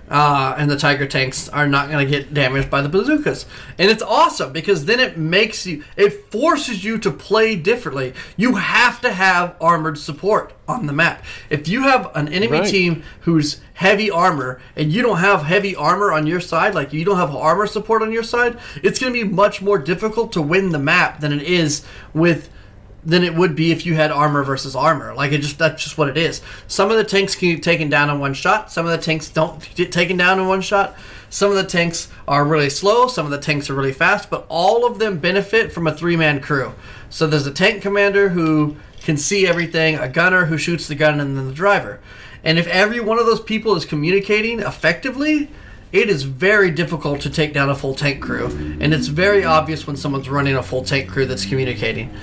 Uh, 0.10 0.54
and 0.58 0.70
the 0.70 0.78
Tiger 0.78 1.08
tanks 1.08 1.50
are 1.50 1.68
not 1.68 1.90
going 1.90 2.06
to 2.06 2.10
get 2.10 2.32
damaged 2.34 2.70
by 2.70 2.82
the 2.82 2.90
bazookas. 2.90 3.46
And 3.80 3.90
it's 3.90 4.04
awesome 4.04 4.54
because 4.54 4.86
then 4.86 5.00
it 5.00 5.18
makes 5.18 5.66
you, 5.66 5.84
it 5.98 6.32
forces 6.32 6.84
you 6.84 7.00
to 7.00 7.10
play 7.10 7.56
differently. 7.56 8.14
You 8.38 8.56
have 8.56 9.02
to 9.02 9.12
have 9.12 9.56
armored 9.60 9.98
support 9.98 10.54
on 10.68 10.86
the 10.86 10.94
map. 10.94 11.24
If 11.50 11.68
you 11.68 11.82
have 11.84 12.16
an 12.16 12.28
enemy 12.28 12.60
Right. 12.60 12.70
team 12.70 13.04
who's 13.22 13.62
heavy 13.74 14.12
armor 14.12 14.62
and 14.76 14.92
you 14.94 15.02
don't 15.02 15.18
have 15.18 15.42
heavy 15.44 15.76
armor 15.76 16.12
on 16.12 16.28
your 16.28 16.40
side, 16.40 16.76
like 16.76 16.94
you 16.94 17.04
don't 17.04 17.18
have 17.18 17.36
armor 17.36 17.66
support 17.66 18.04
on 18.04 18.12
your 18.12 18.24
side, 18.24 18.58
it's 18.84 19.00
going 19.00 19.12
to 19.12 19.24
be 19.26 19.28
much 19.28 19.62
more 19.62 19.80
difficult 19.80 20.32
to 20.34 20.42
win 20.42 20.70
the 20.70 20.80
map 20.80 21.20
than 21.20 21.34
it 21.34 21.42
is 21.42 21.84
with 22.14 22.50
than 23.06 23.24
it 23.24 23.36
would 23.36 23.56
be 23.56 23.72
if 23.72 23.86
you 23.86 23.94
had 23.96 24.12
armor 24.12 24.44
versus 24.44 24.76
armor. 24.76 25.14
Like 25.14 25.32
it 25.32 25.42
just 25.42 25.60
that's 25.60 25.84
just 25.84 25.98
what 25.98 26.10
it 26.10 26.18
is. 26.18 26.42
Some 26.68 26.90
of 26.90 26.98
the 26.98 27.04
tanks 27.04 27.36
can 27.36 27.56
get 27.56 27.64
taken 27.64 27.90
down 27.90 28.10
in 28.10 28.20
one 28.20 28.34
shot. 28.34 28.72
Some 28.72 28.86
of 28.86 28.92
the 28.92 28.98
tanks 28.98 29.30
don't 29.30 29.76
get 29.76 29.92
taken 29.92 30.18
down 30.18 30.40
in 30.40 30.48
one 30.48 30.62
shot. 30.62 30.96
Some 31.30 31.52
of 31.52 31.58
the 31.58 31.64
tanks 31.64 32.10
are 32.28 32.44
really 32.44 32.70
slow. 32.70 33.08
Some 33.08 33.26
of 33.26 33.32
the 33.32 33.40
tanks 33.40 33.70
are 33.70 33.76
really 33.76 33.94
fast. 33.94 34.30
But 34.30 34.46
all 34.50 34.86
of 34.86 35.00
them 35.00 35.20
benefit 35.20 35.72
from 35.72 35.86
a 35.86 35.94
three 35.94 36.16
man 36.16 36.42
crew. 36.42 36.74
So 37.10 37.28
there's 37.28 37.48
a 37.48 37.52
tank 37.52 37.82
commander 37.82 38.30
who 38.30 38.76
can 39.02 39.18
see 39.18 39.46
everything, 39.46 39.96
a 39.96 40.10
gunner 40.10 40.46
who 40.46 40.58
shoots 40.58 40.88
the 40.88 40.96
gun, 40.96 41.20
and 41.20 41.38
then 41.38 41.48
the 41.48 41.54
driver. 41.54 42.00
And 42.44 42.58
if 42.58 42.68
every 42.68 43.00
one 43.00 43.20
of 43.20 43.26
those 43.26 43.42
people 43.42 43.76
is 43.76 43.86
communicating 43.86 44.60
effectively, 44.60 45.50
it 45.92 46.10
is 46.10 46.24
very 46.24 46.72
difficult 46.72 47.22
to 47.22 47.30
take 47.30 47.54
down 47.54 47.70
a 47.70 47.76
full 47.76 47.96
tank 47.96 48.22
crew. 48.22 48.48
And 48.80 48.94
it's 48.94 49.08
very 49.08 49.44
obvious 49.44 49.86
when 49.86 49.96
someone's 49.96 50.30
running 50.30 50.56
a 50.56 50.64
full 50.64 50.84
tank 50.84 51.10
crew 51.10 51.26
that's 51.26 51.46
communicating 51.46 52.14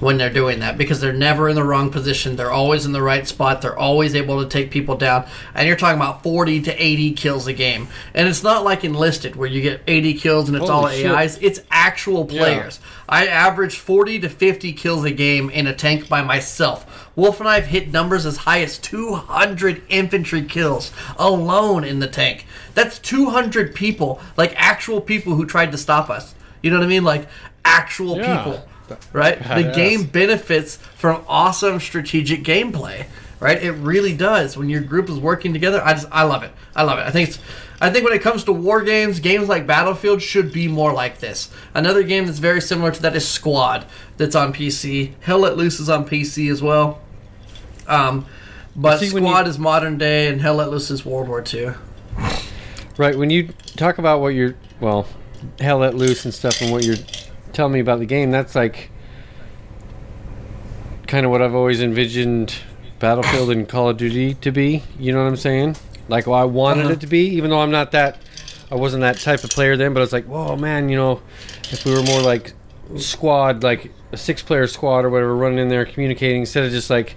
when 0.00 0.16
they're 0.16 0.30
doing 0.32 0.60
that 0.60 0.78
because 0.78 1.00
they're 1.00 1.12
never 1.12 1.48
in 1.48 1.56
the 1.56 1.64
wrong 1.64 1.90
position. 1.90 2.36
They're 2.36 2.52
always 2.52 2.86
in 2.86 2.92
the 2.92 3.02
right 3.02 3.26
spot. 3.26 3.62
They're 3.62 3.76
always 3.78 4.14
able 4.14 4.42
to 4.42 4.48
take 4.48 4.70
people 4.70 4.96
down. 4.96 5.26
And 5.54 5.66
you're 5.66 5.76
talking 5.76 5.98
about 5.98 6.22
40 6.22 6.62
to 6.62 6.82
80 6.82 7.12
kills 7.14 7.46
a 7.48 7.52
game. 7.52 7.88
And 8.14 8.28
it's 8.28 8.42
not 8.42 8.62
like 8.64 8.84
enlisted 8.84 9.34
where 9.34 9.48
you 9.48 9.60
get 9.60 9.82
80 9.86 10.14
kills 10.14 10.48
and 10.48 10.56
it's 10.56 10.68
all 10.70 10.82
Holy 10.82 11.02
shit. 11.02 11.10
AIs. 11.10 11.38
It's 11.38 11.60
actual 11.70 12.24
players. 12.24 12.78
I 13.08 13.26
average 13.26 13.76
40 13.76 14.20
to 14.20 14.28
50 14.28 14.72
kills 14.74 15.04
a 15.04 15.10
game 15.10 15.50
in 15.50 15.66
a 15.66 15.74
tank 15.74 16.08
by 16.08 16.22
myself. 16.22 17.10
Wolf 17.16 17.40
and 17.40 17.48
I 17.48 17.56
have 17.56 17.66
hit 17.66 17.90
numbers 17.90 18.24
as 18.26 18.36
high 18.36 18.60
as 18.62 18.78
200 18.78 19.82
infantry 19.88 20.42
kills 20.44 20.92
alone 21.18 21.82
in 21.82 21.98
the 21.98 22.06
tank. 22.06 22.46
That's 22.74 22.98
200 23.00 23.74
people, 23.74 24.20
like 24.36 24.52
actual 24.56 25.00
people 25.00 25.34
who 25.34 25.44
tried 25.44 25.72
to 25.72 25.78
stop 25.78 26.10
us. 26.10 26.34
You 26.62 26.70
know 26.70 26.78
what 26.78 26.84
I 26.84 26.88
mean? 26.88 27.02
Like 27.04 27.26
actual 27.64 28.18
Yeah. 28.18 28.36
people. 28.44 28.67
Right? 29.12 29.38
The 29.42 29.72
game 29.74 30.04
benefits 30.04 30.76
from 30.76 31.24
awesome 31.28 31.80
strategic 31.80 32.42
gameplay. 32.42 33.06
Right? 33.40 33.62
It 33.62 33.72
really 33.72 34.16
does. 34.16 34.56
When 34.56 34.68
your 34.68 34.80
group 34.80 35.08
is 35.08 35.18
working 35.18 35.52
together, 35.52 35.80
I 35.84 35.92
just 35.94 36.08
I 36.10 36.24
love 36.24 36.42
it. 36.42 36.50
I 36.74 36.82
love 36.82 36.98
it. 36.98 37.02
I 37.02 37.10
think 37.10 37.28
it's 37.28 37.38
I 37.80 37.90
think 37.90 38.04
when 38.04 38.12
it 38.12 38.20
comes 38.22 38.42
to 38.44 38.52
war 38.52 38.82
games, 38.82 39.20
games 39.20 39.48
like 39.48 39.64
Battlefield 39.66 40.20
should 40.20 40.52
be 40.52 40.66
more 40.66 40.92
like 40.92 41.18
this. 41.18 41.48
Another 41.74 42.02
game 42.02 42.26
that's 42.26 42.40
very 42.40 42.60
similar 42.60 42.90
to 42.90 43.02
that 43.02 43.14
is 43.14 43.28
Squad, 43.28 43.86
that's 44.16 44.34
on 44.34 44.52
PC. 44.52 45.12
Hell 45.20 45.38
Let 45.38 45.56
Loose 45.56 45.78
is 45.78 45.88
on 45.88 46.04
PC 46.04 46.50
as 46.50 46.60
well. 46.60 47.00
Um, 47.86 48.26
but 48.74 48.98
See, 48.98 49.06
Squad 49.10 49.44
you- 49.46 49.50
is 49.50 49.58
modern 49.60 49.96
day, 49.98 50.26
and 50.26 50.40
Hell 50.40 50.56
Let 50.56 50.70
Loose 50.70 50.90
is 50.90 51.04
World 51.06 51.28
War 51.28 51.42
II. 51.54 51.74
Right. 52.96 53.16
When 53.16 53.30
you 53.30 53.50
talk 53.76 53.98
about 53.98 54.20
what 54.20 54.28
you're, 54.30 54.56
well, 54.80 55.06
hell 55.60 55.78
let 55.78 55.94
loose 55.94 56.24
and 56.24 56.34
stuff, 56.34 56.60
and 56.60 56.72
what 56.72 56.84
you're 56.84 56.96
telling 57.52 57.72
me 57.72 57.80
about 57.80 57.98
the 57.98 58.06
game, 58.06 58.30
that's 58.30 58.54
like 58.54 58.90
kind 61.06 61.24
of 61.24 61.32
what 61.32 61.40
I've 61.42 61.54
always 61.54 61.80
envisioned 61.80 62.54
Battlefield 62.98 63.50
and 63.50 63.68
Call 63.68 63.88
of 63.88 63.96
Duty 63.96 64.34
to 64.34 64.50
be. 64.52 64.82
You 64.98 65.12
know 65.12 65.22
what 65.22 65.28
I'm 65.28 65.36
saying? 65.36 65.76
Like, 66.08 66.26
well, 66.26 66.38
I 66.40 66.44
wanted 66.44 66.84
Uh-huh. 66.84 66.92
it 66.94 67.00
to 67.00 67.06
be, 67.06 67.26
even 67.28 67.50
though 67.50 67.60
I'm 67.60 67.70
not 67.70 67.92
that, 67.92 68.18
I 68.70 68.74
wasn't 68.74 69.00
that 69.02 69.18
type 69.18 69.44
of 69.44 69.50
player 69.50 69.76
then, 69.76 69.94
but 69.94 70.02
it's 70.02 70.12
like, 70.12 70.26
whoa, 70.26 70.56
man, 70.56 70.88
you 70.88 70.96
know, 70.96 71.22
if 71.70 71.84
we 71.84 71.92
were 71.92 72.02
more 72.02 72.20
like 72.20 72.52
squad, 72.96 73.62
like 73.62 73.90
a 74.12 74.16
six 74.16 74.42
player 74.42 74.66
squad 74.66 75.04
or 75.04 75.10
whatever, 75.10 75.34
running 75.36 75.58
in 75.58 75.68
there 75.68 75.84
communicating 75.84 76.40
instead 76.40 76.64
of 76.64 76.70
just 76.70 76.90
like, 76.90 77.16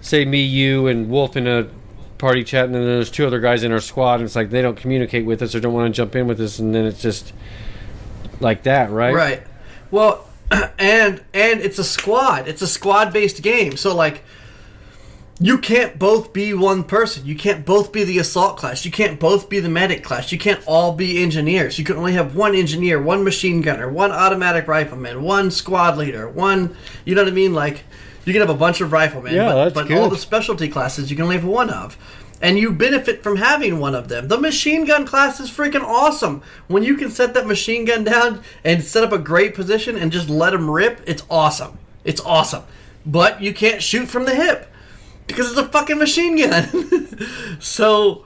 say, 0.00 0.24
me, 0.24 0.40
you, 0.42 0.86
and 0.86 1.08
Wolf 1.10 1.36
in 1.36 1.46
a 1.46 1.68
party 2.18 2.42
chat, 2.42 2.64
and 2.66 2.74
then 2.74 2.84
there's 2.84 3.10
two 3.10 3.26
other 3.26 3.38
guys 3.40 3.62
in 3.62 3.70
our 3.72 3.80
squad, 3.80 4.14
and 4.14 4.24
it's 4.24 4.34
like 4.36 4.50
they 4.50 4.62
don't 4.62 4.76
communicate 4.76 5.24
with 5.24 5.42
us 5.42 5.54
or 5.54 5.60
don't 5.60 5.72
want 5.72 5.92
to 5.92 5.96
jump 5.96 6.16
in 6.16 6.26
with 6.26 6.40
us, 6.40 6.58
and 6.58 6.74
then 6.74 6.84
it's 6.84 7.00
just 7.02 7.32
like 8.40 8.62
that, 8.64 8.90
right? 8.90 9.14
Right. 9.14 9.42
Well, 9.90 10.28
and 10.78 11.22
and 11.34 11.60
it's 11.60 11.78
a 11.78 11.84
squad. 11.84 12.48
It's 12.48 12.62
a 12.62 12.66
squad 12.66 13.12
based 13.12 13.42
game. 13.42 13.76
So 13.76 13.94
like 13.94 14.22
you 15.40 15.58
can't 15.58 15.98
both 15.98 16.32
be 16.32 16.52
one 16.52 16.82
person. 16.82 17.24
You 17.24 17.36
can't 17.36 17.64
both 17.64 17.92
be 17.92 18.02
the 18.02 18.18
assault 18.18 18.56
class. 18.56 18.84
You 18.84 18.90
can't 18.90 19.20
both 19.20 19.48
be 19.48 19.60
the 19.60 19.68
medic 19.68 20.02
class. 20.02 20.32
You 20.32 20.38
can't 20.38 20.60
all 20.66 20.92
be 20.92 21.22
engineers. 21.22 21.78
You 21.78 21.84
can 21.84 21.96
only 21.96 22.14
have 22.14 22.34
one 22.34 22.56
engineer, 22.56 23.00
one 23.00 23.22
machine 23.22 23.60
gunner, 23.60 23.88
one 23.88 24.10
automatic 24.10 24.66
rifleman, 24.66 25.22
one 25.22 25.50
squad 25.50 25.96
leader, 25.96 26.28
one 26.28 26.74
you 27.04 27.14
know 27.14 27.22
what 27.22 27.32
I 27.32 27.34
mean? 27.34 27.54
Like 27.54 27.84
you 28.24 28.32
can 28.32 28.40
have 28.40 28.50
a 28.50 28.58
bunch 28.58 28.80
of 28.80 28.92
riflemen, 28.92 29.34
Yeah, 29.34 29.70
but, 29.72 29.74
but 29.74 29.92
all 29.92 30.08
the 30.08 30.18
specialty 30.18 30.68
classes 30.68 31.10
you 31.10 31.16
can 31.16 31.24
only 31.24 31.36
have 31.36 31.44
one 31.44 31.70
of. 31.70 31.96
And 32.40 32.58
you 32.58 32.70
benefit 32.72 33.22
from 33.22 33.36
having 33.36 33.80
one 33.80 33.94
of 33.94 34.08
them. 34.08 34.28
The 34.28 34.38
machine 34.38 34.84
gun 34.84 35.06
class 35.06 35.40
is 35.40 35.50
freaking 35.50 35.82
awesome. 35.82 36.42
When 36.68 36.82
you 36.84 36.96
can 36.96 37.10
set 37.10 37.34
that 37.34 37.46
machine 37.46 37.84
gun 37.84 38.04
down 38.04 38.42
and 38.64 38.82
set 38.84 39.04
up 39.04 39.12
a 39.12 39.18
great 39.18 39.54
position 39.54 39.96
and 39.96 40.12
just 40.12 40.28
let 40.28 40.50
them 40.50 40.70
rip, 40.70 41.00
it's 41.06 41.24
awesome. 41.28 41.78
It's 42.04 42.20
awesome. 42.20 42.62
But 43.04 43.42
you 43.42 43.52
can't 43.54 43.82
shoot 43.82 44.06
from 44.08 44.24
the 44.24 44.34
hip 44.34 44.70
because 45.26 45.50
it's 45.50 45.58
a 45.60 45.68
fucking 45.68 45.98
machine 45.98 46.36
gun. 46.36 47.08
so 47.60 48.24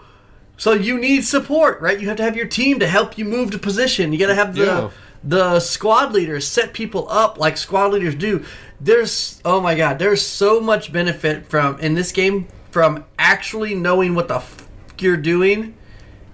so 0.57 0.73
you 0.73 0.99
need 0.99 1.25
support, 1.25 1.81
right? 1.81 1.99
You 2.01 2.09
have 2.09 2.17
to 2.19 2.23
have 2.23 2.37
your 2.37 2.47
team 2.47 2.79
to 2.81 2.87
help 2.87 3.17
you 3.19 3.25
move 3.25 3.51
to 3.53 3.59
position. 3.59 4.13
You 4.13 4.19
got 4.19 4.29
to 4.29 4.35
have 4.35 4.55
the 4.55 4.65
Yeah. 4.65 4.91
the 5.25 5.61
squad 5.61 6.13
leaders 6.13 6.47
set 6.47 6.73
people 6.73 7.09
up 7.11 7.39
like 7.39 7.57
squad 7.57 7.93
leaders 7.93 8.15
do. 8.15 8.45
There's 8.81 9.41
oh 9.45 9.61
my 9.61 9.75
god, 9.75 9.99
there's 9.99 10.23
so 10.23 10.61
much 10.61 10.93
benefit 10.93 11.47
from 11.47 11.79
in 11.81 11.95
this 11.95 12.13
game 12.13 12.49
from 12.73 13.05
actually 13.19 13.75
knowing 13.77 14.15
what 14.17 14.27
the 14.29 14.37
f- 14.37 14.67
you're 14.99 15.17
doing 15.17 15.75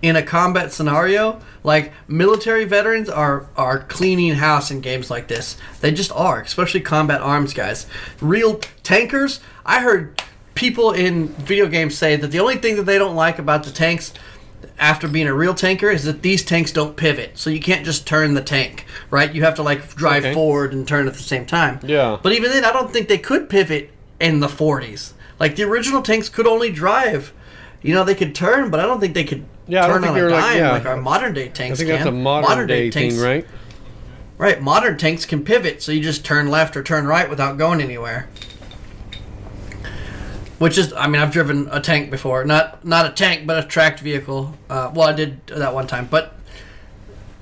in 0.02 0.14
a 0.16 0.22
combat 0.22 0.72
scenario. 0.72 1.40
Like 1.64 1.92
military 2.06 2.64
veterans 2.64 3.08
are 3.08 3.46
are 3.56 3.80
cleaning 3.80 4.34
house 4.34 4.70
in 4.70 4.80
games 4.80 5.10
like 5.10 5.28
this. 5.28 5.56
They 5.80 5.90
just 5.90 6.12
are, 6.12 6.40
especially 6.40 6.80
combat 6.80 7.20
arms 7.20 7.52
guys. 7.52 7.86
Real 8.20 8.60
tankers. 8.82 9.40
I 9.66 9.80
heard 9.80 10.22
people 10.54 10.92
in 10.92 11.28
video 11.28 11.66
games 11.66 11.96
say 11.98 12.16
that 12.16 12.28
the 12.30 12.40
only 12.40 12.56
thing 12.56 12.76
that 12.76 12.84
they 12.84 12.98
don't 12.98 13.16
like 13.16 13.38
about 13.38 13.64
the 13.64 13.70
tanks 13.70 14.14
after 14.78 15.06
being 15.08 15.26
a 15.28 15.34
real 15.34 15.54
tanker 15.54 15.90
is 15.90 16.04
that 16.04 16.22
these 16.22 16.44
tanks 16.44 16.72
don't 16.72 16.96
pivot. 16.96 17.36
So 17.38 17.48
you 17.50 17.60
can't 17.60 17.84
just 17.84 18.06
turn 18.06 18.34
the 18.34 18.40
tank, 18.42 18.84
right? 19.10 19.32
You 19.34 19.42
have 19.44 19.54
to 19.56 19.62
like 19.62 19.94
drive 19.94 20.24
Okay. 20.24 20.34
forward 20.34 20.72
and 20.72 20.86
turn 20.86 21.06
at 21.08 21.14
the 21.14 21.22
same 21.22 21.46
time. 21.46 21.80
Yeah. 21.82 22.18
But 22.22 22.32
even 22.32 22.50
then, 22.50 22.64
I 22.64 22.72
don't 22.72 22.92
think 22.92 23.08
they 23.08 23.18
could 23.18 23.48
pivot 23.48 23.90
in 24.20 24.40
the 24.40 24.46
40s. 24.48 25.12
Like 25.40 25.56
the 25.56 25.64
original 25.64 26.02
tanks 26.02 26.28
could 26.28 26.46
only 26.46 26.70
drive. 26.70 27.32
You 27.82 27.94
know, 27.94 28.04
they 28.04 28.14
could 28.14 28.34
turn, 28.34 28.70
but 28.70 28.80
I 28.80 28.84
don't 28.84 28.98
think 29.00 29.14
they 29.14 29.24
could 29.24 29.44
Yeah, 29.66 29.86
turn 29.86 30.02
on 30.04 30.10
a 30.10 30.12
they're 30.12 30.30
like- 30.30 30.42
dime 30.42 30.56
yeah. 30.58 30.72
like 30.72 30.86
our 30.86 30.96
modern 30.96 31.32
day 31.34 31.48
tanks 31.48 31.78
I 31.78 31.84
think 31.84 31.88
can. 31.90 31.96
that's 31.98 32.08
a 32.08 32.12
modern, 32.12 32.66
day 32.66 32.90
tanks, 32.90 33.14
thing, 33.14 33.24
right? 33.24 33.46
Right, 34.36 34.60
modern 34.62 34.96
tanks 34.98 35.24
can 35.24 35.44
pivot, 35.44 35.82
so 35.82 35.90
you 35.92 36.00
just 36.00 36.24
turn 36.24 36.48
left 36.48 36.76
or 36.76 36.82
turn 36.82 37.06
right 37.06 37.28
without 37.28 37.56
going 37.58 37.80
anywhere. 37.80 38.28
Which 40.58 40.76
is, 40.76 40.92
I 40.92 41.06
mean, 41.06 41.22
I've 41.22 41.30
driven 41.30 41.68
a 41.70 41.80
tank 41.80 42.10
before. 42.10 42.44
Not 42.44 42.84
not 42.84 43.06
a 43.06 43.10
tank, 43.10 43.46
but 43.46 43.64
a 43.64 43.66
tracked 43.66 44.00
vehicle. 44.00 44.54
Uh, 44.68 44.90
well, 44.92 45.08
I 45.08 45.12
did 45.12 45.46
that 45.48 45.72
one 45.72 45.86
time, 45.86 46.08
but 46.10 46.34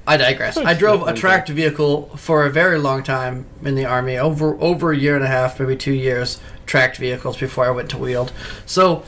I 0.06 0.16
digress. 0.16 0.56
I 0.56 0.74
drove 0.74 1.06
a 1.06 1.12
tracked 1.12 1.48
vehicle 1.48 2.16
for 2.16 2.46
a 2.46 2.50
very 2.50 2.78
long 2.78 3.02
time 3.02 3.44
in 3.64 3.74
the 3.74 3.86
army, 3.86 4.16
over 4.18 4.56
over 4.60 4.92
a 4.92 4.96
year 4.96 5.16
and 5.16 5.24
a 5.24 5.28
half, 5.28 5.58
maybe 5.58 5.76
two 5.76 5.94
years. 5.94 6.40
Tracked 6.64 6.96
vehicles 6.96 7.36
before 7.36 7.64
I 7.64 7.70
went 7.70 7.90
to 7.90 7.98
wheeled. 7.98 8.32
So 8.66 9.04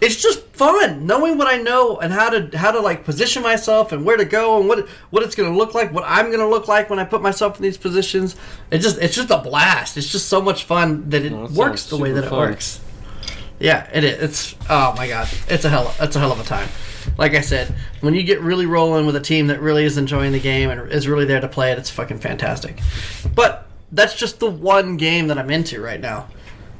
it's 0.00 0.22
just 0.22 0.44
fun 0.48 1.06
knowing 1.06 1.38
what 1.38 1.46
I 1.52 1.56
know 1.56 1.98
and 1.98 2.12
how 2.12 2.30
to 2.30 2.56
how 2.56 2.70
to 2.70 2.80
like 2.80 3.04
position 3.04 3.42
myself 3.42 3.92
and 3.92 4.04
where 4.04 4.16
to 4.16 4.24
go 4.24 4.58
and 4.58 4.68
what 4.68 4.88
what 5.10 5.22
it's 5.22 5.34
going 5.34 5.50
to 5.50 5.56
look 5.56 5.74
like, 5.74 5.92
what 5.92 6.04
I'm 6.06 6.26
going 6.26 6.40
to 6.40 6.48
look 6.48 6.68
like 6.68 6.90
when 6.90 6.98
I 6.98 7.04
put 7.04 7.22
myself 7.22 7.56
in 7.56 7.62
these 7.62 7.78
positions. 7.78 8.36
It 8.70 8.78
just 8.78 8.98
it's 8.98 9.14
just 9.14 9.30
a 9.30 9.38
blast. 9.38 9.96
It's 9.96 10.10
just 10.10 10.28
so 10.28 10.40
much 10.40 10.64
fun 10.64 11.08
that 11.10 11.24
it 11.24 11.30
that 11.30 11.50
works 11.52 11.86
the 11.86 11.96
way 11.96 12.12
that 12.12 12.24
it 12.24 12.30
fun. 12.30 12.38
works. 12.38 12.80
Yeah, 13.58 13.88
it 13.92 14.04
is. 14.04 14.22
It's 14.22 14.54
oh 14.68 14.94
my 14.96 15.08
god, 15.08 15.28
it's 15.48 15.64
a 15.64 15.68
hell 15.68 15.94
it's 16.00 16.16
a 16.16 16.20
hell 16.20 16.32
of 16.32 16.40
a 16.40 16.44
time. 16.44 16.68
Like 17.16 17.34
I 17.34 17.40
said, 17.40 17.74
when 18.00 18.14
you 18.14 18.22
get 18.22 18.40
really 18.40 18.66
rolling 18.66 19.06
with 19.06 19.16
a 19.16 19.20
team 19.20 19.48
that 19.48 19.60
really 19.60 19.84
is 19.84 19.96
enjoying 19.98 20.32
the 20.32 20.40
game 20.40 20.70
and 20.70 20.90
is 20.92 21.08
really 21.08 21.24
there 21.24 21.40
to 21.40 21.48
play 21.48 21.72
it, 21.72 21.78
it's 21.78 21.90
fucking 21.90 22.18
fantastic. 22.18 22.80
But 23.34 23.66
that's 23.90 24.14
just 24.14 24.38
the 24.40 24.50
one 24.50 24.96
game 24.96 25.28
that 25.28 25.38
I'm 25.38 25.50
into 25.50 25.80
right 25.80 26.00
now. 26.00 26.28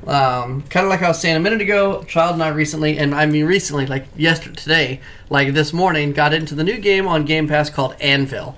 Um, 0.07 0.63
kind 0.71 0.85
of 0.87 0.91
like 0.91 1.03
I 1.03 1.09
was 1.09 1.21
saying 1.21 1.37
a 1.37 1.41
minute 1.41 1.61
ago, 1.61 2.03
Child 2.05 2.35
and 2.35 2.43
I 2.43 2.49
recently, 2.49 2.99
and 2.99 3.15
I 3.15 3.27
mean 3.27 3.47
recently, 3.47 3.87
like 3.87 4.07
yesterday, 4.17 4.55
today, 4.55 5.01
like 5.29 5.53
this 5.55 5.73
morning, 5.73 6.13
got 6.13 6.33
into 6.33 6.55
the 6.55 6.65
new 6.65 6.79
game 6.79 7.07
on 7.09 7.25
Game 7.25 7.49
Pass 7.49 7.69
called 7.69 7.95
Anvil. 8.01 8.57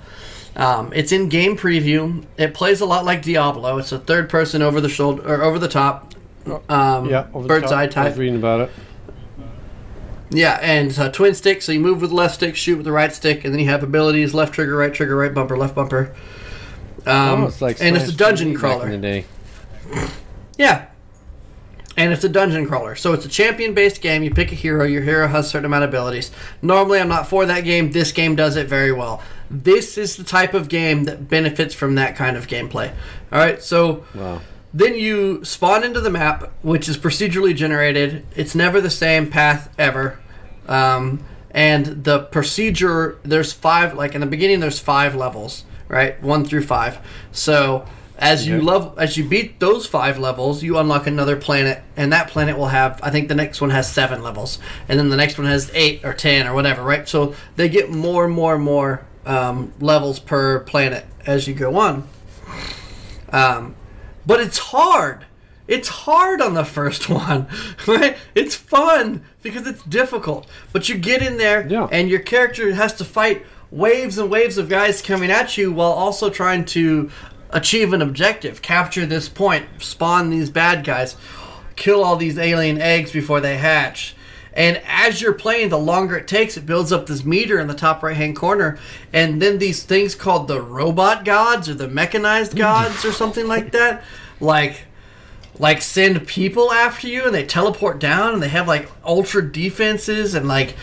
Um, 0.55 0.91
it's 0.93 1.11
in 1.11 1.29
game 1.29 1.57
preview. 1.57 2.23
It 2.37 2.53
plays 2.53 2.79
a 2.81 2.85
lot 2.85 3.05
like 3.05 3.21
Diablo. 3.23 3.77
It's 3.79 3.91
a 3.91 3.99
third 3.99 4.29
person 4.29 4.61
over 4.61 4.79
the 4.79 4.89
shoulder 4.89 5.23
or 5.27 5.41
over 5.43 5.57
the 5.57 5.67
top. 5.67 6.13
Um, 6.69 7.09
Yeah, 7.09 7.27
over 7.33 7.43
the 7.43 7.47
bird's 7.47 7.69
top. 7.69 7.79
eye 7.79 7.83
I 7.83 7.87
type. 7.87 8.09
was 8.11 8.17
reading 8.19 8.35
about 8.35 8.61
it. 8.61 8.71
Yeah, 10.33 10.57
and 10.61 10.97
a 10.97 11.11
twin 11.11 11.35
stick, 11.35 11.61
so 11.61 11.71
you 11.73 11.79
move 11.81 11.99
with 12.01 12.11
the 12.11 12.15
left 12.15 12.35
stick, 12.35 12.55
shoot 12.55 12.77
with 12.77 12.85
the 12.85 12.91
right 12.91 13.11
stick, 13.13 13.43
and 13.43 13.53
then 13.53 13.59
you 13.59 13.67
have 13.67 13.83
abilities: 13.83 14.33
left 14.33 14.53
trigger, 14.53 14.77
right 14.77 14.93
trigger, 14.93 15.15
right 15.17 15.33
bumper, 15.33 15.57
left 15.57 15.75
bumper. 15.75 16.15
Um, 17.05 17.43
oh, 17.43 17.47
it's 17.47 17.61
like 17.61 17.81
and 17.81 17.97
it's 17.97 18.07
a 18.09 18.15
dungeon 18.15 18.53
TV 18.53 18.57
crawler. 18.59 18.85
Back 18.85 18.93
in 18.93 19.01
the 19.01 19.07
day. 19.07 19.25
Yeah. 20.57 20.85
And 21.97 22.13
it's 22.13 22.23
a 22.23 22.29
dungeon 22.29 22.65
crawler. 22.67 22.95
So 22.95 23.11
it's 23.13 23.25
a 23.25 23.29
champion 23.29 23.73
based 23.73 24.01
game. 24.01 24.23
You 24.23 24.31
pick 24.31 24.51
a 24.51 24.55
hero. 24.55 24.85
Your 24.85 25.01
hero 25.01 25.27
has 25.27 25.47
a 25.47 25.49
certain 25.49 25.65
amount 25.65 25.83
of 25.83 25.89
abilities. 25.89 26.31
Normally, 26.61 26.99
I'm 26.99 27.09
not 27.09 27.27
for 27.27 27.45
that 27.45 27.61
game. 27.65 27.91
This 27.91 28.11
game 28.13 28.35
does 28.35 28.55
it 28.55 28.67
very 28.67 28.93
well. 28.93 29.21
This 29.49 29.97
is 29.97 30.15
the 30.15 30.23
type 30.23 30.53
of 30.53 30.69
game 30.69 31.03
that 31.03 31.27
benefits 31.27 31.75
from 31.75 31.95
that 31.95 32.15
kind 32.15 32.37
of 32.37 32.47
gameplay. 32.47 32.89
All 33.31 33.39
right, 33.39 33.61
so 33.61 34.05
Wow. 34.15 34.41
then 34.73 34.95
you 34.95 35.43
spawn 35.43 35.83
into 35.83 35.99
the 35.99 36.09
map, 36.09 36.49
which 36.61 36.87
is 36.87 36.97
procedurally 36.97 37.53
generated. 37.53 38.25
It's 38.37 38.55
never 38.55 38.79
the 38.79 38.89
same 38.89 39.29
path 39.29 39.69
ever. 39.77 40.17
Um, 40.71 41.25
and 41.51 41.85
the 41.85 42.19
procedure, 42.19 43.19
there's 43.23 43.51
five, 43.51 43.93
like 43.93 44.15
in 44.15 44.21
the 44.21 44.27
beginning, 44.27 44.61
there's 44.61 44.79
five 44.79 45.15
levels, 45.15 45.65
right? 45.89 46.21
One 46.23 46.45
through 46.45 46.63
five. 46.63 46.99
So 47.33 47.85
as 48.17 48.47
you 48.47 48.61
love, 48.61 48.97
as 48.97 49.17
you 49.17 49.27
beat 49.27 49.59
those 49.59 49.85
five 49.85 50.17
levels, 50.17 50.63
you 50.63 50.77
unlock 50.77 51.07
another 51.07 51.35
planet, 51.35 51.83
and 51.97 52.13
that 52.13 52.29
planet 52.29 52.57
will 52.57 52.67
have, 52.67 52.99
I 53.03 53.09
think 53.09 53.27
the 53.27 53.35
next 53.35 53.59
one 53.59 53.71
has 53.71 53.91
seven 53.91 54.23
levels, 54.23 54.59
and 54.87 54.97
then 54.97 55.09
the 55.09 55.17
next 55.17 55.37
one 55.37 55.47
has 55.47 55.71
eight 55.73 56.05
or 56.05 56.13
ten 56.13 56.47
or 56.47 56.53
whatever, 56.53 56.83
right? 56.83 57.09
So 57.09 57.35
they 57.57 57.67
get 57.67 57.89
more 57.89 58.23
and 58.25 58.33
more 58.33 58.55
and 58.55 58.63
more 58.63 59.05
um, 59.25 59.73
levels 59.79 60.19
per 60.19 60.59
planet 60.61 61.05
as 61.25 61.47
you 61.47 61.53
go 61.53 61.75
on. 61.75 62.07
Um, 63.33 63.75
but 64.25 64.39
it's 64.39 64.57
hard. 64.57 65.25
It's 65.71 65.87
hard 65.87 66.41
on 66.41 66.53
the 66.53 66.65
first 66.65 67.09
one, 67.25 67.47
right? 67.87 68.17
It's 68.35 68.55
fun 68.55 69.23
because 69.41 69.65
it's 69.65 69.81
difficult. 69.83 70.45
But 70.73 70.89
you 70.89 70.97
get 70.97 71.21
in 71.21 71.37
there, 71.37 71.65
Yeah. 71.67 71.87
and 71.91 72.09
your 72.09 72.19
character 72.19 72.73
has 72.73 72.93
to 72.95 73.05
fight 73.05 73.45
waves 73.71 74.17
and 74.17 74.29
waves 74.29 74.57
of 74.57 74.67
guys 74.67 75.01
coming 75.01 75.31
at 75.31 75.57
you 75.57 75.71
while 75.71 75.91
also 75.93 76.29
trying 76.29 76.65
to 76.65 77.09
achieve 77.51 77.93
an 77.93 78.01
objective, 78.01 78.61
capture 78.61 79.05
this 79.05 79.29
point, 79.29 79.65
spawn 79.79 80.29
these 80.29 80.49
bad 80.49 80.83
guys, 80.83 81.15
kill 81.77 82.03
all 82.03 82.17
these 82.17 82.37
alien 82.37 82.81
eggs 82.81 83.11
before 83.13 83.39
they 83.39 83.57
hatch. 83.57 84.13
And 84.53 84.81
as 84.85 85.21
you're 85.21 85.31
playing, 85.33 85.69
the 85.69 85.79
longer 85.79 86.17
it 86.17 86.27
takes, 86.27 86.57
it 86.57 86.65
builds 86.65 86.91
up 86.91 87.05
this 87.05 87.23
meter 87.23 87.59
in 87.61 87.67
the 87.67 87.73
top 87.73 88.03
right 88.03 88.15
hand 88.17 88.35
corner. 88.35 88.77
And 89.13 89.41
then 89.41 89.57
these 89.59 89.83
things 89.83 90.15
called 90.15 90.49
the 90.49 90.61
robot 90.61 91.23
gods 91.23 91.69
or 91.69 91.73
the 91.75 91.87
mechanized 91.87 92.57
gods 92.57 93.05
or 93.05 93.13
something 93.13 93.47
like 93.47 93.71
that, 93.71 94.03
like 94.41 94.81
like 95.59 95.81
send 95.81 96.27
people 96.27 96.71
after 96.71 97.07
you 97.07 97.25
and 97.25 97.35
they 97.35 97.45
teleport 97.45 97.99
down 97.99 98.33
and 98.33 98.41
they 98.41 98.49
have 98.49 98.67
like 98.67 98.89
ultra 99.05 99.41
defenses 99.51 100.33
and 100.33 100.47
like 100.47 100.75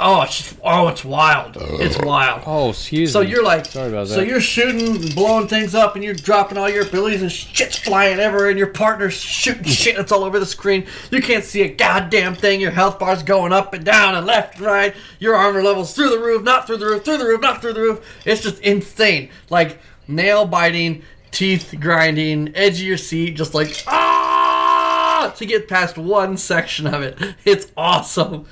oh 0.00 0.22
it's 0.22 0.38
just, 0.38 0.56
oh 0.64 0.88
it's 0.88 1.04
wild 1.04 1.56
it's 1.60 1.98
wild 1.98 2.42
Oh, 2.46 2.70
excuse 2.70 3.12
so 3.12 3.22
me. 3.22 3.28
you're 3.28 3.42
like, 3.42 3.66
Sorry 3.66 3.88
about 3.88 4.06
that. 4.08 4.14
so 4.14 4.20
you're 4.22 4.40
shooting, 4.40 4.96
and 4.96 5.14
blowing 5.14 5.48
things 5.48 5.74
up, 5.74 5.96
and 5.96 6.04
you're 6.04 6.14
dropping 6.14 6.56
all 6.56 6.68
your 6.70 6.86
abilities, 6.86 7.20
and 7.20 7.30
shit's 7.30 7.76
flying 7.78 8.18
everywhere, 8.18 8.48
and 8.48 8.58
your 8.58 8.68
partner's 8.68 9.14
shooting 9.14 9.64
mm. 9.64 9.68
shit 9.70 9.96
that's 9.96 10.12
all 10.12 10.24
over 10.24 10.38
the 10.38 10.46
screen. 10.46 10.86
You 11.10 11.20
can't 11.20 11.44
see 11.44 11.62
a 11.62 11.68
goddamn 11.68 12.36
thing. 12.36 12.60
Your 12.60 12.70
health 12.70 12.98
bar's 12.98 13.22
going 13.22 13.52
up 13.52 13.74
and 13.74 13.84
down 13.84 14.14
and 14.14 14.26
left 14.26 14.56
and 14.56 14.64
right. 14.64 14.94
Your 15.18 15.34
armor 15.34 15.62
levels 15.62 15.94
through 15.94 16.10
the 16.10 16.18
roof, 16.18 16.42
not 16.42 16.66
through 16.66 16.78
the 16.78 16.86
roof, 16.86 17.04
through 17.04 17.18
the 17.18 17.26
roof, 17.26 17.40
not 17.40 17.60
through 17.60 17.74
the 17.74 17.80
roof. 17.80 18.22
It's 18.24 18.42
just 18.42 18.60
insane. 18.62 19.28
Like 19.50 19.78
nail 20.06 20.46
biting, 20.46 21.02
teeth 21.30 21.74
grinding, 21.80 22.54
edge 22.54 22.80
of 22.80 22.86
your 22.86 22.96
seat, 22.96 23.32
just 23.36 23.54
like 23.54 23.82
ah 23.86 25.32
to 25.36 25.46
get 25.46 25.68
past 25.68 25.96
one 25.98 26.36
section 26.36 26.86
of 26.86 27.02
it. 27.02 27.18
It's 27.44 27.70
awesome. 27.76 28.46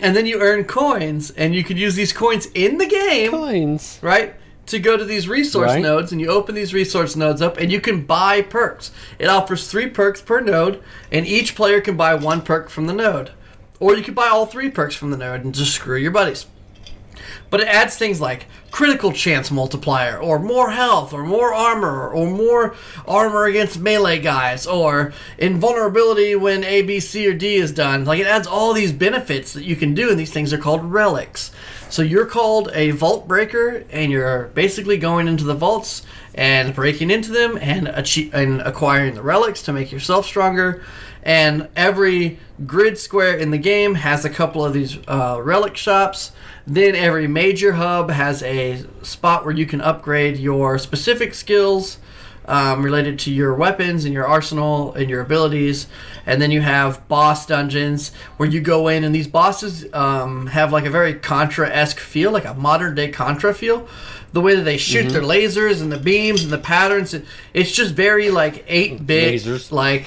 And 0.00 0.14
then 0.14 0.26
you 0.26 0.40
earn 0.40 0.64
coins, 0.64 1.30
and 1.32 1.54
you 1.54 1.64
could 1.64 1.78
use 1.78 1.96
these 1.96 2.12
coins 2.12 2.46
in 2.54 2.78
the 2.78 2.86
game 2.86 3.32
Coins. 3.32 3.98
right? 4.00 4.34
To 4.66 4.78
go 4.78 4.96
to 4.96 5.04
these 5.04 5.28
resource 5.28 5.72
Right. 5.72 5.82
nodes, 5.82 6.12
and 6.12 6.20
you 6.20 6.28
open 6.28 6.54
these 6.54 6.72
resource 6.72 7.16
nodes 7.16 7.42
up, 7.42 7.56
and 7.58 7.72
you 7.72 7.80
can 7.80 8.02
buy 8.04 8.42
perks. 8.42 8.92
It 9.18 9.26
offers 9.26 9.66
three 9.68 9.88
perks 9.88 10.20
per 10.22 10.40
node, 10.40 10.80
and 11.10 11.26
each 11.26 11.56
player 11.56 11.80
can 11.80 11.96
buy 11.96 12.14
one 12.14 12.42
perk 12.42 12.68
from 12.70 12.86
the 12.86 12.92
node. 12.92 13.32
Or 13.80 13.96
you 13.96 14.02
can 14.04 14.14
buy 14.14 14.28
all 14.28 14.46
three 14.46 14.70
perks 14.70 14.94
from 14.94 15.10
the 15.10 15.16
node 15.16 15.42
and 15.44 15.54
just 15.54 15.72
screw 15.72 15.96
your 15.96 16.10
buddies. 16.12 16.46
But 17.50 17.60
it 17.60 17.68
adds 17.68 17.96
things 17.96 18.20
like 18.20 18.46
critical 18.70 19.12
chance 19.12 19.50
multiplier, 19.50 20.18
or 20.18 20.38
more 20.38 20.70
health, 20.70 21.12
or 21.12 21.24
more 21.24 21.54
armor, 21.54 22.08
or 22.10 22.30
more 22.30 22.74
armor 23.06 23.46
against 23.46 23.78
melee 23.78 24.18
guys, 24.18 24.66
or 24.66 25.12
invulnerability 25.38 26.36
when 26.36 26.64
A, 26.64 26.82
B, 26.82 27.00
C, 27.00 27.26
or 27.26 27.34
D 27.34 27.56
is 27.56 27.72
done. 27.72 28.04
Like 28.04 28.20
it 28.20 28.26
adds 28.26 28.46
all 28.46 28.72
these 28.72 28.92
benefits 28.92 29.54
that 29.54 29.64
you 29.64 29.76
can 29.76 29.94
do, 29.94 30.10
and 30.10 30.18
these 30.18 30.32
things 30.32 30.52
are 30.52 30.58
called 30.58 30.84
relics. 30.84 31.50
So 31.88 32.02
you're 32.02 32.26
called 32.26 32.70
a 32.74 32.90
vault 32.90 33.26
breaker, 33.26 33.84
and 33.90 34.12
you're 34.12 34.48
basically 34.48 34.98
going 34.98 35.28
into 35.28 35.44
the 35.44 35.54
vaults 35.54 36.04
and 36.34 36.74
breaking 36.74 37.10
into 37.10 37.32
them 37.32 37.58
and, 37.60 37.88
achieve, 37.88 38.32
and 38.34 38.60
acquiring 38.60 39.14
the 39.14 39.22
relics 39.22 39.62
to 39.62 39.72
make 39.72 39.90
yourself 39.90 40.26
stronger. 40.26 40.84
And 41.28 41.68
every 41.76 42.38
grid 42.66 42.96
square 42.96 43.36
in 43.36 43.50
the 43.50 43.58
game 43.58 43.96
has 43.96 44.24
a 44.24 44.30
couple 44.30 44.64
of 44.64 44.72
these 44.72 44.96
uh, 45.06 45.38
relic 45.42 45.76
shops. 45.76 46.32
Then 46.66 46.94
every 46.94 47.28
major 47.28 47.72
hub 47.74 48.10
has 48.10 48.42
a 48.42 48.82
spot 49.02 49.44
where 49.44 49.54
you 49.54 49.66
can 49.66 49.82
upgrade 49.82 50.38
your 50.38 50.78
specific 50.78 51.34
skills 51.34 51.98
um, 52.46 52.82
related 52.82 53.18
to 53.20 53.30
your 53.30 53.54
weapons 53.54 54.06
and 54.06 54.14
your 54.14 54.26
arsenal 54.26 54.94
and 54.94 55.10
your 55.10 55.20
abilities. 55.20 55.86
And 56.24 56.40
then 56.40 56.50
you 56.50 56.62
have 56.62 57.06
boss 57.08 57.44
dungeons 57.44 58.10
where 58.38 58.48
you 58.48 58.62
go 58.62 58.88
in, 58.88 59.04
and 59.04 59.14
these 59.14 59.28
bosses 59.28 59.84
um, 59.92 60.46
have 60.46 60.72
like 60.72 60.86
a 60.86 60.90
very 60.90 61.12
Contra 61.12 61.68
esque 61.68 61.98
feel, 61.98 62.30
like 62.30 62.46
a 62.46 62.54
modern 62.54 62.94
day 62.94 63.08
Contra 63.08 63.52
feel. 63.52 63.86
The 64.32 64.40
way 64.40 64.54
that 64.54 64.62
they 64.62 64.78
shoot 64.78 65.10
their 65.10 65.20
lasers 65.20 65.82
and 65.82 65.92
the 65.92 65.98
beams 65.98 66.42
and 66.42 66.50
the 66.50 66.58
patterns, 66.58 67.12
it, 67.12 67.26
it's 67.52 67.72
just 67.72 67.94
very 67.94 68.30
like 68.30 68.64
8 68.66 69.06
bit, 69.06 69.42
Lasers. 69.42 69.70
like 69.70 70.06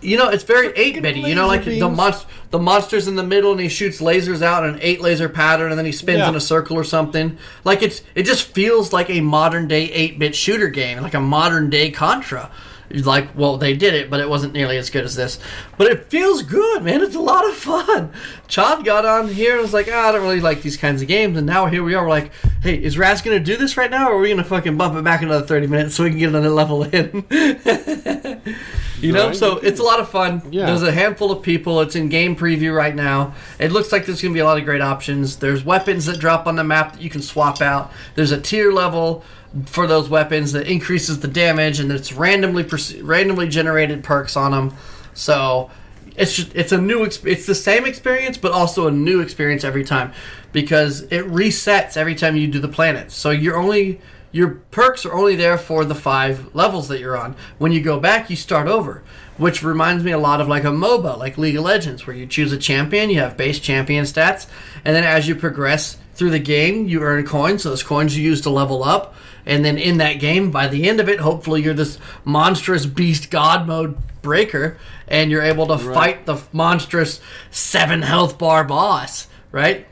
you 0.00 0.16
know, 0.16 0.28
it's 0.28 0.44
very 0.44 0.68
eight 0.76 1.00
bitty. 1.02 1.20
You 1.20 1.34
know, 1.34 1.46
like 1.46 1.64
the 1.64 1.80
beams. 1.80 1.98
monst- 1.98 2.26
the 2.50 2.58
monster's 2.58 3.08
in 3.08 3.16
the 3.16 3.22
middle 3.22 3.52
and 3.52 3.60
he 3.60 3.68
shoots 3.68 4.00
lasers 4.00 4.40
out 4.42 4.64
in 4.64 4.74
an 4.74 4.80
eight 4.82 5.00
laser 5.00 5.28
pattern, 5.28 5.70
and 5.70 5.78
then 5.78 5.84
he 5.86 5.92
spins 5.92 6.18
Yeah. 6.20 6.28
in 6.30 6.34
a 6.36 6.40
circle 6.40 6.76
or 6.76 6.84
something. 6.84 7.36
Like 7.64 7.82
it's 7.82 8.02
it 8.14 8.22
just 8.24 8.54
feels 8.54 8.92
like 8.92 9.10
a 9.10 9.20
modern 9.20 9.68
day 9.68 9.84
eight 9.92 10.18
bit 10.18 10.34
shooter 10.34 10.68
game, 10.68 11.02
like 11.02 11.14
a 11.14 11.20
modern 11.20 11.68
day 11.70 11.90
Contra. 11.90 12.50
Like, 12.90 13.36
well, 13.36 13.58
they 13.58 13.74
did 13.74 13.94
it, 13.94 14.08
but 14.08 14.20
it 14.20 14.28
wasn't 14.28 14.54
nearly 14.54 14.78
as 14.78 14.88
good 14.88 15.04
as 15.04 15.14
this. 15.14 15.38
But 15.76 15.88
it 15.88 16.06
feels 16.06 16.42
good, 16.42 16.82
man. 16.82 17.02
It's 17.02 17.14
a 17.14 17.20
lot 17.20 17.46
of 17.46 17.54
fun. 17.54 18.12
Chad 18.48 18.84
got 18.84 19.04
on 19.04 19.28
here 19.28 19.52
and 19.52 19.62
was 19.62 19.74
like, 19.74 19.88
ah, 19.90 20.08
I 20.08 20.12
don't 20.12 20.22
really 20.22 20.40
like 20.40 20.62
these 20.62 20.76
kinds 20.76 21.02
of 21.02 21.08
games. 21.08 21.36
And 21.36 21.46
now 21.46 21.66
here 21.66 21.82
we 21.82 21.94
are. 21.94 22.04
We're 22.04 22.10
like, 22.10 22.32
hey, 22.62 22.82
is 22.82 22.96
Raz 22.96 23.20
going 23.20 23.38
to 23.38 23.44
do 23.44 23.56
this 23.56 23.76
right 23.76 23.90
now? 23.90 24.08
Or 24.08 24.14
are 24.14 24.18
we 24.18 24.28
going 24.28 24.38
to 24.38 24.44
fucking 24.44 24.76
bump 24.76 24.96
it 24.96 25.04
back 25.04 25.22
another 25.22 25.46
30 25.46 25.66
minutes 25.66 25.94
so 25.94 26.04
we 26.04 26.10
can 26.10 26.18
get 26.18 26.30
another 26.30 26.48
level 26.48 26.82
in? 26.84 27.26
you 29.00 29.12
know? 29.12 29.28
Right. 29.28 29.36
So 29.36 29.58
it's 29.58 29.80
a 29.80 29.84
lot 29.84 30.00
of 30.00 30.08
fun. 30.08 30.42
Yeah. 30.50 30.66
There's 30.66 30.82
a 30.82 30.92
handful 30.92 31.30
of 31.30 31.42
people. 31.42 31.80
It's 31.82 31.94
in 31.94 32.08
game 32.08 32.36
preview 32.36 32.74
right 32.74 32.94
now. 32.94 33.34
It 33.58 33.70
looks 33.70 33.92
like 33.92 34.06
there's 34.06 34.22
going 34.22 34.32
to 34.32 34.36
be 34.36 34.40
a 34.40 34.46
lot 34.46 34.58
of 34.58 34.64
great 34.64 34.80
options. 34.80 35.36
There's 35.36 35.64
weapons 35.64 36.06
that 36.06 36.18
drop 36.18 36.46
on 36.46 36.56
the 36.56 36.64
map 36.64 36.94
that 36.94 37.02
you 37.02 37.10
can 37.10 37.20
swap 37.20 37.60
out. 37.60 37.92
There's 38.14 38.32
a 38.32 38.40
tier 38.40 38.72
level 38.72 39.24
for 39.66 39.86
those 39.86 40.08
weapons 40.08 40.52
that 40.52 40.66
increases 40.66 41.20
the 41.20 41.28
damage, 41.28 41.80
and 41.80 41.90
it's 41.90 42.12
randomly 42.12 42.66
randomly 43.00 43.48
generated 43.48 44.04
perks 44.04 44.36
on 44.36 44.52
them. 44.52 44.76
So 45.14 45.70
it's 46.16 46.34
just, 46.34 46.54
it's 46.54 46.72
a 46.72 46.78
new 46.78 47.04
it's 47.04 47.46
the 47.46 47.54
same 47.54 47.86
experience, 47.86 48.36
but 48.36 48.52
also 48.52 48.88
a 48.88 48.90
new 48.90 49.20
experience 49.20 49.64
every 49.64 49.84
time 49.84 50.12
because 50.52 51.02
it 51.02 51.24
resets 51.26 51.96
every 51.96 52.14
time 52.14 52.36
you 52.36 52.48
do 52.48 52.58
the 52.58 52.68
planets. 52.68 53.14
So 53.14 53.30
you're 53.30 53.56
only 53.56 54.00
your 54.30 54.50
perks 54.70 55.06
are 55.06 55.14
only 55.14 55.36
there 55.36 55.56
for 55.56 55.84
the 55.84 55.94
five 55.94 56.54
levels 56.54 56.88
that 56.88 57.00
you're 57.00 57.16
on. 57.16 57.34
When 57.58 57.72
you 57.72 57.80
go 57.80 57.98
back, 57.98 58.28
you 58.28 58.36
start 58.36 58.68
over, 58.68 59.02
which 59.38 59.62
reminds 59.62 60.04
me 60.04 60.12
a 60.12 60.18
lot 60.18 60.40
of 60.40 60.48
like 60.48 60.64
a 60.64 60.68
MOBA, 60.68 61.16
like 61.16 61.38
League 61.38 61.56
of 61.56 61.64
Legends, 61.64 62.06
where 62.06 62.14
you 62.14 62.26
choose 62.26 62.52
a 62.52 62.58
champion, 62.58 63.08
you 63.08 63.20
have 63.20 63.36
base 63.36 63.58
champion 63.58 64.04
stats, 64.04 64.46
and 64.84 64.94
then 64.94 65.04
as 65.04 65.26
you 65.26 65.34
progress 65.34 65.96
through 66.14 66.30
the 66.30 66.38
game, 66.38 66.86
you 66.88 67.02
earn 67.02 67.24
coins. 67.24 67.62
So 67.62 67.70
those 67.70 67.82
coins 67.82 68.18
you 68.18 68.24
use 68.24 68.40
to 68.42 68.50
level 68.50 68.84
up, 68.84 69.14
and 69.48 69.64
then 69.64 69.78
in 69.78 69.96
that 69.96 70.20
game, 70.20 70.50
by 70.50 70.68
the 70.68 70.86
end 70.86 71.00
of 71.00 71.08
it, 71.08 71.20
hopefully 71.20 71.62
you're 71.62 71.72
this 71.72 71.98
monstrous 72.22 72.84
beast 72.84 73.30
god 73.30 73.66
mode 73.66 73.96
breaker, 74.20 74.76
and 75.08 75.30
you're 75.30 75.42
able 75.42 75.66
to 75.68 75.78
fight 75.78 76.26
the 76.26 76.38
monstrous 76.52 77.20
seven 77.50 78.02
health 78.02 78.36
bar 78.36 78.62
boss, 78.62 79.26
right? 79.50 79.86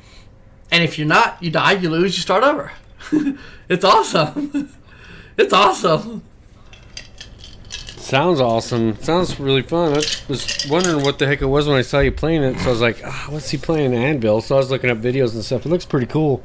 And 0.71 0.85
if 0.85 0.99
you're 0.99 1.09
not, 1.09 1.43
you 1.43 1.51
die, 1.51 1.73
you 1.73 1.89
lose, 1.89 2.17
you 2.17 2.23
start 2.23 2.45
over. 2.45 2.71
it's 3.69 3.83
awesome. 3.83 4.75
it's 5.39 5.55
awesome. 5.55 6.23
Sounds 7.97 8.41
awesome. 8.41 9.01
Sounds 9.03 9.41
really 9.41 9.63
fun. 9.63 9.95
I 9.95 10.03
was 10.29 10.67
wondering 10.69 11.03
what 11.03 11.19
the 11.19 11.27
heck 11.27 11.41
it 11.41 11.47
was 11.47 11.67
when 11.67 11.79
I 11.79 11.83
saw 11.83 12.01
you 12.01 12.13
playing 12.13 12.43
it. 12.43 12.59
So 12.59 12.67
I 12.67 12.71
was 12.71 12.81
like, 12.83 13.01
ah, 13.03 13.27
what's 13.31 13.51
he 13.51 13.57
playing? 13.57 13.95
Anvil. 13.95 14.43
So 14.43 14.57
I 14.57 14.59
was 14.59 14.71
looking 14.71 14.91
up 14.91 14.99
videos 14.99 15.35
and 15.35 15.43
stuff. 15.43 15.65
It 15.65 15.71
looks 15.71 15.87
pretty 15.87 16.07
cool. 16.07 16.45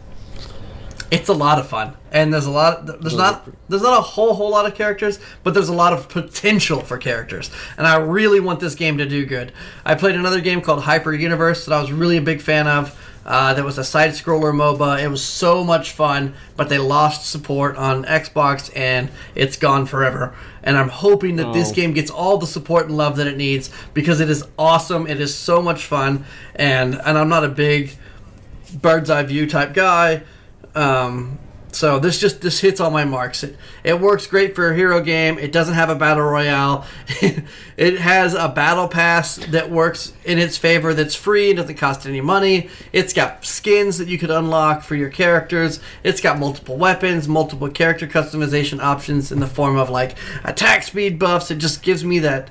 It's 1.12 1.28
a 1.28 1.34
lot 1.34 1.60
of 1.60 1.68
fun, 1.68 1.96
and 2.12 2.34
there's 2.34 2.46
a 2.46 2.52
lot. 2.52 2.86
There's 2.86 3.18
not. 3.18 3.46
There's 3.68 3.82
not 3.82 4.00
a 4.00 4.02
whole 4.02 4.34
whole 4.34 4.50
lot 4.50 4.66
of 4.66 4.76
characters, 4.76 5.20
but 5.44 5.54
there's 5.54 5.68
a 5.68 5.74
lot 5.74 5.92
of 5.92 6.08
potential 6.08 6.80
for 6.80 6.98
characters, 6.98 7.52
and 7.78 7.86
I 7.86 7.98
really 7.98 8.40
want 8.40 8.62
this 8.62 8.76
game 8.76 8.98
to 8.98 9.06
do 9.06 9.26
good. 9.26 9.52
I 9.86 9.96
played 9.96 10.16
another 10.16 10.40
game 10.40 10.62
called 10.62 10.84
Hyper 10.84 11.14
Universe 11.14 11.66
that 11.66 11.74
I 11.74 11.82
was 11.82 11.92
really 11.92 12.16
a 12.18 12.22
big 12.22 12.42
fan 12.42 12.66
of. 12.68 12.98
Uh, 13.24 13.54
that 13.54 13.64
was 13.64 13.78
a 13.78 13.84
side 13.84 14.12
scroller 14.12 14.52
MOBA. 14.52 15.04
It 15.04 15.08
was 15.10 15.24
so 15.24 15.64
much 15.64 15.92
fun, 15.92 16.34
but 16.56 16.70
they 16.70 16.80
lost 16.80 17.30
support 17.30 17.76
on 17.78 18.04
Xbox, 18.06 18.72
and 18.76 19.12
it's 19.36 19.58
gone 19.58 19.86
forever. 19.86 20.34
And 20.64 20.76
I'm 20.76 20.90
hoping 20.90 21.36
that 21.36 21.54
this 21.54 21.70
Oh. 21.70 21.74
game 21.76 21.94
gets 21.94 22.10
all 22.10 22.38
the 22.40 22.48
support 22.48 22.88
and 22.88 22.98
love 22.98 23.18
that 23.18 23.28
it 23.28 23.38
needs 23.38 23.70
because 23.94 24.22
it 24.22 24.30
is 24.32 24.44
awesome. 24.58 25.06
It 25.06 25.22
is 25.22 25.36
so 25.36 25.62
much 25.62 25.86
fun, 25.86 26.26
and 26.56 27.00
and 27.06 27.16
I'm 27.18 27.30
not 27.30 27.44
a 27.44 27.50
big 27.50 27.92
bird's 28.82 29.10
eye 29.10 29.24
view 29.24 29.46
type 29.46 29.74
guy. 29.74 30.24
Um, 30.76 31.40
so 31.74 32.00
this 32.00 32.20
just 32.20 32.42
this 32.42 32.60
hits 32.60 32.80
all 32.80 32.92
my 32.92 33.06
marks. 33.06 33.44
It, 33.44 33.56
it 33.84 34.00
works 34.00 34.28
great 34.28 34.56
for 34.56 34.72
a 34.72 34.76
hero 34.76 35.02
game. 35.02 35.40
It 35.40 35.52
doesn't 35.52 35.74
have 35.74 35.90
a 35.90 35.96
battle 35.96 36.24
royale. 36.24 36.86
it 37.78 38.00
has 38.00 38.34
a 38.34 38.50
battle 38.50 38.88
pass 38.88 39.38
that 39.38 39.72
works 39.72 40.14
in 40.26 40.38
its 40.38 40.58
favor. 40.58 40.94
That's 40.94 41.16
free. 41.16 41.54
Doesn't 41.54 41.76
cost 41.76 42.06
any 42.06 42.22
money. 42.22 42.70
It's 42.92 43.14
got 43.14 43.46
skins 43.46 43.98
that 44.00 44.10
you 44.10 44.18
could 44.18 44.32
unlock 44.32 44.84
for 44.84 44.96
your 44.96 45.10
characters. 45.10 45.80
It's 46.04 46.22
got 46.22 46.40
multiple 46.40 46.78
weapons, 46.78 47.28
multiple 47.28 47.70
character 47.70 48.08
customization 48.08 48.82
options 48.82 49.32
in 49.32 49.40
the 49.40 49.48
form 49.48 49.78
of 49.78 49.90
like 49.90 50.18
attack 50.44 50.84
speed 50.84 51.18
buffs. 51.18 51.52
It 51.52 51.58
just 51.58 51.82
gives 51.84 52.04
me 52.04 52.20
that. 52.20 52.50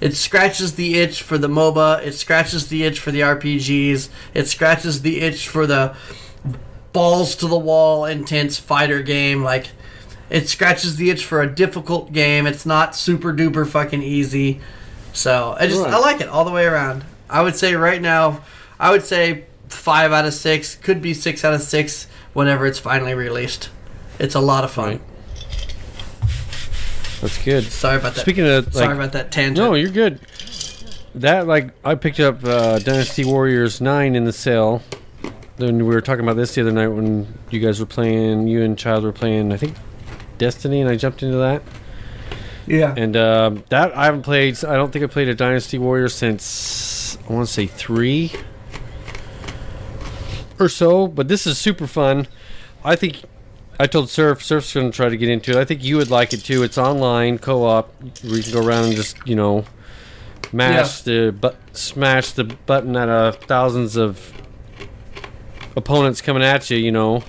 It 0.00 0.16
scratches 0.16 0.76
the 0.76 0.98
itch 0.98 1.22
for 1.22 1.36
the 1.36 1.48
MOBA. 1.48 2.02
It 2.02 2.14
scratches 2.14 2.68
the 2.68 2.84
itch 2.84 2.98
for 3.00 3.10
the 3.10 3.20
RPGs. 3.20 4.08
It 4.32 4.48
scratches 4.48 5.02
the 5.02 5.20
itch 5.20 5.46
for 5.46 5.66
the 5.66 5.94
balls 6.92 7.34
to 7.36 7.46
the 7.46 7.58
wall 7.58 8.04
intense 8.04 8.58
fighter 8.58 9.02
game 9.02 9.42
like 9.42 9.68
it 10.28 10.48
scratches 10.48 10.96
the 10.96 11.10
itch 11.10 11.24
for 11.24 11.40
a 11.42 11.46
difficult 11.54 12.12
game 12.12 12.46
it's 12.46 12.66
not 12.66 12.94
super 12.96 13.32
duper 13.32 13.66
fucking 13.66 14.02
easy 14.02 14.60
so 15.12 15.56
i 15.58 15.66
just 15.66 15.80
Right. 15.82 15.94
i 15.94 15.98
like 15.98 16.20
it 16.20 16.28
all 16.28 16.44
the 16.44 16.50
way 16.50 16.64
around 16.64 17.04
i 17.28 17.42
would 17.42 17.54
say 17.56 17.74
right 17.74 18.00
now 18.02 18.42
i 18.78 18.90
would 18.90 19.04
say 19.04 19.44
five 19.68 20.10
out 20.12 20.24
of 20.24 20.34
six 20.34 20.74
could 20.76 21.00
be 21.00 21.14
six 21.14 21.44
out 21.44 21.54
of 21.54 21.62
six 21.62 22.06
whenever 22.32 22.66
it's 22.66 22.78
finally 22.78 23.14
released 23.14 23.70
it's 24.18 24.34
a 24.34 24.40
lot 24.40 24.64
of 24.64 24.70
fun 24.70 24.88
Right. 24.90 25.00
That's 27.20 27.44
good. 27.44 27.64
sorry 27.64 27.96
about 27.98 28.14
that 28.14 28.20
Speaking 28.22 28.46
of 28.46 28.72
sorry 28.72 28.88
like, 28.88 28.96
about 28.96 29.12
that 29.12 29.30
tangent 29.30 29.58
no, 29.58 29.74
you're 29.74 29.90
good. 29.90 30.20
That 31.14 31.46
like 31.46 31.72
I 31.84 31.94
picked 31.94 32.18
up 32.20 32.42
uh, 32.44 32.78
Dynasty 32.78 33.24
Warriors 33.24 33.80
Nine 33.80 34.14
in 34.16 34.24
the 34.24 34.32
sale. 34.32 34.80
Then 35.60 35.76
we 35.86 35.94
were 35.94 36.00
talking 36.00 36.24
about 36.24 36.36
this 36.36 36.54
the 36.54 36.62
other 36.62 36.72
night 36.72 36.88
when 36.88 37.26
you 37.50 37.60
guys 37.60 37.78
were 37.78 37.86
playing. 37.86 38.48
You 38.48 38.62
and 38.62 38.78
Child 38.78 39.04
were 39.04 39.12
playing. 39.12 39.52
I 39.52 39.58
think 39.58 39.76
Destiny, 40.38 40.80
and 40.80 40.88
I 40.88 40.96
jumped 40.96 41.22
into 41.22 41.36
that. 41.36 41.62
yeah 42.66 42.94
And 42.96 43.14
uh, 43.14 43.56
that 43.68 43.94
I 43.96 44.06
haven't 44.06 44.22
played. 44.22 44.64
I 44.64 44.76
don't 44.76 44.90
think 44.90 45.04
I 45.04 45.06
played 45.06 45.28
a 45.28 45.34
Dynasty 45.34 45.76
Warrior 45.78 46.08
since 46.08 47.18
I 47.28 47.32
want 47.32 47.46
to 47.46 47.52
say 47.52 47.66
three 47.66 48.32
or 50.58 50.70
so. 50.70 51.06
But 51.06 51.28
this 51.28 51.46
is 51.46 51.58
super 51.58 51.86
fun. 51.86 52.26
I 52.82 52.96
think 52.96 53.22
I 53.78 53.86
told 53.86 54.08
Surf. 54.08 54.42
Surf's 54.42 54.72
going 54.72 54.90
to 54.90 54.96
try 54.96 55.10
to 55.10 55.16
get 55.16 55.28
into 55.28 55.52
it. 55.52 55.56
I 55.58 55.66
think 55.66 55.84
you 55.84 55.98
would 55.98 56.10
like 56.10 56.32
it 56.32 56.38
too. 56.42 56.62
It's 56.62 56.78
online 56.78 57.38
co-op. 57.38 57.92
Where 58.22 58.36
you 58.36 58.42
can 58.42 58.52
go 58.52 58.66
around 58.66 58.84
and 58.84 58.96
just 58.96 59.16
you 59.26 59.36
know 59.36 59.66
mash 60.52 61.02
the 61.02 61.36
but 61.38 61.56
smash 61.72 62.32
the 62.32 62.44
button 62.44 62.96
at 62.96 63.08
uh, 63.08 63.32
thousands 63.32 63.96
of 63.96 64.32
opponents 65.76 66.20
coming 66.20 66.42
at 66.42 66.70
you. 66.70 66.76
You 66.76 66.92
know 66.92 67.22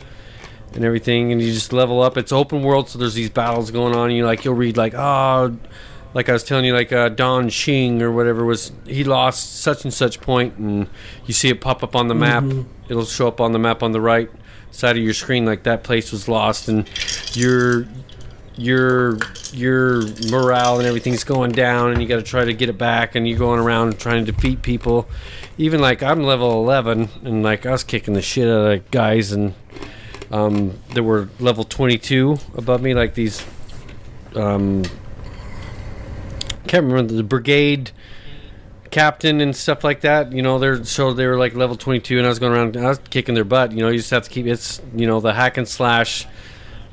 and 0.73 0.85
everything, 0.85 1.31
and 1.31 1.41
you 1.41 1.51
just 1.51 1.73
level 1.73 2.01
up. 2.01 2.17
It's 2.17 2.31
open 2.31 2.63
world, 2.63 2.89
so 2.89 2.97
there's 2.97 3.13
these 3.13 3.29
battles 3.29 3.71
going 3.71 3.95
on. 3.95 4.09
And 4.09 4.17
you 4.17 4.25
like 4.25 4.45
you'll 4.45 4.55
read 4.55 4.77
like 4.77 4.93
oh, 4.95 5.57
like 6.13 6.29
I 6.29 6.33
was 6.33 6.43
telling 6.43 6.65
you, 6.65 6.73
like 6.73 6.91
uh, 6.91 7.09
Don 7.09 7.49
Shing 7.49 8.01
or 8.01 8.11
whatever 8.11 8.45
was 8.45 8.71
he 8.85 9.03
lost 9.03 9.61
such 9.61 9.83
and 9.83 9.93
such 9.93 10.21
point, 10.21 10.57
and 10.57 10.89
you 11.25 11.33
see 11.33 11.49
it 11.49 11.61
pop 11.61 11.83
up 11.83 11.95
on 11.95 12.07
the 12.07 12.15
map. 12.15 12.43
It'll 12.89 13.05
show 13.05 13.27
up 13.27 13.41
on 13.41 13.51
the 13.51 13.59
map 13.59 13.83
on 13.83 13.91
the 13.91 14.01
right 14.01 14.29
side 14.71 14.97
of 14.97 15.03
your 15.03 15.13
screen, 15.13 15.45
like 15.45 15.63
that 15.63 15.83
place 15.83 16.11
was 16.11 16.27
lost, 16.27 16.67
and 16.67 16.89
your 17.35 17.87
your 18.57 19.17
your 19.53 20.03
morale 20.29 20.77
and 20.77 20.87
everything's 20.87 21.23
going 21.23 21.51
down, 21.51 21.91
and 21.91 22.01
you 22.01 22.07
got 22.07 22.17
to 22.17 22.23
try 22.23 22.45
to 22.45 22.53
get 22.53 22.69
it 22.69 22.77
back, 22.77 23.15
and 23.15 23.27
you're 23.27 23.39
going 23.39 23.59
around 23.59 23.99
trying 23.99 24.25
to 24.25 24.31
defeat 24.31 24.61
people. 24.61 25.07
Even 25.57 25.79
like 25.81 26.03
I'm 26.03 26.23
level 26.23 26.51
11, 26.63 27.09
and 27.23 27.43
like 27.43 27.65
I 27.65 27.71
was 27.71 27.83
kicking 27.83 28.13
the 28.13 28.21
shit 28.21 28.47
out 28.47 28.71
of 28.71 28.91
guys, 28.91 29.31
and 29.31 29.53
um, 30.31 30.79
there 30.93 31.03
were 31.03 31.29
level 31.39 31.63
22 31.63 32.37
above 32.55 32.81
me, 32.81 32.93
like 32.93 33.13
these. 33.13 33.45
Um, 34.35 34.83
can't 36.67 36.85
remember 36.85 37.13
the 37.13 37.23
brigade 37.23 37.91
captain 38.91 39.41
and 39.41 39.55
stuff 39.55 39.83
like 39.83 40.01
that. 40.01 40.31
You 40.31 40.41
know, 40.41 40.59
they're 40.59 40.83
so 40.83 41.13
they 41.13 41.25
were 41.25 41.37
like 41.37 41.55
level 41.55 41.75
22, 41.75 42.17
and 42.17 42.25
I 42.25 42.29
was 42.29 42.39
going 42.39 42.53
around, 42.53 42.77
I 42.77 42.89
was 42.89 42.99
kicking 43.09 43.35
their 43.35 43.43
butt. 43.43 43.71
You 43.71 43.79
know, 43.79 43.89
you 43.89 43.97
just 43.97 44.11
have 44.11 44.23
to 44.23 44.29
keep 44.29 44.45
it's 44.45 44.81
you 44.95 45.07
know 45.07 45.19
the 45.19 45.33
hack 45.33 45.57
and 45.57 45.67
slash, 45.67 46.27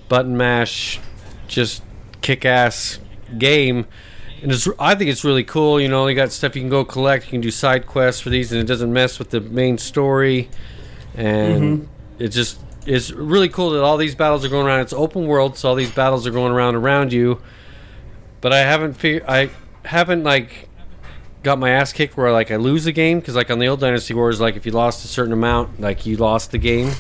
button 0.09 0.36
mash, 0.36 1.00
just 1.49 1.82
kick 2.20 2.44
ass 2.44 3.01
game. 3.36 3.86
And 4.42 4.53
it's, 4.53 4.68
I 4.78 4.94
think 4.94 5.11
it's 5.11 5.24
really 5.24 5.42
cool. 5.42 5.80
You 5.80 5.88
know, 5.88 6.07
you 6.07 6.14
got 6.14 6.30
stuff 6.30 6.55
you 6.55 6.62
can 6.62 6.70
go 6.70 6.84
collect. 6.84 7.24
You 7.24 7.30
can 7.30 7.40
do 7.40 7.51
side 7.51 7.86
quests 7.86 8.20
for 8.20 8.30
these, 8.30 8.53
and 8.53 8.61
it 8.61 8.66
doesn't 8.66 8.92
mess 8.92 9.18
with 9.18 9.30
the 9.30 9.40
main 9.40 9.78
story. 9.78 10.49
And 11.14 11.62
mm-hmm. 11.82 12.22
it's 12.22 12.36
just 12.36 12.61
it's 12.86 13.11
really 13.11 13.49
cool 13.49 13.70
that 13.70 13.82
all 13.82 13.96
these 13.96 14.14
battles 14.14 14.44
are 14.44 14.49
going 14.49 14.66
around. 14.66 14.80
It's 14.80 14.92
open 14.92 15.26
world, 15.26 15.57
so 15.57 15.70
all 15.70 15.74
these 15.74 15.90
battles 15.90 16.26
are 16.26 16.30
going 16.30 16.53
around 16.53 16.76
around 16.76 17.12
you. 17.12 17.40
But 18.40 18.53
I 18.53 18.61
haven't 18.61 18.94
fig- 18.94 19.24
I 19.26 19.51
haven't 19.84 20.22
like 20.22 20.68
got 21.42 21.59
my 21.59 21.70
ass 21.70 21.92
kicked 21.92 22.16
where 22.16 22.30
like 22.32 22.51
I 22.51 22.57
lose 22.57 22.84
the 22.84 22.92
game 22.92 23.20
because 23.20 23.34
like 23.34 23.51
on 23.51 23.59
the 23.59 23.66
old 23.66 23.80
Dynasty 23.80 24.14
Wars, 24.14 24.40
like 24.40 24.57
if 24.57 24.64
you 24.64 24.72
lost 24.72 25.05
a 25.05 25.09
certain 25.09 25.32
amount, 25.32 25.80
like 25.80 26.07
you 26.07 26.16
lost 26.16 26.53
the 26.53 26.59
game. 26.59 26.92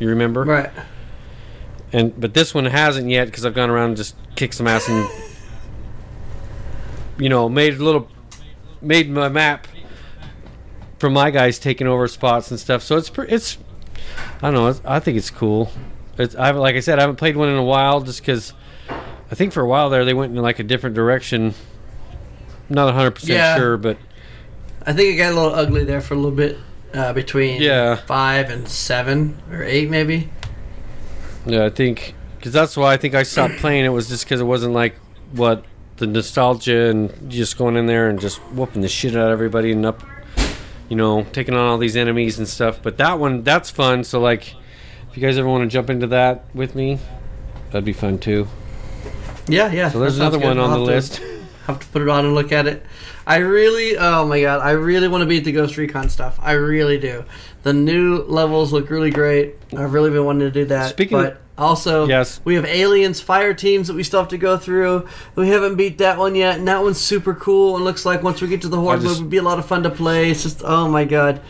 You 0.00 0.08
remember? 0.08 0.44
Right. 0.44 0.70
And 1.92 2.18
but 2.18 2.32
this 2.34 2.54
one 2.54 2.64
hasn't 2.64 3.08
yet 3.10 3.26
because 3.26 3.44
I've 3.44 3.54
gone 3.54 3.68
around 3.70 3.88
and 3.88 3.96
just 3.96 4.16
kicked 4.34 4.54
some 4.54 4.66
ass 4.66 4.88
and 4.88 5.08
you 7.18 7.28
know 7.28 7.48
made 7.48 7.74
a 7.74 7.84
little 7.84 8.08
made 8.80 9.10
my 9.10 9.28
map 9.28 9.66
for 10.98 11.10
my 11.10 11.30
guys 11.30 11.58
taking 11.58 11.86
over 11.86 12.08
spots 12.08 12.50
and 12.50 12.58
stuff. 12.58 12.82
So 12.82 12.96
it's 12.96 13.10
it's 13.18 13.58
I 14.40 14.50
don't 14.50 14.54
know. 14.54 14.68
It's, 14.68 14.80
I 14.84 15.00
think 15.00 15.18
it's 15.18 15.30
cool. 15.30 15.70
It's 16.18 16.34
I 16.34 16.50
like 16.52 16.76
I 16.76 16.80
said 16.80 16.98
I 16.98 17.02
haven't 17.02 17.16
played 17.16 17.36
one 17.36 17.48
in 17.48 17.56
a 17.56 17.62
while 17.64 18.00
just 18.00 18.20
because 18.20 18.52
I 19.30 19.34
think 19.34 19.52
for 19.52 19.62
a 19.62 19.66
while 19.68 19.90
there 19.90 20.04
they 20.04 20.14
went 20.14 20.34
in 20.34 20.42
like 20.42 20.58
a 20.58 20.64
different 20.64 20.94
direction. 20.96 21.54
I'm 22.68 22.74
Not 22.74 22.94
hundred 22.94 23.12
percent 23.12 23.58
sure, 23.58 23.76
but 23.76 23.98
I 24.86 24.92
think 24.92 25.14
it 25.14 25.16
got 25.18 25.32
a 25.32 25.34
little 25.34 25.54
ugly 25.54 25.84
there 25.84 26.00
for 26.00 26.14
a 26.14 26.16
little 26.16 26.30
bit 26.36 26.58
uh, 26.94 27.12
between 27.12 27.60
Yeah. 27.60 27.96
five 27.96 28.50
and 28.50 28.66
seven 28.68 29.36
or 29.50 29.62
eight, 29.62 29.88
maybe. 29.90 30.30
Yeah, 31.46 31.64
I 31.64 31.70
think 31.70 32.14
because 32.36 32.52
that's 32.52 32.76
why 32.76 32.92
I 32.92 32.96
think 32.96 33.14
I 33.14 33.22
stopped 33.22 33.56
playing. 33.58 33.84
It 33.84 33.90
was 33.90 34.08
just 34.08 34.24
because 34.24 34.40
it 34.40 34.44
wasn't 34.44 34.74
like 34.74 34.96
what 35.32 35.64
the 35.96 36.06
nostalgia 36.06 36.90
and 36.90 37.30
just 37.30 37.56
going 37.56 37.76
in 37.76 37.86
there 37.86 38.08
and 38.08 38.20
just 38.20 38.38
whooping 38.52 38.82
the 38.82 38.88
shit 38.88 39.14
out 39.14 39.26
of 39.26 39.32
everybody 39.32 39.72
and 39.72 39.86
up, 39.86 40.02
you 40.88 40.96
know, 40.96 41.24
taking 41.32 41.54
on 41.54 41.60
all 41.68 41.78
these 41.78 41.96
enemies 41.96 42.38
and 42.38 42.48
stuff. 42.48 42.80
But 42.82 42.96
that 42.98 43.18
one, 43.18 43.42
that's 43.42 43.70
fun. 43.70 44.04
So 44.04 44.20
like, 44.20 44.54
if 45.10 45.16
you 45.16 45.22
guys 45.22 45.38
ever 45.38 45.48
want 45.48 45.62
to 45.62 45.68
jump 45.68 45.90
into 45.90 46.06
that 46.08 46.44
with 46.54 46.74
me, 46.74 46.98
that'd 47.70 47.84
be 47.84 47.92
fun 47.92 48.18
too. 48.18 48.48
Yeah, 49.48 49.70
yeah. 49.72 49.90
So 49.90 50.00
there's 50.00 50.18
another 50.18 50.38
one 50.38 50.58
on 50.58 50.70
I'll 50.70 50.80
the 50.80 50.86
to- 50.86 50.92
list. 50.92 51.20
have 51.66 51.78
to 51.78 51.86
put 51.88 52.02
it 52.02 52.08
on 52.08 52.24
and 52.24 52.34
look 52.34 52.50
at 52.52 52.66
it. 52.66 52.84
I 53.26 53.36
really, 53.36 53.96
oh 53.96 54.26
my 54.26 54.40
god, 54.40 54.60
I 54.60 54.72
really 54.72 55.06
want 55.06 55.22
to 55.22 55.26
beat 55.26 55.44
the 55.44 55.52
Ghost 55.52 55.76
Recon 55.76 56.08
stuff. 56.08 56.38
I 56.42 56.52
really 56.52 56.98
do. 56.98 57.24
The 57.62 57.72
new 57.72 58.22
levels 58.22 58.72
look 58.72 58.90
really 58.90 59.10
great. 59.10 59.54
I've 59.76 59.92
really 59.92 60.10
been 60.10 60.24
wanting 60.24 60.48
to 60.48 60.50
do 60.50 60.64
that. 60.66 60.90
Speaking 60.90 61.16
of- 61.18 61.24
but 61.24 61.40
also, 61.56 62.06
Yes. 62.08 62.40
we 62.44 62.56
have 62.56 62.64
Aliens 62.64 63.20
Fire 63.20 63.54
Teams 63.54 63.86
that 63.86 63.94
we 63.94 64.02
still 64.02 64.18
have 64.20 64.28
to 64.30 64.38
go 64.38 64.56
through. 64.56 65.06
We 65.36 65.48
haven't 65.48 65.76
beat 65.76 65.98
that 65.98 66.18
one 66.18 66.34
yet, 66.34 66.58
and 66.58 66.66
that 66.66 66.82
one's 66.82 66.98
super 66.98 67.34
cool. 67.34 67.76
And 67.76 67.84
looks 67.84 68.04
like 68.04 68.22
once 68.22 68.40
we 68.42 68.48
get 68.48 68.62
to 68.62 68.68
the 68.68 68.80
Horde 68.80 69.00
just- 69.00 69.06
mode, 69.06 69.16
it'd 69.18 69.30
be 69.30 69.36
a 69.36 69.42
lot 69.42 69.58
of 69.60 69.66
fun 69.66 69.82
to 69.84 69.90
play. 69.90 70.30
It's 70.30 70.42
just, 70.42 70.62
oh 70.64 70.88
my 70.88 71.04
god. 71.04 71.40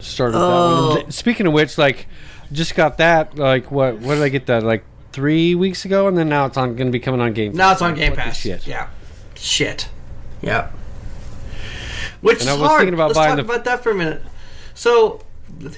Started 0.00 0.34
with 0.34 0.42
Oh. 0.42 0.48
that 0.88 0.94
one. 0.96 1.04
Oh. 1.06 1.10
Speaking 1.10 1.46
of 1.46 1.52
which, 1.52 1.78
like, 1.78 2.06
just 2.52 2.74
got 2.74 2.98
that. 2.98 3.38
Like, 3.38 3.70
what? 3.70 3.98
What 3.98 4.14
did 4.14 4.22
I 4.24 4.28
get 4.30 4.46
that? 4.46 4.62
Like 4.64 4.84
three 5.12 5.54
weeks 5.54 5.84
ago, 5.84 6.08
and 6.08 6.18
then 6.18 6.28
now 6.28 6.46
it's 6.46 6.56
on 6.56 6.74
going 6.74 6.88
to 6.88 6.92
be 6.92 6.98
coming 6.98 7.20
on 7.20 7.32
Game. 7.34 7.52
Now 7.52 7.70
it's 7.72 7.82
on 7.82 7.94
Game 7.94 8.10
What 8.10 8.18
Pass. 8.18 8.36
Shit. 8.40 8.66
Yeah. 8.66 8.88
Shit. 9.36 9.88
Yep. 10.42 10.72
Which 12.20 12.40
And 12.40 12.42
is 12.42 12.48
I 12.48 12.52
was 12.54 12.68
hard. 12.68 12.80
thinking 12.80 12.94
about 12.94 13.08
Let's 13.08 13.18
buying 13.18 13.36
talk 13.36 13.46
the- 13.46 13.52
about 13.52 13.64
that 13.66 13.82
for 13.82 13.90
a 13.92 13.94
minute. 13.94 14.22
So, 14.74 15.20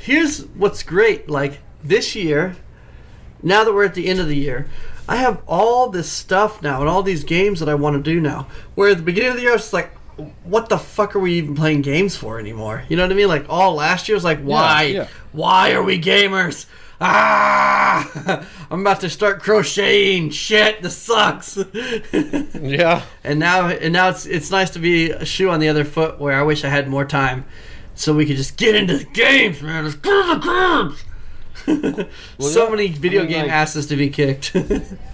here's 0.01 0.45
what's 0.47 0.83
great. 0.83 1.29
Like 1.29 1.61
this 1.83 2.15
year, 2.15 2.57
now 3.43 3.65
that 3.65 3.73
we're 3.73 3.85
at 3.85 3.95
the 3.95 4.09
end 4.09 4.21
of 4.21 4.29
the 4.29 4.37
year, 4.37 4.69
I 5.09 5.17
have 5.17 5.43
all 5.47 5.89
this 5.89 6.11
stuff 6.11 6.63
now 6.63 6.81
and 6.81 6.89
all 6.89 7.03
these 7.03 7.25
games 7.25 7.61
that 7.61 7.69
I 7.69 7.75
want 7.75 7.97
to 7.97 8.03
do 8.03 8.21
now. 8.21 8.49
Where 8.75 8.91
at 8.91 8.97
the 8.97 9.03
beginning 9.03 9.31
of 9.31 9.37
the 9.37 9.43
year, 9.43 9.51
I 9.53 9.55
was 9.55 9.63
just 9.63 9.73
like, 9.73 9.93
what 10.45 10.69
the 10.69 10.79
fuck 10.79 11.15
are 11.15 11.21
we 11.21 11.35
even 11.35 11.55
playing 11.55 11.83
games 11.83 12.17
for 12.17 12.39
anymore? 12.41 12.85
You 12.89 12.97
know 12.97 13.05
what 13.05 13.13
I 13.13 13.15
mean? 13.17 13.29
Like 13.29 13.47
all 13.49 13.75
last 13.75 14.09
year 14.09 14.17
was 14.17 14.25
like, 14.25 14.41
why? 14.41 14.85
yeah. 14.85 15.09
Why 15.33 15.73
are 15.73 15.83
we 15.83 16.01
gamers? 16.01 16.67
Ah! 16.99 18.45
I'm 18.71 18.81
about 18.81 19.03
to 19.03 19.11
start 19.11 19.43
crocheting. 19.43 20.31
Shit, 20.31 20.83
this 20.83 20.97
sucks. 20.97 21.59
Yeah. 22.55 23.03
and 23.23 23.39
now 23.39 23.69
and 23.69 23.93
now 23.93 24.09
it's 24.09 24.25
it's 24.25 24.51
nice 24.51 24.71
to 24.71 24.79
be 24.79 25.11
a 25.11 25.25
shoe 25.27 25.51
on 25.51 25.61
the 25.61 25.69
other 25.69 25.85
foot 25.85 26.19
where 26.19 26.33
I 26.39 26.43
wish 26.43 26.65
I 26.65 26.69
had 26.69 26.89
more 26.89 27.05
time 27.05 27.45
so 27.97 28.15
we 28.15 28.25
could 28.27 28.37
just 28.37 28.57
get 28.57 28.75
into 28.77 28.97
the 28.99 29.05
games, 29.05 29.61
man. 29.63 29.85
Let's 29.85 29.97
get 29.97 30.13
into 30.15 30.35
the 30.39 30.97
games. 31.67 32.07
so 32.39 32.65
yeah, 32.65 32.71
many 32.71 32.89
video 32.89 33.21
I 33.21 33.25
mean, 33.25 33.33
game 33.33 33.43
like- 33.43 33.51
asses 33.53 33.87
to 33.87 33.97
be 33.97 34.09
kicked. 34.11 34.55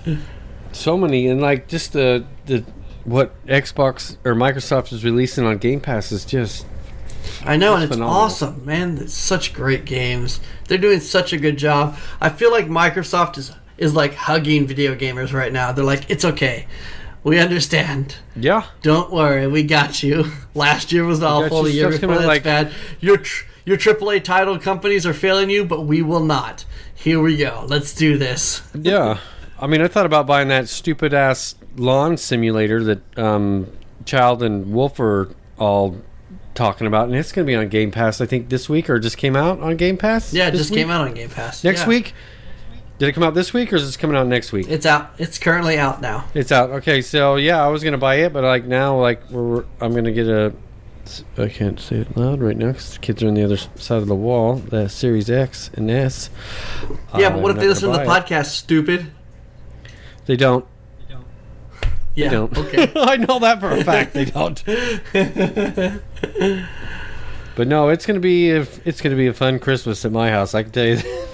so 0.72 0.96
many 0.98 1.26
and 1.28 1.40
like 1.40 1.68
just 1.68 1.92
the 1.92 2.24
the 2.46 2.64
what 3.04 3.34
Xbox 3.46 4.16
or 4.24 4.34
Microsoft 4.34 4.92
is 4.92 5.04
releasing 5.04 5.44
on 5.44 5.58
Game 5.58 5.80
Pass 5.80 6.12
is 6.12 6.24
just 6.24 6.66
I 7.44 7.56
know, 7.56 7.74
and 7.74 7.84
It's 7.84 7.90
it's 7.90 7.96
phenomenal. 7.96 8.20
awesome, 8.22 8.64
man. 8.64 8.98
It's 8.98 9.14
such 9.14 9.52
great 9.54 9.84
games. 9.84 10.40
They're 10.68 10.78
doing 10.78 11.00
such 11.00 11.32
a 11.32 11.36
good 11.38 11.56
job. 11.56 11.96
I 12.20 12.28
feel 12.30 12.50
like 12.50 12.66
Microsoft 12.66 13.38
is 13.38 13.52
is 13.78 13.94
like 13.94 14.14
hugging 14.14 14.66
video 14.66 14.94
gamers 14.94 15.32
right 15.32 15.52
now. 15.52 15.72
They're 15.72 15.84
like, 15.84 16.08
it's 16.10 16.24
okay. 16.24 16.66
We 17.24 17.38
understand. 17.38 18.16
yeah. 18.34 18.64
Don't 18.82 19.12
worry, 19.12 19.46
we 19.46 19.62
got 19.62 20.02
you. 20.02 20.24
Last 20.54 20.90
year 20.92 21.04
was 21.04 21.22
awful. 21.22 21.62
The 21.62 21.70
year 21.70 21.90
before 21.90 22.14
that's 22.16 22.26
like- 22.26 22.42
bad. 22.44 22.72
Your 23.00 23.16
tr- 23.18 23.44
your 23.64 23.76
AAA 23.76 24.24
title 24.24 24.58
companies 24.58 25.06
are 25.06 25.14
failing 25.14 25.48
you, 25.48 25.64
but 25.64 25.82
we 25.82 26.02
will 26.02 26.24
not. 26.24 26.64
Here 26.94 27.20
we 27.20 27.36
go. 27.36 27.64
Let's 27.68 27.94
do 27.94 28.18
this. 28.18 28.62
Yeah. 28.74 29.18
I 29.60 29.68
mean, 29.68 29.80
I 29.80 29.86
thought 29.86 30.06
about 30.06 30.26
buying 30.26 30.48
that 30.48 30.68
stupid 30.68 31.14
ass 31.14 31.54
lawn 31.76 32.16
simulator 32.16 32.82
that 32.82 33.16
um, 33.18 33.70
Child 34.04 34.42
and 34.42 34.72
Wolf 34.72 34.98
are 34.98 35.28
all 35.56 35.98
talking 36.54 36.88
about, 36.88 37.06
and 37.06 37.14
it's 37.16 37.30
going 37.30 37.46
to 37.46 37.50
be 37.50 37.54
on 37.54 37.68
Game 37.68 37.92
Pass. 37.92 38.20
I 38.20 38.26
think 38.26 38.48
this 38.48 38.68
week, 38.68 38.90
or 38.90 38.98
just 38.98 39.16
came 39.16 39.36
out 39.36 39.60
on 39.60 39.76
Game 39.76 39.96
Pass. 39.96 40.34
Yeah, 40.34 40.48
it 40.48 40.54
just 40.54 40.70
week? 40.72 40.80
came 40.80 40.90
out 40.90 41.02
on 41.06 41.14
Game 41.14 41.30
Pass 41.30 41.62
next 41.62 41.82
Yeah. 41.82 41.86
week. 41.88 42.14
Did 43.02 43.08
it 43.08 43.12
come 43.14 43.24
out 43.24 43.34
this 43.34 43.52
week, 43.52 43.72
or 43.72 43.76
is 43.76 43.92
it 43.92 43.98
coming 43.98 44.16
out 44.16 44.28
next 44.28 44.52
week? 44.52 44.68
It's 44.68 44.86
out. 44.86 45.10
It's 45.18 45.36
currently 45.36 45.76
out 45.76 46.00
now. 46.00 46.24
It's 46.34 46.52
out. 46.52 46.70
Okay, 46.70 47.02
so 47.02 47.34
yeah, 47.34 47.60
I 47.60 47.66
was 47.66 47.82
gonna 47.82 47.98
buy 47.98 48.20
it, 48.20 48.32
but 48.32 48.44
like 48.44 48.64
now, 48.64 48.96
like 48.96 49.28
we're, 49.28 49.64
I'm 49.80 49.92
gonna 49.92 50.12
get 50.12 50.28
a. 50.28 50.54
I 51.36 51.48
can't 51.48 51.80
say 51.80 51.96
it 51.96 52.16
loud 52.16 52.40
right 52.40 52.56
now 52.56 52.68
because 52.68 52.92
the 52.92 53.00
kids 53.00 53.20
are 53.24 53.26
on 53.26 53.34
the 53.34 53.42
other 53.42 53.56
side 53.56 54.02
of 54.02 54.06
the 54.06 54.14
wall. 54.14 54.54
The 54.54 54.88
Series 54.88 55.28
X 55.28 55.68
and 55.74 55.90
S. 55.90 56.30
Yeah, 57.18 57.30
but 57.30 57.38
um, 57.38 57.42
what 57.42 57.50
if 57.50 57.56
they 57.56 57.66
listen 57.66 57.90
to 57.90 57.96
the 57.96 58.04
it. 58.04 58.06
podcast? 58.06 58.50
Stupid. 58.50 59.10
They 60.26 60.36
don't. 60.36 60.64
Yeah. 62.14 62.28
They 62.28 62.36
don't. 62.36 62.56
Okay. 62.56 62.92
I 62.94 63.16
know 63.16 63.40
that 63.40 63.58
for 63.58 63.72
a 63.72 63.82
fact. 63.82 64.14
They 64.14 64.26
don't. 64.26 64.64
but 67.56 67.66
no, 67.66 67.88
it's 67.88 68.06
gonna 68.06 68.20
be 68.20 68.52
a, 68.52 68.64
it's 68.84 69.00
gonna 69.00 69.16
be 69.16 69.26
a 69.26 69.34
fun 69.34 69.58
Christmas 69.58 70.04
at 70.04 70.12
my 70.12 70.30
house. 70.30 70.54
I 70.54 70.62
can 70.62 70.70
tell 70.70 70.86
you. 70.86 71.28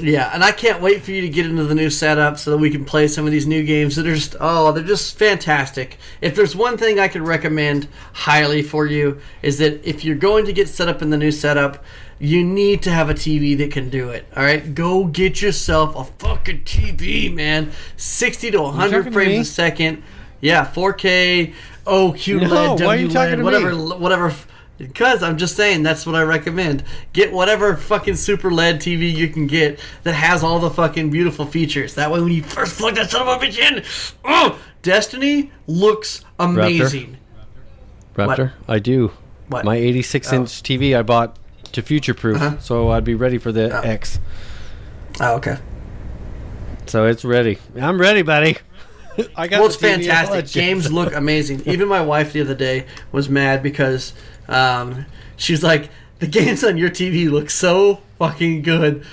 Yeah, 0.00 0.30
and 0.32 0.44
I 0.44 0.52
can't 0.52 0.80
wait 0.80 1.02
for 1.02 1.10
you 1.10 1.20
to 1.22 1.28
get 1.28 1.46
into 1.46 1.64
the 1.64 1.74
new 1.74 1.90
setup 1.90 2.38
so 2.38 2.50
that 2.52 2.58
we 2.58 2.70
can 2.70 2.84
play 2.84 3.08
some 3.08 3.26
of 3.26 3.32
these 3.32 3.46
new 3.46 3.62
games 3.64 3.96
that 3.96 4.06
are 4.06 4.14
just 4.14 4.36
oh, 4.40 4.72
they're 4.72 4.84
just 4.84 5.18
fantastic. 5.18 5.98
If 6.20 6.34
there's 6.34 6.54
one 6.56 6.76
thing 6.76 6.98
I 6.98 7.08
could 7.08 7.22
recommend 7.22 7.88
highly 8.12 8.62
for 8.62 8.86
you 8.86 9.20
is 9.42 9.58
that 9.58 9.86
if 9.88 10.04
you're 10.04 10.16
going 10.16 10.44
to 10.46 10.52
get 10.52 10.68
set 10.68 10.88
up 10.88 11.02
in 11.02 11.10
the 11.10 11.16
new 11.16 11.30
setup, 11.32 11.84
you 12.18 12.44
need 12.44 12.82
to 12.82 12.90
have 12.90 13.10
a 13.10 13.14
TV 13.14 13.56
that 13.58 13.70
can 13.70 13.90
do 13.90 14.10
it. 14.10 14.26
All 14.36 14.42
right, 14.42 14.74
go 14.74 15.04
get 15.04 15.42
yourself 15.42 15.94
a 15.96 16.04
fucking 16.18 16.62
TV, 16.62 17.32
man. 17.32 17.72
60 17.96 18.50
to 18.52 18.62
100 18.62 18.90
talking 18.90 19.04
to 19.04 19.10
frames 19.10 19.48
a 19.48 19.52
second. 19.52 20.02
Yeah, 20.40 20.64
4K, 20.64 21.54
oh, 21.86 22.12
QLED, 22.16 22.78
No, 22.78 22.86
why 22.86 22.96
are 22.96 23.08
talking 23.08 23.38
WLED, 23.40 23.42
whatever, 23.42 23.74
whatever. 23.98 24.34
Because 24.78 25.22
I'm 25.22 25.38
just 25.38 25.56
saying 25.56 25.82
that's 25.84 26.04
what 26.04 26.14
I 26.14 26.22
recommend. 26.22 26.84
Get 27.14 27.32
whatever 27.32 27.76
fucking 27.76 28.16
super 28.16 28.50
LED 28.50 28.80
TV 28.80 29.10
you 29.14 29.28
can 29.28 29.46
get 29.46 29.78
that 30.02 30.12
has 30.14 30.42
all 30.42 30.58
the 30.58 30.68
fucking 30.70 31.10
beautiful 31.10 31.46
features. 31.46 31.94
That 31.94 32.10
way, 32.10 32.20
when 32.20 32.32
you 32.32 32.42
first 32.42 32.78
plug 32.78 32.94
that 32.96 33.10
son 33.10 33.22
of 33.26 33.42
a 33.42 33.46
bitch 33.46 33.58
in, 33.58 33.82
oh, 34.24 34.58
Destiny 34.82 35.50
looks 35.66 36.24
amazing. 36.38 37.16
Raptor, 38.14 38.36
Raptor 38.36 38.52
I 38.68 38.78
do. 38.78 39.12
What? 39.48 39.64
My 39.64 39.76
86 39.76 40.32
inch 40.32 40.62
TV 40.62 40.96
I 40.96 41.02
bought 41.02 41.38
to 41.72 41.82
future 41.82 42.14
proof, 42.14 42.36
Uh-huh. 42.40 42.58
so 42.58 42.90
I'd 42.90 43.04
be 43.04 43.14
ready 43.14 43.38
for 43.38 43.52
the 43.52 43.76
Oh. 43.78 43.80
X. 43.80 44.18
Oh, 45.20 45.36
okay. 45.36 45.56
So 46.86 47.06
it's 47.06 47.24
ready. 47.24 47.58
I'm 47.80 48.00
ready, 48.00 48.22
buddy. 48.22 48.58
I 49.36 49.48
got 49.48 49.58
Well, 49.60 49.66
it's 49.66 49.76
the 49.78 49.86
TV, 49.88 50.10
I'll 50.10 50.26
fantastic. 50.26 50.52
Games 50.52 50.92
look 50.92 51.14
amazing. 51.14 51.62
Even 51.66 51.88
my 51.88 52.00
wife 52.02 52.32
the 52.32 52.40
other 52.42 52.54
day 52.54 52.86
was 53.12 53.28
mad 53.28 53.62
because 53.62 54.12
um, 54.48 55.06
she's 55.36 55.62
like, 55.62 55.90
the 56.18 56.26
games 56.26 56.64
on 56.64 56.76
your 56.78 56.90
TV 56.90 57.30
look 57.30 57.50
so 57.50 58.00
fucking 58.18 58.62
good 58.62 59.04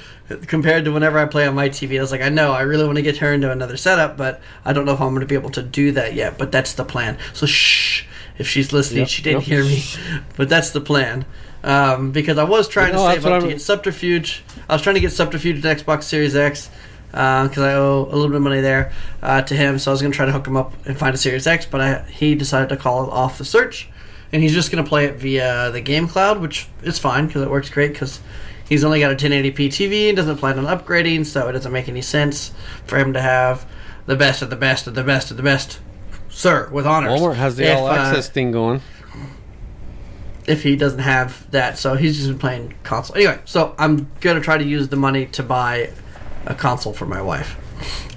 compared 0.48 0.86
to 0.86 0.92
whenever 0.92 1.20
I 1.20 1.26
play 1.26 1.46
on 1.46 1.54
my 1.56 1.70
TV. 1.70 1.98
I 1.98 2.02
was 2.02 2.12
like, 2.12 2.22
I 2.22 2.30
know, 2.30 2.54
I 2.54 2.62
really 2.62 2.86
want 2.86 2.96
to 2.96 3.02
get 3.02 3.18
her 3.18 3.34
into 3.34 3.52
another 3.52 3.78
setup, 3.78 4.18
but 4.18 4.42
I 4.64 4.74
don't 4.74 4.86
know 4.86 4.94
if 4.94 5.02
I'm 5.02 5.10
going 5.10 5.20
to 5.22 5.26
be 5.28 5.36
able 5.36 5.52
to 5.52 5.62
do 5.62 5.92
that 5.92 6.14
yet. 6.14 6.38
But 6.38 6.52
that's 6.52 6.74
the 6.74 6.86
plan. 6.86 7.18
So 7.34 7.46
shh. 7.46 8.06
If 8.36 8.48
she's 8.48 8.74
listening, 8.74 9.02
Yep, 9.02 9.10
she 9.10 9.22
didn't 9.22 9.48
yep. 9.48 9.64
hear 9.64 9.64
me, 9.64 9.84
but 10.38 10.50
that's 10.50 10.72
the 10.72 10.82
plan. 10.82 11.26
Um, 11.64 12.12
because 12.12 12.40
I 12.40 12.44
was 12.44 12.68
trying 12.68 12.94
No, 12.94 13.08
to 13.08 13.14
save 13.14 13.26
up 13.28 13.44
to 13.44 13.48
get 13.50 13.62
Subterfuge. 13.62 14.44
I 14.68 14.74
was 14.74 14.82
trying 14.82 14.96
to 14.96 15.00
get 15.02 15.12
Subterfuge 15.12 15.62
to 15.62 15.68
Xbox 15.68 16.04
Series 16.04 16.36
X 16.36 16.70
because 17.12 17.60
I 17.60 17.74
owe 17.76 18.08
a 18.10 18.16
little 18.16 18.30
bit 18.30 18.38
of 18.38 18.42
money 18.42 18.60
there 18.60 18.92
uh, 19.22 19.44
to 19.44 19.56
him. 19.56 19.78
So 19.78 19.92
I 19.92 19.94
was 19.94 20.02
going 20.02 20.12
to 20.12 20.16
try 20.16 20.26
to 20.26 20.32
hook 20.32 20.48
him 20.48 20.58
up 20.58 20.74
and 20.88 20.98
find 20.98 21.14
a 21.14 21.18
Series 21.18 21.46
X, 21.46 21.68
but 21.68 21.80
I, 21.80 22.02
he 22.10 22.34
decided 22.34 22.70
to 22.70 22.78
call 22.78 23.10
off 23.12 23.38
the 23.38 23.46
search, 23.46 23.88
and 24.34 24.42
he's 24.42 24.54
just 24.54 24.72
going 24.72 24.84
to 24.84 24.88
play 24.90 25.06
it 25.06 25.16
via 25.16 25.70
the 25.72 25.80
Game 25.80 26.08
Cloud, 26.08 26.42
which 26.42 26.68
is 26.82 27.00
fine 27.00 27.28
because 27.28 27.44
it 27.44 27.50
works 27.50 27.70
great 27.70 27.94
because 27.94 28.20
he's 28.68 28.84
only 28.84 29.00
got 29.00 29.12
a 29.12 29.16
1080p 29.16 29.68
TV 29.68 30.08
and 30.10 30.18
doesn't 30.18 30.38
plan 30.38 30.58
on 30.60 30.66
upgrading, 30.66 31.26
so 31.26 31.48
it 31.48 31.54
doesn't 31.54 31.72
make 31.72 31.88
any 31.88 32.02
sense 32.02 32.52
for 32.86 32.98
him 32.98 33.14
to 33.14 33.22
have 33.22 33.66
the 34.08 34.16
best 34.16 34.42
of 34.42 34.50
the 34.50 34.56
best 34.56 34.88
of 34.88 34.96
the 34.96 35.04
best 35.04 35.32
of 35.32 35.38
the 35.38 35.44
best, 35.44 35.80
sir, 36.30 36.68
with 36.72 36.86
honors. 36.88 37.12
Walmart 37.22 37.36
has 37.36 37.56
the 37.56 37.66
If, 37.66 37.78
all 37.78 37.88
uh, 37.88 37.96
access 37.96 38.28
thing 38.28 38.52
going. 38.52 38.82
if 40.48 40.64
he 40.64 40.76
doesn't 40.76 41.00
have 41.00 41.50
that. 41.52 41.78
So 41.78 41.96
he's 41.96 42.18
just 42.18 42.28
been 42.30 42.40
playing 42.40 42.74
console. 42.84 43.16
Anyway, 43.16 43.40
so 43.46 43.76
I'm 43.78 44.12
gonna 44.20 44.42
try 44.42 44.58
to 44.58 44.66
use 44.66 44.90
the 44.90 44.98
money 44.98 45.28
to 45.28 45.44
buy 45.44 45.92
a 46.46 46.56
console 46.56 46.92
for 46.92 47.06
my 47.06 47.22
wife, 47.22 47.56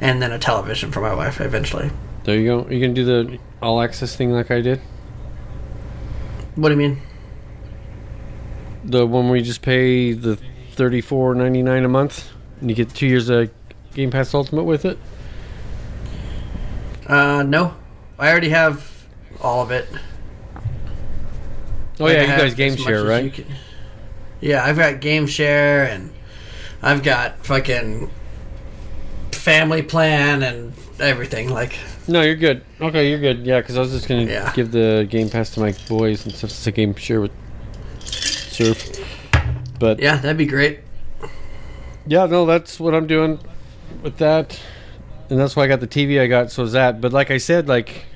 and 0.01 0.21
then 0.23 0.33
a 0.33 0.39
television 0.39 0.91
for 0.91 1.01
my 1.01 1.15
wife 1.15 1.41
eventually. 1.41 1.91
There 2.25 2.37
you 2.37 2.47
go. 2.47 2.63
Are 2.65 2.73
you 2.73 2.81
gonna 2.81 2.95
do 2.95 3.05
the 3.05 3.39
all 3.63 3.81
access 3.83 4.17
thing 4.17 4.33
like 4.33 4.51
I 4.51 4.61
did? 4.63 4.81
What 6.57 6.69
do 6.71 6.75
you 6.75 6.79
mean? 6.89 7.01
The 8.85 9.07
one 9.07 9.29
where 9.29 9.37
you 9.39 9.45
just 9.45 9.63
pay 9.63 10.13
the 10.13 10.37
thirty 10.73 11.01
four 11.01 11.35
ninety 11.35 11.63
nine 11.63 11.85
a 11.85 11.89
month 11.89 12.31
and 12.61 12.71
you 12.71 12.77
get 12.77 12.91
two 12.95 13.07
years 13.07 13.29
of 13.29 13.51
Game 13.95 14.11
Pass 14.11 14.33
Ultimate 14.35 14.65
with 14.65 14.85
it? 14.85 14.99
Uh, 17.07 17.43
no, 17.43 17.75
I 18.19 18.31
already 18.31 18.49
have 18.51 19.07
all 19.41 19.63
of 19.63 19.71
it. 19.71 19.87
Oh 21.99 22.05
Like, 22.05 22.15
yeah, 22.15 22.19
I 22.21 22.23
you 22.23 22.43
guys 22.43 22.55
game 22.55 22.77
share, 22.77 23.05
right? 23.05 23.33
can- 23.33 23.47
Yeah, 24.41 24.65
I've 24.65 24.77
got 24.77 25.01
game 25.01 25.27
share 25.27 25.85
and 25.85 26.11
I've 26.83 27.03
got 27.03 27.45
fucking 27.47 28.11
family 29.33 29.83
plan 29.83 30.43
and 30.43 30.75
everything. 31.01 31.51
Like, 31.51 31.79
No, 32.09 32.23
you're 32.23 32.37
good. 32.37 32.63
Okay, 32.81 33.11
you're 33.11 33.19
good. 33.19 33.47
Yeah, 33.47 33.61
because 33.61 33.77
I 33.77 33.81
was 33.81 33.93
just 33.93 34.09
gonna 34.09 34.25
Yeah. 34.25 34.53
give 34.55 34.71
the 34.73 35.07
Game 35.09 35.29
Pass 35.29 35.51
to 35.51 35.61
my 35.61 35.75
boys 35.89 36.25
and 36.25 36.35
stuff. 36.35 36.51
It's 36.51 36.67
a 36.67 36.73
game 36.73 36.95
share 36.95 37.21
with 37.21 37.33
Surf. 38.01 39.01
But 39.79 40.01
yeah, 40.01 40.17
that'd 40.17 40.37
be 40.37 40.47
great. 40.47 40.81
Yeah, 42.07 42.27
no, 42.27 42.47
that's 42.47 42.79
what 42.79 42.95
I'm 42.95 43.07
doing 43.07 43.39
with 44.03 44.19
that, 44.19 44.59
and 45.29 45.39
that's 45.39 45.57
why 45.57 45.65
I 45.65 45.67
got 45.67 45.81
the 45.81 45.89
TV 45.89 46.21
I 46.21 46.27
got. 46.27 46.51
So 46.51 46.63
is 46.63 46.73
that. 46.73 47.01
But 47.01 47.13
like 47.13 47.31
I 47.31 47.39
said, 47.39 47.69
like, 47.69 48.07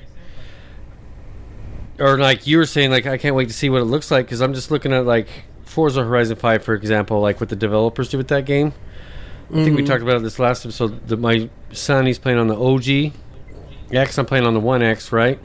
or 1.99 2.17
like 2.17 2.47
you 2.47 2.57
were 2.57 2.65
saying, 2.65 2.89
like 2.89 3.05
I 3.05 3.17
can't 3.17 3.35
wait 3.35 3.49
to 3.49 3.53
see 3.53 3.69
what 3.69 3.81
it 3.81 3.85
looks 3.85 4.09
like 4.09 4.25
because 4.25 4.41
I'm 4.41 4.53
just 4.53 4.71
looking 4.71 4.93
at 4.93 5.05
like 5.05 5.27
Forza 5.65 6.03
Horizon 6.03 6.37
Five, 6.37 6.63
for 6.63 6.73
example, 6.73 7.19
like 7.19 7.39
what 7.39 7.49
the 7.49 7.55
developers 7.55 8.09
do 8.09 8.17
with 8.17 8.29
that 8.29 8.45
game. 8.45 8.73
I 9.49 9.55
think 9.55 9.75
we 9.75 9.83
mm-hmm. 9.83 9.85
talked 9.85 10.01
about 10.01 10.15
it 10.15 10.23
this 10.23 10.39
last 10.39 10.65
episode. 10.65 11.07
That 11.09 11.17
my 11.17 11.49
son 11.73 12.05
he's 12.05 12.19
playing 12.19 12.37
on 12.37 12.47
the 12.47 12.57
OG 12.57 13.13
X. 13.91 14.17
I'm 14.17 14.25
playing 14.25 14.45
on 14.45 14.53
the 14.53 14.59
One 14.59 14.81
X, 14.81 15.11
right? 15.11 15.39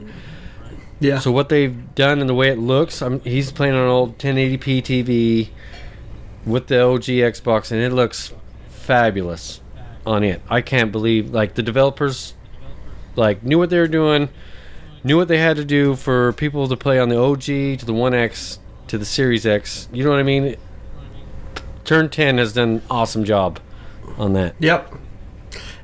Yeah. 0.99 1.19
So 1.19 1.31
what 1.31 1.49
they've 1.49 1.93
done 1.95 2.19
and 2.19 2.29
the 2.29 2.33
way 2.33 2.49
it 2.49 2.57
looks, 2.57 3.01
I'm, 3.01 3.19
he's 3.21 3.51
playing 3.51 3.75
on 3.75 3.81
an 3.81 3.89
old 3.89 4.17
1080p 4.17 4.81
TV 4.81 5.49
with 6.45 6.67
the 6.67 6.81
OG 6.81 7.03
Xbox, 7.03 7.71
and 7.71 7.81
it 7.81 7.91
looks 7.91 8.33
fabulous 8.69 9.61
on 10.05 10.23
it. 10.23 10.41
I 10.49 10.61
can't 10.61 10.91
believe 10.91 11.31
like 11.31 11.55
the 11.55 11.63
developers 11.63 12.33
like 13.15 13.43
knew 13.43 13.57
what 13.59 13.69
they 13.69 13.79
were 13.79 13.87
doing, 13.87 14.29
knew 15.03 15.17
what 15.17 15.27
they 15.27 15.37
had 15.37 15.57
to 15.57 15.65
do 15.65 15.95
for 15.95 16.33
people 16.33 16.67
to 16.67 16.77
play 16.77 16.99
on 16.99 17.09
the 17.09 17.19
OG 17.19 17.41
to 17.79 17.85
the 17.85 17.93
One 17.93 18.13
X 18.13 18.59
to 18.87 18.97
the 18.97 19.05
Series 19.05 19.45
X. 19.45 19.89
You 19.91 20.03
know 20.03 20.11
what 20.11 20.19
I 20.19 20.23
mean? 20.23 20.55
Turn 21.83 22.09
10 22.09 22.37
has 22.37 22.53
done 22.53 22.69
an 22.69 22.81
awesome 22.89 23.23
job 23.23 23.59
on 24.17 24.33
that. 24.33 24.55
Yep. 24.59 24.93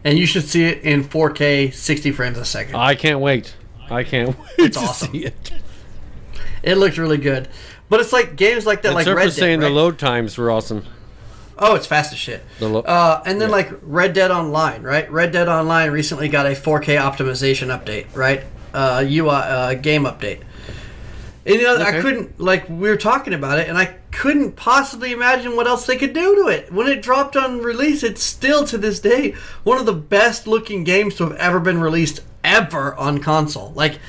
And 0.06 0.18
you 0.18 0.26
should 0.26 0.44
see 0.44 0.66
it 0.66 0.82
in 0.84 1.04
4K, 1.04 1.74
60 1.74 2.12
frames 2.12 2.38
a 2.38 2.46
second. 2.46 2.76
I 2.76 2.96
can't 2.96 3.20
wait. 3.20 3.56
I 3.90 4.04
can't 4.04 4.38
wait 4.38 4.48
It's 4.58 4.78
to 4.78 4.84
awesome. 4.84 5.12
see 5.12 5.26
it. 5.26 5.52
It 6.62 6.76
looks 6.78 6.98
really 6.98 7.18
good. 7.18 7.48
But 7.90 8.00
it's 8.00 8.12
like 8.14 8.36
games 8.36 8.66
like 8.66 8.82
that, 8.82 8.90
And 8.90 8.96
like 8.96 9.06
Surf 9.06 9.18
Red 9.18 9.26
was 9.26 9.36
Dead. 9.36 9.40
saying 9.42 9.60
right? 9.62 9.68
the 9.68 9.74
load 9.74 10.00
times 10.00 10.38
were 10.38 10.50
awesome. 10.52 10.86
Oh, 11.58 11.76
it's 11.76 11.86
fast 11.86 12.12
as 12.12 12.20
shit. 12.20 12.44
The 12.60 12.68
lo- 12.68 12.82
uh, 12.82 13.22
and 13.26 13.40
then 13.40 13.50
yeah. 13.50 13.56
like 13.56 13.70
Red 13.82 14.14
Dead 14.14 14.32
Online, 14.32 14.82
right? 14.82 15.10
Red 15.12 15.32
Dead 15.32 15.48
Online 15.48 15.92
recently 15.92 16.28
got 16.28 16.46
a 16.48 16.50
4K 16.52 16.98
optimization 17.00 17.68
update, 17.68 18.08
right? 18.16 18.44
Uh, 18.74 19.04
UI 19.08 19.30
uh, 19.30 19.74
game 19.76 20.04
update. 20.06 20.42
And 21.46 21.56
you 21.56 21.62
know, 21.64 21.78
I 21.78 22.02
couldn't 22.02 22.40
like 22.40 22.68
we 22.70 22.90
were 22.90 22.98
talking 22.98 23.34
about 23.34 23.60
it, 23.60 23.68
and 23.70 23.78
I 23.78 23.96
couldn't 24.14 24.56
possibly 24.56 25.12
imagine 25.12 25.56
what 25.56 25.68
else 25.68 25.86
they 25.86 25.98
could 25.98 26.14
do 26.14 26.36
to 26.36 26.48
it. 26.48 26.72
When 26.72 26.88
it 26.88 27.02
dropped 27.02 27.36
on 27.36 27.60
release, 27.60 28.04
it's 28.04 28.24
still 28.24 28.64
to 28.66 28.78
this 28.78 29.00
day 29.00 29.32
one 29.64 29.80
of 29.80 29.86
the 29.86 29.94
best 29.94 30.48
looking 30.48 30.84
games 30.84 31.16
to 31.16 31.24
have 31.24 31.36
ever 31.38 31.60
been 31.60 31.82
released 31.82 32.22
ever 32.44 32.96
on 32.96 33.20
console. 33.20 33.72
Like 33.76 34.00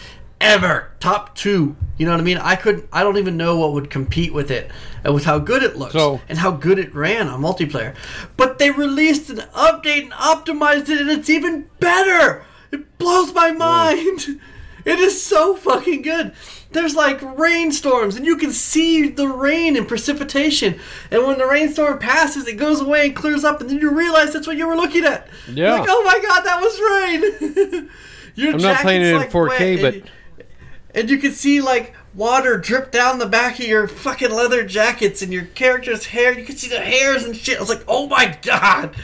ever, 0.41 0.91
top 1.01 1.35
two. 1.35 1.75
You 1.97 2.07
know 2.07 2.13
what 2.13 2.21
I 2.21 2.25
mean? 2.25 2.39
I 2.39 2.55
couldn't. 2.57 2.87
I 2.93 3.03
don't 3.03 3.17
even 3.19 3.37
know 3.37 3.59
what 3.59 3.73
would 3.73 3.89
compete 3.91 4.35
with 4.35 4.51
it, 4.51 4.71
uh, 5.07 5.13
with 5.13 5.25
how 5.25 5.39
good 5.39 5.63
it 5.63 5.77
looks 5.77 5.93
So- 5.95 6.21
and 6.29 6.39
how 6.39 6.51
good 6.51 6.79
it 6.79 6.95
ran 6.95 7.29
on 7.29 7.41
multiplayer. 7.41 7.95
But 8.37 8.59
they 8.59 8.71
released 8.71 9.31
an 9.31 9.39
update 9.55 10.03
and 10.03 10.13
optimized 10.13 10.89
it, 10.91 11.01
and 11.01 11.11
it's 11.11 11.31
even 11.31 11.67
better. 11.81 12.45
It 12.73 12.99
blows 12.99 13.33
my 13.33 13.53
mind. 13.53 14.41
It 14.85 14.99
is 14.99 15.25
so 15.25 15.55
fucking 15.57 16.03
good. 16.03 16.33
There's 16.73 16.95
like 16.95 17.21
rainstorms, 17.39 18.17
and 18.17 18.27
you 18.27 18.37
can 18.37 18.53
see 18.53 19.09
the 19.09 19.29
rain 19.29 19.77
and 19.77 19.87
precipitation. 19.89 20.79
And 21.11 21.27
when 21.27 21.39
the 21.39 21.47
rainstorm 21.47 21.99
passes, 21.99 22.47
it 22.49 22.57
goes 22.57 22.81
away 22.81 23.07
and 23.07 23.17
clears 23.17 23.45
up, 23.45 23.61
and 23.61 23.71
then 23.71 23.79
you 23.79 23.91
realize 23.97 24.33
that's 24.33 24.47
what 24.47 24.57
you 24.57 24.67
were 24.67 24.77
looking 24.77 25.05
at. 25.05 25.29
You're 25.49 25.71
like, 25.71 25.89
oh 25.89 26.03
my 26.05 26.19
god, 26.21 26.43
that 26.43 26.61
was 26.61 27.73
rain. 27.73 27.91
Your 28.35 28.55
I'm 28.55 28.61
not 28.61 28.81
playing 28.81 29.03
it 29.03 29.07
in 29.15 29.15
jacket's, 29.21 29.35
4K, 29.35 29.49
wet, 29.49 29.81
but- 29.83 29.95
and- 29.95 30.11
and 30.97 31.11
you 31.11 31.19
can 31.19 31.33
see 31.33 31.61
like 31.61 31.93
water 32.15 32.57
drip 32.57 32.93
down 32.93 33.19
the 33.19 33.27
back 33.27 33.59
of 33.59 33.67
your 33.67 33.89
fucking 33.89 34.31
leather 34.31 34.65
jackets 34.65 35.23
and 35.23 35.33
your 35.33 35.45
character's 35.47 36.07
hair. 36.07 36.39
You 36.39 36.45
can 36.45 36.57
see 36.57 36.69
the 36.69 36.79
hairs 36.79 37.25
and 37.25 37.37
shit. 37.37 37.57
I 37.57 37.61
was 37.61 37.69
like, 37.69 37.83
oh 37.89 38.07
my 38.07 38.39
god, 38.43 38.95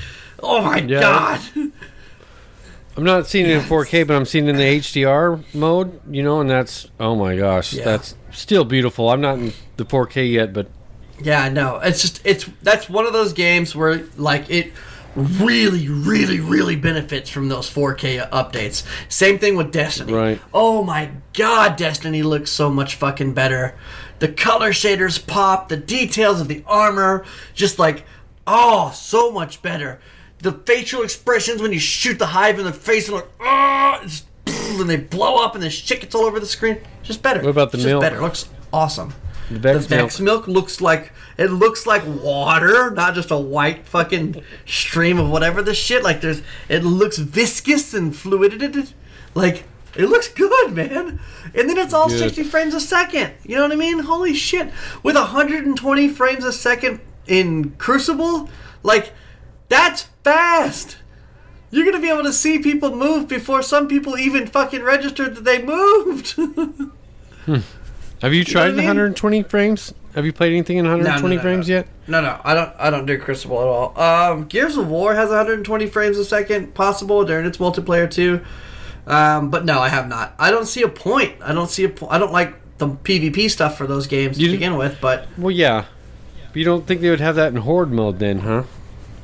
oh 0.41 0.62
my 0.62 0.78
Yeah. 0.78 1.01
god. 1.01 1.41
I'm 2.97 3.05
not 3.05 3.26
seeing 3.26 3.47
it 3.47 3.53
in 3.53 3.61
4K, 3.61 4.07
but 4.07 4.14
I'm 4.16 4.24
seeing 4.26 4.47
it 4.47 4.51
in 4.51 4.57
the 4.57 4.78
HDR 4.78 5.43
mode, 5.55 6.01
you 6.12 6.22
know, 6.22 6.41
and 6.41 6.51
that's 6.51 6.88
oh 6.99 7.14
my 7.16 7.36
gosh, 7.36 7.72
Yeah. 7.72 7.84
that's 7.84 8.14
still 8.32 8.64
beautiful. 8.64 9.09
I'm 9.11 9.20
not 9.20 9.38
in 9.38 9.53
the 9.76 9.84
4K 9.84 10.30
yet, 10.32 10.53
but 10.53 10.68
Yeah, 11.22 11.49
no, 11.49 11.76
it's 11.78 12.03
just 12.03 12.20
it's 12.24 12.49
that's 12.62 12.88
one 12.88 13.07
of 13.07 13.12
those 13.12 13.32
games 13.32 13.74
where 13.76 14.03
like 14.16 14.51
it 14.51 14.72
really, 15.16 15.88
really, 15.88 16.38
really 16.41 16.76
benefits 16.76 17.28
from 17.30 17.49
those 17.49 17.68
4K 17.68 18.28
updates. 18.30 18.84
Same 19.09 19.38
thing 19.38 19.57
with 19.57 19.72
Destiny. 19.72 20.12
Right. 20.12 20.41
Oh 20.55 20.82
my 20.84 21.11
god, 21.32 21.76
Destiny 21.76 22.22
looks 22.22 22.51
so 22.51 22.70
much 22.70 22.95
fucking 22.97 23.34
better. 23.34 23.74
The 24.18 24.28
color 24.28 24.70
shaders 24.72 25.24
pop, 25.24 25.68
the 25.68 25.76
details 25.76 26.41
of 26.41 26.49
the 26.49 26.62
armor, 26.66 27.24
just 27.55 27.78
like 27.78 28.05
oh, 28.47 28.91
so 28.95 29.30
much 29.30 29.62
better. 29.62 30.01
The 30.43 30.53
facial 30.53 31.03
expressions 31.03 31.61
when 31.61 31.72
you 31.72 31.78
shoot 31.78 32.18
the 32.18 32.26
hive 32.26 32.59
in 32.59 32.64
the 32.64 32.72
face 32.72 33.09
and 33.09 33.16
like 33.16 33.28
it's, 34.03 34.24
and 34.47 34.88
they 34.88 34.97
blow 34.97 35.45
up 35.45 35.55
and 35.55 35.62
the 35.62 35.70
shit 35.70 36.01
gets 36.01 36.14
all 36.14 36.24
over 36.24 36.41
the 36.41 36.47
screen. 36.47 36.78
Just 37.03 37.22
better. 37.22 37.41
What 37.41 37.51
about 37.51 37.72
the 37.72 37.78
It's 37.78 37.86
milk? 37.86 38.03
Just 38.03 38.11
better. 38.11 38.20
It 38.22 38.24
looks 38.24 38.49
awesome. 38.72 39.12
the 39.51 39.59
Vex, 39.59 39.86
The 39.86 39.97
Vex 39.97 40.20
milk 40.20 40.49
looks 40.49 40.80
like 40.80 41.12
it 41.36 41.51
looks 41.51 41.86
like 41.86 42.03
water, 42.07 42.91
not 42.91 43.14
just 43.14 43.30
a 43.30 43.36
white 43.36 43.86
fucking 43.86 44.43
stream 44.66 45.18
of 45.18 45.28
whatever 45.30 45.62
the 45.62 45.74
shit. 45.74 46.03
Like 46.03 46.20
there's, 46.20 46.43
it 46.68 46.84
looks 46.84 47.18
viscous 47.18 47.93
and 47.95 48.14
fluidity. 48.14 48.95
Like 49.34 49.64
it 49.97 50.07
looks 50.07 50.28
good, 50.28 50.72
man. 50.72 51.20
And 51.55 51.68
then 51.68 51.76
it's 51.78 51.93
all 51.93 52.09
Good. 52.09 52.18
60 52.18 52.45
frames 52.45 52.74
a 52.74 52.80
second. 52.80 53.32
You 53.45 53.57
know 53.57 53.62
what 53.62 53.72
I 53.72 53.76
mean? 53.76 53.99
Holy 54.01 54.34
shit! 54.34 54.70
With 55.03 55.16
120 55.16 56.09
frames 56.09 56.45
a 56.45 56.53
second 56.53 57.01
in 57.26 57.70
Crucible, 57.72 58.49
like 58.82 59.12
that's 59.68 60.09
fast. 60.24 60.98
You're 61.70 61.84
gonna 61.84 62.00
be 62.00 62.10
able 62.10 62.24
to 62.24 62.32
see 62.32 62.58
people 62.58 62.94
move 62.94 63.28
before 63.28 63.62
some 63.62 63.86
people 63.86 64.18
even 64.18 64.46
fucking 64.46 64.82
registered 64.82 65.36
that 65.36 65.44
they 65.44 65.62
moved. 65.62 66.36
Have 68.22 68.34
you 68.34 68.44
tried 68.44 68.62
what 68.62 68.68
I 68.68 68.72
the 68.72 68.76
mean? 68.78 68.86
120 68.86 69.42
frames? 69.44 69.94
Have 70.14 70.26
you 70.26 70.32
played 70.32 70.52
anything 70.52 70.76
in 70.76 70.84
120 70.84 71.36
no, 71.36 71.42
frames 71.42 71.68
no. 71.68 71.74
yet? 71.76 71.88
No, 72.08 72.20
no, 72.20 72.40
I 72.42 72.54
don't. 72.54 72.72
I 72.78 72.90
don't 72.90 73.06
do 73.06 73.16
Crucible 73.18 73.60
at 73.60 73.66
all. 73.66 74.00
Um, 74.00 74.44
Gears 74.46 74.76
of 74.76 74.88
War 74.88 75.14
has 75.14 75.28
120 75.28 75.86
frames 75.86 76.18
a 76.18 76.24
second 76.24 76.74
possible 76.74 77.24
during 77.24 77.46
its 77.46 77.58
multiplayer 77.58 78.10
too. 78.10 78.40
Um, 79.06 79.50
but 79.50 79.64
no, 79.64 79.78
I 79.78 79.88
have 79.88 80.08
not. 80.08 80.34
I 80.38 80.50
don't 80.50 80.66
see 80.66 80.82
a 80.82 80.88
point. 80.88 81.36
I 81.40 81.52
don't 81.52 81.70
see 81.70 81.84
a 81.84 81.88
point. 81.88 82.12
I 82.12 82.18
don't 82.18 82.32
like 82.32 82.56
the 82.78 82.88
PvP 82.88 83.48
stuff 83.50 83.78
for 83.78 83.86
those 83.86 84.06
games 84.06 84.38
You 84.38 84.48
to 84.48 84.52
begin 84.52 84.76
with. 84.76 85.00
But 85.00 85.28
Well, 85.38 85.50
yeah. 85.52 85.84
But 86.48 86.56
you 86.56 86.64
don't 86.64 86.86
think 86.86 87.00
they 87.00 87.10
would 87.10 87.20
have 87.20 87.36
that 87.36 87.52
in 87.52 87.60
horde 87.60 87.92
mode 87.92 88.18
then, 88.18 88.40
huh? 88.40 88.64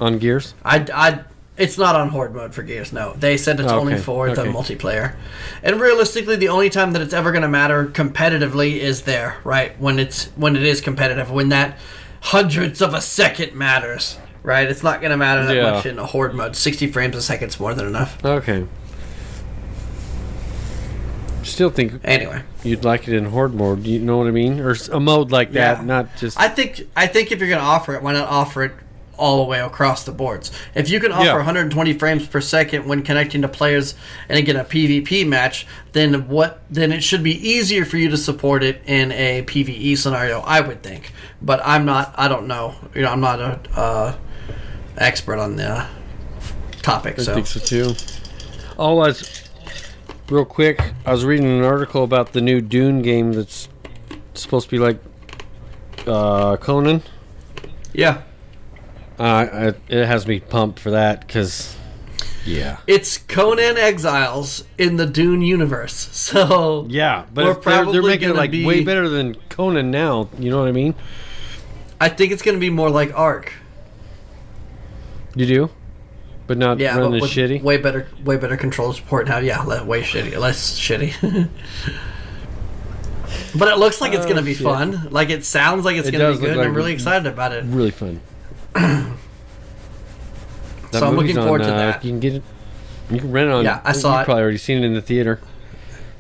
On 0.01 0.19
Gears? 0.19 0.55
I, 0.65 0.87
I, 0.93 1.21
It's 1.57 1.79
not 1.79 1.97
on 1.97 2.11
horde 2.11 2.35
mode 2.35 2.55
for 2.55 2.63
Gears. 2.63 2.93
No, 2.93 3.15
they 3.15 3.37
said 3.37 3.59
it's 3.61 3.73
oh, 3.73 3.79
only 3.81 3.95
Okay, 3.95 4.03
for 4.03 4.35
the 4.35 4.43
okay. 4.43 4.51
multiplayer. 4.53 5.15
And 5.63 5.81
realistically, 5.81 6.37
the 6.37 6.49
only 6.51 6.69
time 6.71 6.93
that 6.93 7.01
it's 7.03 7.15
ever 7.15 7.33
going 7.33 7.43
to 7.43 7.49
matter 7.49 7.87
competitively 7.87 8.77
is 8.77 9.03
there, 9.03 9.39
right? 9.43 9.79
When 9.81 9.99
it's 9.99 10.27
when 10.37 10.55
it 10.57 10.63
is 10.65 10.81
competitive, 10.83 11.31
when 11.31 11.49
that 11.49 11.79
hundreds 12.21 12.83
of 12.83 12.93
a 12.93 13.01
second 13.01 13.55
matters, 13.55 14.19
right? 14.43 14.69
It's 14.69 14.83
not 14.83 15.01
going 15.01 15.13
to 15.13 15.17
matter 15.17 15.47
that 15.47 15.57
Yeah. 15.57 15.71
much 15.73 15.87
in 15.87 15.99
a 15.99 16.05
horde 16.07 16.35
mode. 16.35 16.57
Sixty 16.57 16.87
frames 16.89 17.17
a 17.17 17.23
second 17.23 17.49
is 17.49 17.59
more 17.61 17.73
than 17.73 17.87
enough. 17.87 18.23
Okay. 18.25 18.67
Still 21.43 21.71
think 21.71 22.01
Anyway, 22.03 22.43
you'd 22.65 22.85
like 22.85 23.07
it 23.07 23.15
in 23.15 23.27
horde 23.27 23.55
mode. 23.55 23.87
You 23.87 24.01
know 24.01 24.17
what 24.19 24.27
I 24.27 24.33
mean, 24.33 24.59
or 24.59 24.75
a 24.93 24.99
mode 24.99 25.31
like 25.31 25.53
that, 25.53 25.79
Yeah. 25.79 25.85
not 25.85 26.17
just. 26.17 26.39
I 26.39 26.49
think 26.49 26.89
I 26.97 27.07
think 27.07 27.31
if 27.31 27.39
you're 27.39 27.49
going 27.49 27.61
to 27.61 27.65
offer 27.67 27.95
it, 27.95 28.03
why 28.03 28.13
not 28.15 28.29
offer 28.29 28.65
it 28.65 28.73
all 29.17 29.39
the 29.39 29.45
way 29.45 29.61
across 29.61 30.05
the 30.05 30.13
boards? 30.13 30.51
If 30.75 30.89
you 30.91 31.01
can 31.01 31.13
offer 31.13 31.25
Yeah. 31.25 31.35
120 31.37 31.93
frames 31.95 32.27
per 32.27 32.41
second 32.41 32.87
when 32.87 33.03
connecting 33.03 33.43
to 33.43 33.49
players 33.49 33.95
and 34.29 34.39
again 34.39 34.57
a 34.57 34.65
PvP 34.65 35.27
match, 35.27 35.67
then 35.93 36.29
what? 36.29 36.61
Then 36.71 36.93
it 36.93 37.03
should 37.03 37.23
be 37.23 37.33
easier 37.49 37.85
for 37.85 37.97
you 37.97 38.09
to 38.11 38.17
support 38.17 38.63
it 38.63 38.83
in 38.87 39.13
a 39.13 39.43
PVE 39.43 39.97
scenario, 39.99 40.41
I 40.41 40.61
would 40.61 40.83
think. 40.83 41.13
But 41.43 41.61
I'm 41.65 41.85
not. 41.85 42.15
I 42.17 42.29
don't 42.29 42.47
know. 42.47 42.75
You 42.95 43.03
know, 43.03 43.11
I'm 43.11 43.21
not 43.21 43.41
a 43.41 43.61
uh, 43.75 44.15
expert 44.99 45.39
on 45.39 45.57
the 45.57 45.87
topic. 46.83 47.19
I 47.19 47.23
So 47.23 47.35
think 47.35 47.47
so 47.47 47.61
too. 47.61 47.95
All 48.79 49.03
I 49.03 49.09
was 49.09 49.43
real 50.29 50.45
quick. 50.45 50.81
I 51.05 51.13
was 51.13 51.25
reading 51.25 51.47
an 51.47 51.65
article 51.65 52.05
about 52.05 52.33
the 52.33 52.41
new 52.41 52.61
Dune 52.61 53.01
game 53.03 53.33
that's 53.33 53.69
supposed 54.35 54.69
to 54.69 54.71
be 54.71 54.79
like 54.79 54.99
uh, 56.07 56.57
Conan. 56.59 57.03
yeah, 57.93 58.23
Uh, 59.19 59.73
it 59.89 60.07
has 60.07 60.27
me 60.27 60.41
pumped 60.41 60.79
for 60.79 60.91
that 60.91 61.21
because, 61.27 61.75
yeah, 62.45 62.79
it's 62.87 63.17
Conan 63.19 63.77
Exiles 63.79 64.65
in 64.77 64.97
the 64.97 65.07
Dune 65.07 65.43
universe. 65.43 66.09
So 66.13 66.87
yeah. 66.91 67.25
But 67.33 67.45
We're 67.45 67.51
if 67.53 67.63
they're, 67.63 67.85
they're 67.93 68.03
making 68.03 68.31
it 68.31 68.37
like 68.37 68.51
be- 68.51 68.65
way 68.67 68.85
better 68.85 69.09
than 69.09 69.37
Conan 69.49 69.91
now. 69.91 70.29
You 70.39 70.51
know 70.51 70.59
what 70.59 70.69
I 70.69 70.73
mean? 70.73 70.95
I 72.01 72.09
think 72.11 72.33
it's 72.33 72.43
going 72.43 72.57
to 72.57 72.61
be 72.61 72.69
more 72.69 72.91
like 72.91 73.17
Ark. 73.17 73.53
You 75.35 75.47
do, 75.47 75.71
but 76.47 76.59
not 76.59 76.79
Yeah, 76.79 76.99
run 76.99 77.13
but 77.13 77.23
shitty. 77.31 77.63
way 77.63 77.77
better, 77.79 78.07
way 78.25 78.37
better 78.37 78.57
control 78.57 78.93
support 78.93 79.29
now. 79.29 79.39
Yeah, 79.39 79.65
way 79.85 80.03
shitty, 80.03 80.39
less 80.39 80.79
shitty. 80.79 81.13
but 83.59 83.69
it 83.69 83.79
looks 83.79 84.01
like 84.01 84.13
it's 84.13 84.25
Oh, 84.25 84.29
gonna 84.29 84.43
be 84.43 84.55
shit. 84.55 84.65
fun. 84.65 85.09
Like 85.11 85.31
it 85.31 85.45
sounds 85.45 85.85
like 85.85 85.97
it's 85.97 86.09
It 86.09 86.13
gonna 86.13 86.33
be 86.33 86.39
good. 86.39 86.57
like 86.57 86.67
I'm 86.67 86.75
really 86.75 86.93
excited 86.93 87.27
about 87.27 87.53
it. 87.53 87.65
really 87.65 87.91
fun. 87.91 88.21
So 90.93 91.07
I'm 91.07 91.17
looking 91.17 91.35
forward 91.37 91.59
to 91.59 91.73
uh, 91.73 91.77
that. 91.77 92.05
You 92.05 92.11
can 92.13 92.21
get 92.21 92.35
it. 92.35 92.43
You 93.11 93.19
can 93.21 93.31
rent 93.31 93.49
it 93.51 93.53
on. 93.53 93.65
Yeah, 93.65 93.83
I 93.85 93.93
saw 93.93 94.13
You've 94.15 94.23
it. 94.23 94.25
probably 94.25 94.43
already 94.43 94.57
seen 94.59 94.79
it 94.79 94.85
in 94.87 94.95
the 94.95 95.03
theater. 95.03 95.41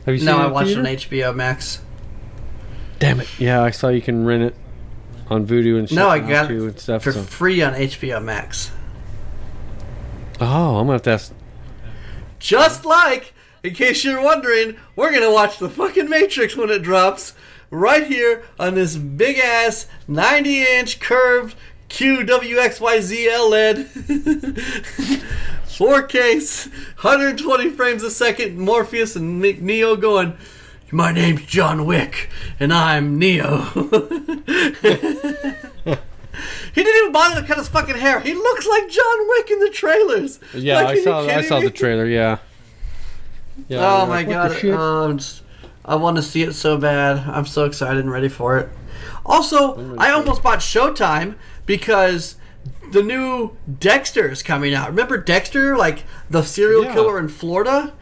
Have 0.04 0.14
you 0.14 0.18
seen 0.18 0.26
No, 0.26 0.38
it 0.38 0.42
I 0.42 0.46
in 0.46 0.52
watched 0.52 0.70
it 0.70 0.78
on 0.78 0.84
HBO 0.84 1.34
Max. 1.34 1.80
Damn 2.98 3.20
it! 3.20 3.28
Yeah, 3.38 3.62
I 3.62 3.70
saw 3.70 3.88
you 3.88 4.02
can 4.02 4.26
rent 4.26 4.42
it 4.42 4.54
on 5.28 5.46
Vudu 5.46 5.78
and 5.78 5.88
shit 5.88 5.96
No, 5.96 6.09
I 6.09 6.18
got 6.18 6.50
it 6.50 6.61
and 6.61 6.78
stuff. 6.78 7.02
for 7.04 7.12
so- 7.12 7.22
free 7.22 7.62
on 7.62 7.72
HBO 7.74 8.22
Max. 8.22 8.70
Oh, 10.40 10.76
I'm 10.76 10.86
gonna 10.86 10.92
have 10.94 11.02
to 11.02 11.11
ask. 11.11 11.32
Just 12.38 12.84
like, 12.84 13.32
in 13.62 13.72
case 13.74 14.04
you're 14.04 14.22
wondering, 14.22 14.76
we're 14.94 15.12
gonna 15.12 15.32
watch 15.32 15.59
the 15.59 15.70
fucking 15.70 16.09
Matrix 16.11 16.54
when 16.57 16.68
it 16.70 16.82
drops 16.82 17.32
right 17.70 18.07
here 18.07 18.44
on 18.59 18.74
this 18.74 18.96
big 18.96 19.38
ass 19.38 19.86
90 20.07 20.62
inch 20.62 21.00
curved 21.00 21.57
QWXYZ 21.89 23.51
LED 23.51 23.87
4K, 25.66 26.68
120 27.03 27.70
frames 27.70 28.03
a 28.03 28.11
second. 28.11 28.59
Morpheus 28.59 29.16
and 29.16 29.41
Ne- 29.41 29.59
Neo 29.61 29.97
going. 29.97 30.37
My 30.91 31.12
name's 31.12 31.45
John 31.47 31.84
Wick, 31.87 32.28
and 32.61 32.72
I'm 32.72 33.18
Neo. 33.18 33.66
He 36.74 36.84
didn't 36.84 37.01
even 37.01 37.12
bother 37.12 37.41
to 37.41 37.47
cut 37.47 37.57
his 37.57 37.68
fucking 37.68 37.97
hair. 37.97 38.20
He 38.20 38.34
looks 38.34 38.66
like 38.66 38.91
John 38.91 39.28
Wick 39.28 39.51
in 39.51 39.61
the 39.61 39.70
trailers. 39.70 40.39
Yeah, 40.53 40.82
Like, 40.82 40.99
I 40.99 41.03
saw. 41.03 41.26
I 41.26 41.41
saw 41.41 41.61
the 41.61 41.70
trailer. 41.70 42.07
Yeah. 42.07 42.39
Yeah. 43.68 43.78
Oh 43.80 44.05
my 44.05 44.16
like, 44.16 44.28
god! 44.28 44.62
I'm 44.62 44.74
um, 44.74 45.18
just- 45.18 45.43
I 45.82 45.95
want 45.95 46.18
to 46.18 46.22
see 46.22 46.43
it 46.43 46.53
so 46.53 46.76
bad. 46.76 47.26
I'm 47.26 47.47
so 47.47 47.64
excited 47.64 48.01
and 48.01 48.11
ready 48.11 48.28
for 48.28 48.59
it. 48.59 48.68
Also, 49.24 49.97
I 49.97 50.11
almost 50.11 50.43
bought 50.43 50.59
Showtime 50.59 51.37
because 51.66 52.36
the 52.92 53.02
new 53.02 53.56
Dexter 53.78 54.30
is 54.30 54.42
coming 54.42 54.74
out. 54.74 54.88
Remember 54.88 55.18
Dexter, 55.18 55.76
like 55.76 56.04
the 56.30 56.42
serial 56.42 56.84
Yeah. 56.84 56.94
killer 56.94 57.18
in 57.18 57.28
Florida? 57.28 57.92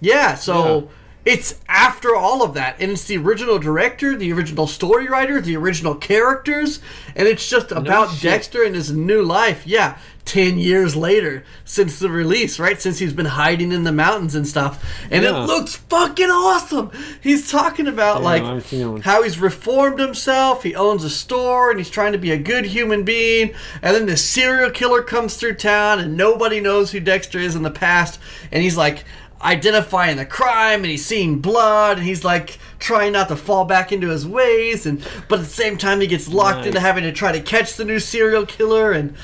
Yeah. 0.00 0.34
So 0.34 0.88
it's 1.24 1.56
after 1.68 2.14
all 2.14 2.42
of 2.42 2.52
that, 2.54 2.76
and 2.78 2.92
it's 2.92 3.04
the 3.04 3.16
original 3.16 3.58
director, 3.58 4.14
the 4.16 4.32
original 4.32 4.66
story 4.66 5.08
writer, 5.08 5.40
the 5.40 5.56
original 5.56 5.94
characters, 5.94 6.80
and 7.16 7.26
it's 7.26 7.48
just 7.48 7.72
about 7.72 8.10
shit. 8.10 8.22
Dexter 8.22 8.62
and 8.62 8.74
his 8.74 8.92
new 8.92 9.22
life. 9.22 9.66
Yeah. 9.66 9.96
10 10.24 10.58
years 10.58 10.96
later 10.96 11.44
since 11.64 11.98
the 11.98 12.08
release, 12.08 12.58
right? 12.58 12.80
Since 12.80 12.98
he's 12.98 13.12
been 13.12 13.26
hiding 13.26 13.72
in 13.72 13.84
the 13.84 13.92
mountains 13.92 14.34
and 14.34 14.46
stuff. 14.48 14.82
And 15.10 15.22
Yeah. 15.22 15.42
it 15.42 15.46
looks 15.46 15.76
fucking 15.76 16.30
awesome. 16.30 16.90
He's 17.20 17.50
talking 17.50 17.86
about 17.86 18.18
Yeah, 18.20 18.24
like 18.24 18.42
I've 18.42 18.66
seen 18.66 18.80
that 18.80 18.90
one. 18.90 19.00
how 19.02 19.22
he's 19.22 19.38
reformed 19.38 19.98
himself. 20.00 20.62
He 20.62 20.74
owns 20.74 21.04
a 21.04 21.10
store 21.10 21.70
and 21.70 21.78
he's 21.78 21.90
trying 21.90 22.12
to 22.12 22.18
be 22.18 22.30
a 22.30 22.38
good 22.38 22.64
human 22.66 23.02
being. 23.02 23.50
And 23.82 23.94
then 23.94 24.06
the 24.06 24.16
serial 24.16 24.70
killer 24.70 25.02
comes 25.02 25.34
through 25.36 25.54
town 25.54 26.00
and 26.00 26.16
nobody 26.16 26.58
knows 26.60 26.92
who 26.92 27.00
Dexter 27.00 27.38
is 27.38 27.54
in 27.54 27.62
the 27.62 27.70
past. 27.70 28.18
And 28.50 28.62
he's 28.62 28.76
like 28.78 29.04
identifying 29.42 30.16
the 30.16 30.24
crime 30.24 30.80
and 30.80 30.86
he's 30.86 31.04
seeing 31.04 31.38
blood 31.38 31.98
and 31.98 32.06
he's 32.06 32.24
like 32.24 32.58
trying 32.84 33.12
not 33.12 33.28
to 33.28 33.34
fall 33.36 33.64
back 33.64 33.90
into 33.92 34.10
his 34.10 34.26
ways 34.28 34.84
and 34.84 35.00
but 35.28 35.38
at 35.38 35.44
the 35.46 35.50
same 35.50 35.78
time 35.78 36.00
he 36.02 36.06
gets 36.06 36.28
locked 36.28 36.58
Nice. 36.58 36.66
into 36.66 36.80
having 36.80 37.02
to 37.04 37.12
try 37.12 37.32
to 37.32 37.40
catch 37.40 37.74
the 37.76 37.84
new 37.84 37.98
serial 37.98 38.44
killer 38.44 38.92
and 38.92 39.14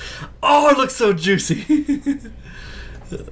oh 0.42 0.70
it 0.70 0.78
looks 0.78 0.96
so 0.96 1.12
juicy 1.12 2.18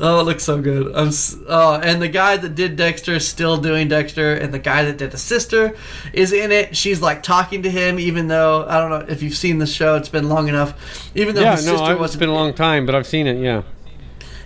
Oh, 0.00 0.18
it 0.18 0.24
looks 0.24 0.42
so 0.42 0.60
good. 0.60 0.88
I'm 0.92 1.10
oh, 1.46 1.74
and 1.80 2.02
the 2.02 2.08
guy 2.08 2.36
that 2.36 2.56
did 2.56 2.74
Dexter 2.74 3.14
is 3.14 3.28
still 3.28 3.56
doing 3.58 3.86
Dexter, 3.86 4.34
and 4.34 4.52
the 4.52 4.58
guy 4.58 4.84
that 4.84 4.98
did 4.98 5.12
the 5.12 5.18
sister 5.18 5.76
is 6.12 6.32
in 6.32 6.50
it. 6.50 6.76
She's 6.76 7.00
like 7.00 7.22
talking 7.22 7.62
to 7.62 7.70
him, 7.70 8.00
even 8.00 8.26
though 8.26 8.66
I 8.66 8.80
don't 8.80 8.90
know 8.90 9.06
if 9.08 9.22
you've 9.22 9.36
seen 9.36 9.58
the 9.58 9.68
show. 9.68 9.94
It's 9.94 10.08
been 10.08 10.28
long 10.28 10.48
enough. 10.48 11.10
Even 11.14 11.36
though 11.36 11.42
Yeah, 11.42 11.54
his 11.54 11.66
no, 11.66 11.76
sister 11.76 11.96
I, 11.96 12.04
it's 12.04 12.16
been 12.16 12.28
a 12.28 12.34
long 12.34 12.54
time, 12.54 12.86
but 12.86 12.96
I've 12.96 13.06
seen 13.06 13.28
it. 13.28 13.40
Yeah. 13.40 13.62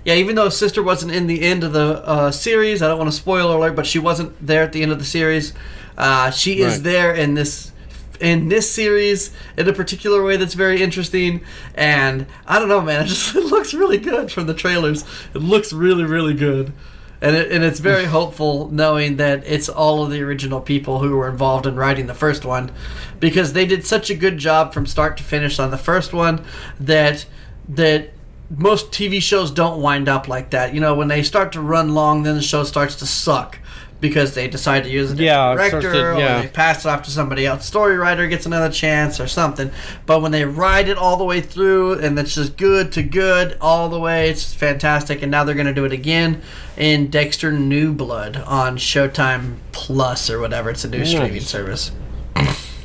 Yeah, 0.05 0.15
even 0.15 0.35
though 0.35 0.49
sister 0.49 0.83
wasn't 0.83 1.13
in 1.13 1.27
the 1.27 1.43
end 1.43 1.63
of 1.63 1.73
the 1.73 2.03
uh, 2.05 2.31
series, 2.33 2.83
I 2.83 2.89
don't 2.89 2.99
want 2.99 3.11
to 3.11 3.17
spoil 3.17 3.51
her 3.53 3.59
alert, 3.59 3.77
but 3.77 3.87
she 3.87 3.99
wasn't 3.99 4.35
there 4.45 4.63
at 4.63 4.73
the 4.73 4.83
end 4.83 4.91
of 4.91 4.99
the 4.99 5.05
series. 5.05 5.53
Uh, 5.97 6.31
she 6.31 6.61
is 6.61 6.83
there 6.83 7.15
in 7.15 7.35
this 7.35 7.73
in 8.21 8.49
this 8.49 8.71
series 8.71 9.33
in 9.57 9.69
a 9.69 9.73
particular 9.73 10.23
way 10.23 10.37
that's 10.37 10.55
very 10.55 10.83
interesting. 10.83 11.43
And 11.75 12.27
I 12.47 12.59
don't 12.59 12.69
know, 12.69 12.81
man, 12.81 13.05
it 13.05 13.09
just 13.09 13.35
it 13.35 13.45
looks 13.45 13.75
really 13.75 13.99
good 13.99 14.31
from 14.31 14.47
the 14.47 14.55
trailers. 14.55 15.05
It 15.35 15.39
looks 15.39 15.73
really, 15.73 16.05
really 16.05 16.35
good. 16.35 16.73
And, 17.21 17.37
it, 17.37 17.53
and 17.53 17.63
it's 17.63 17.79
very 17.79 18.07
hopeful 18.07 18.69
knowing 18.71 19.17
that 19.19 19.45
it's 19.47 19.69
all 19.69 20.03
of 20.03 20.11
the 20.11 20.23
original 20.23 20.61
people 20.61 20.99
who 20.99 21.17
were 21.17 21.29
involved 21.29 21.67
in 21.67 21.77
writing 21.77 22.07
the 22.07 22.15
first 22.15 22.45
one 22.45 22.73
because 23.21 23.53
they 23.53 23.65
did 23.65 23.87
such 23.87 24.11
a 24.11 24.15
good 24.15 24.39
job 24.39 24.75
from 24.75 24.87
start 24.87 25.17
to 25.19 25.23
finish 25.23 25.61
on 25.61 25.71
the 25.71 25.79
first 25.79 26.13
one 26.13 26.45
that 26.81 27.25
that 27.69 28.11
most 28.57 28.91
TV 28.93 29.21
shows 29.23 29.51
don't 29.51 29.81
wind 29.81 30.09
up 30.09 30.29
like 30.29 30.51
that. 30.51 30.75
You 30.75 30.81
know, 30.81 30.95
when 30.95 31.09
they 31.09 31.23
start 31.23 31.53
to 31.53 31.61
run 31.61 31.95
long, 31.95 32.23
then 32.23 32.35
the 32.37 32.43
show 32.43 32.65
starts 32.65 32.97
to 32.97 33.07
suck 33.07 33.59
because 34.01 34.35
they 34.35 34.49
decide 34.49 34.83
to 34.83 34.91
use 34.91 35.13
a 35.13 35.15
different 35.15 35.27
Yeah, 35.27 35.55
director 35.71 35.93
to- 35.93 36.19
yeah. 36.21 36.39
or 36.39 36.43
they 36.43 36.49
pass 36.49 36.85
it 36.85 36.89
off 36.89 37.05
to 37.05 37.11
somebody 37.13 37.47
else. 37.47 37.65
Story 37.65 37.97
writer 37.97 38.27
gets 38.27 38.47
another 38.47 38.69
chance 38.69 39.21
or 39.21 39.29
something. 39.29 39.71
But 40.07 40.21
when 40.23 40.33
they 40.33 40.45
ride 40.45 40.89
it 40.89 40.99
all 40.99 41.17
the 41.17 41.25
way 41.25 41.41
through 41.41 42.01
and 42.01 42.19
it's 42.19 42.35
just 42.35 42.57
good 42.57 42.91
to 42.93 43.05
good 43.05 43.57
all 43.61 43.89
the 43.89 44.01
way, 44.01 44.29
it's 44.29 44.53
fantastic. 44.53 45.23
And 45.23 45.31
now 45.31 45.45
they're 45.45 45.55
going 45.55 45.69
to 45.69 45.73
do 45.73 45.85
it 45.85 45.93
again 45.93 46.43
in 46.77 47.11
Dexter 47.11 47.53
New 47.53 47.93
Blood 47.93 48.43
on 48.45 48.77
Showtime 48.77 49.59
Plus 49.71 50.29
or 50.29 50.41
whatever. 50.41 50.71
It's 50.71 50.83
a 50.85 50.89
new 50.89 51.05
streaming 51.07 51.41
service 51.41 51.93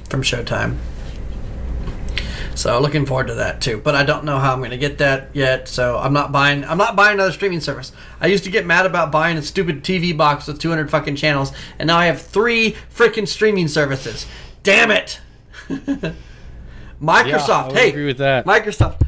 from 0.10 0.22
Showtime. 0.22 0.76
So 2.58 2.80
looking 2.80 3.06
forward 3.06 3.28
to 3.28 3.36
that 3.36 3.62
too. 3.62 3.78
But 3.78 3.94
I 3.94 4.04
don't 4.04 4.24
know 4.24 4.40
how 4.40 4.52
I'm 4.52 4.60
going 4.60 4.72
to 4.72 4.78
get 4.78 4.98
that 4.98 5.30
yet. 5.36 5.68
So 5.68 6.00
I'm 6.00 6.12
not 6.12 6.32
buying. 6.32 6.66
I'm 6.66 6.80
not 6.80 6.96
buying 6.96 7.14
another 7.14 7.32
streaming 7.32 7.62
service. 7.62 7.92
I 8.20 8.28
used 8.28 8.44
to 8.46 8.50
get 8.50 8.66
mad 8.66 8.88
about 8.88 9.12
buying 9.12 9.38
a 9.38 9.44
stupid 9.44 9.84
TV 9.84 10.18
box 10.18 10.48
with 10.48 10.60
200 10.60 10.90
fucking 10.90 11.18
channels, 11.18 11.52
and 11.78 11.88
now 11.88 11.98
I 11.98 12.08
have 12.08 12.20
three 12.20 12.76
freaking 12.94 13.28
streaming 13.28 13.68
services. 13.68 14.26
Damn 14.64 14.90
it! 14.90 15.22
Microsoft. 17.00 17.74
Yeah, 17.74 17.80
hey, 17.80 17.90
agree 17.90 18.08
with 18.08 18.18
that. 18.18 18.46
Microsoft. 18.46 19.02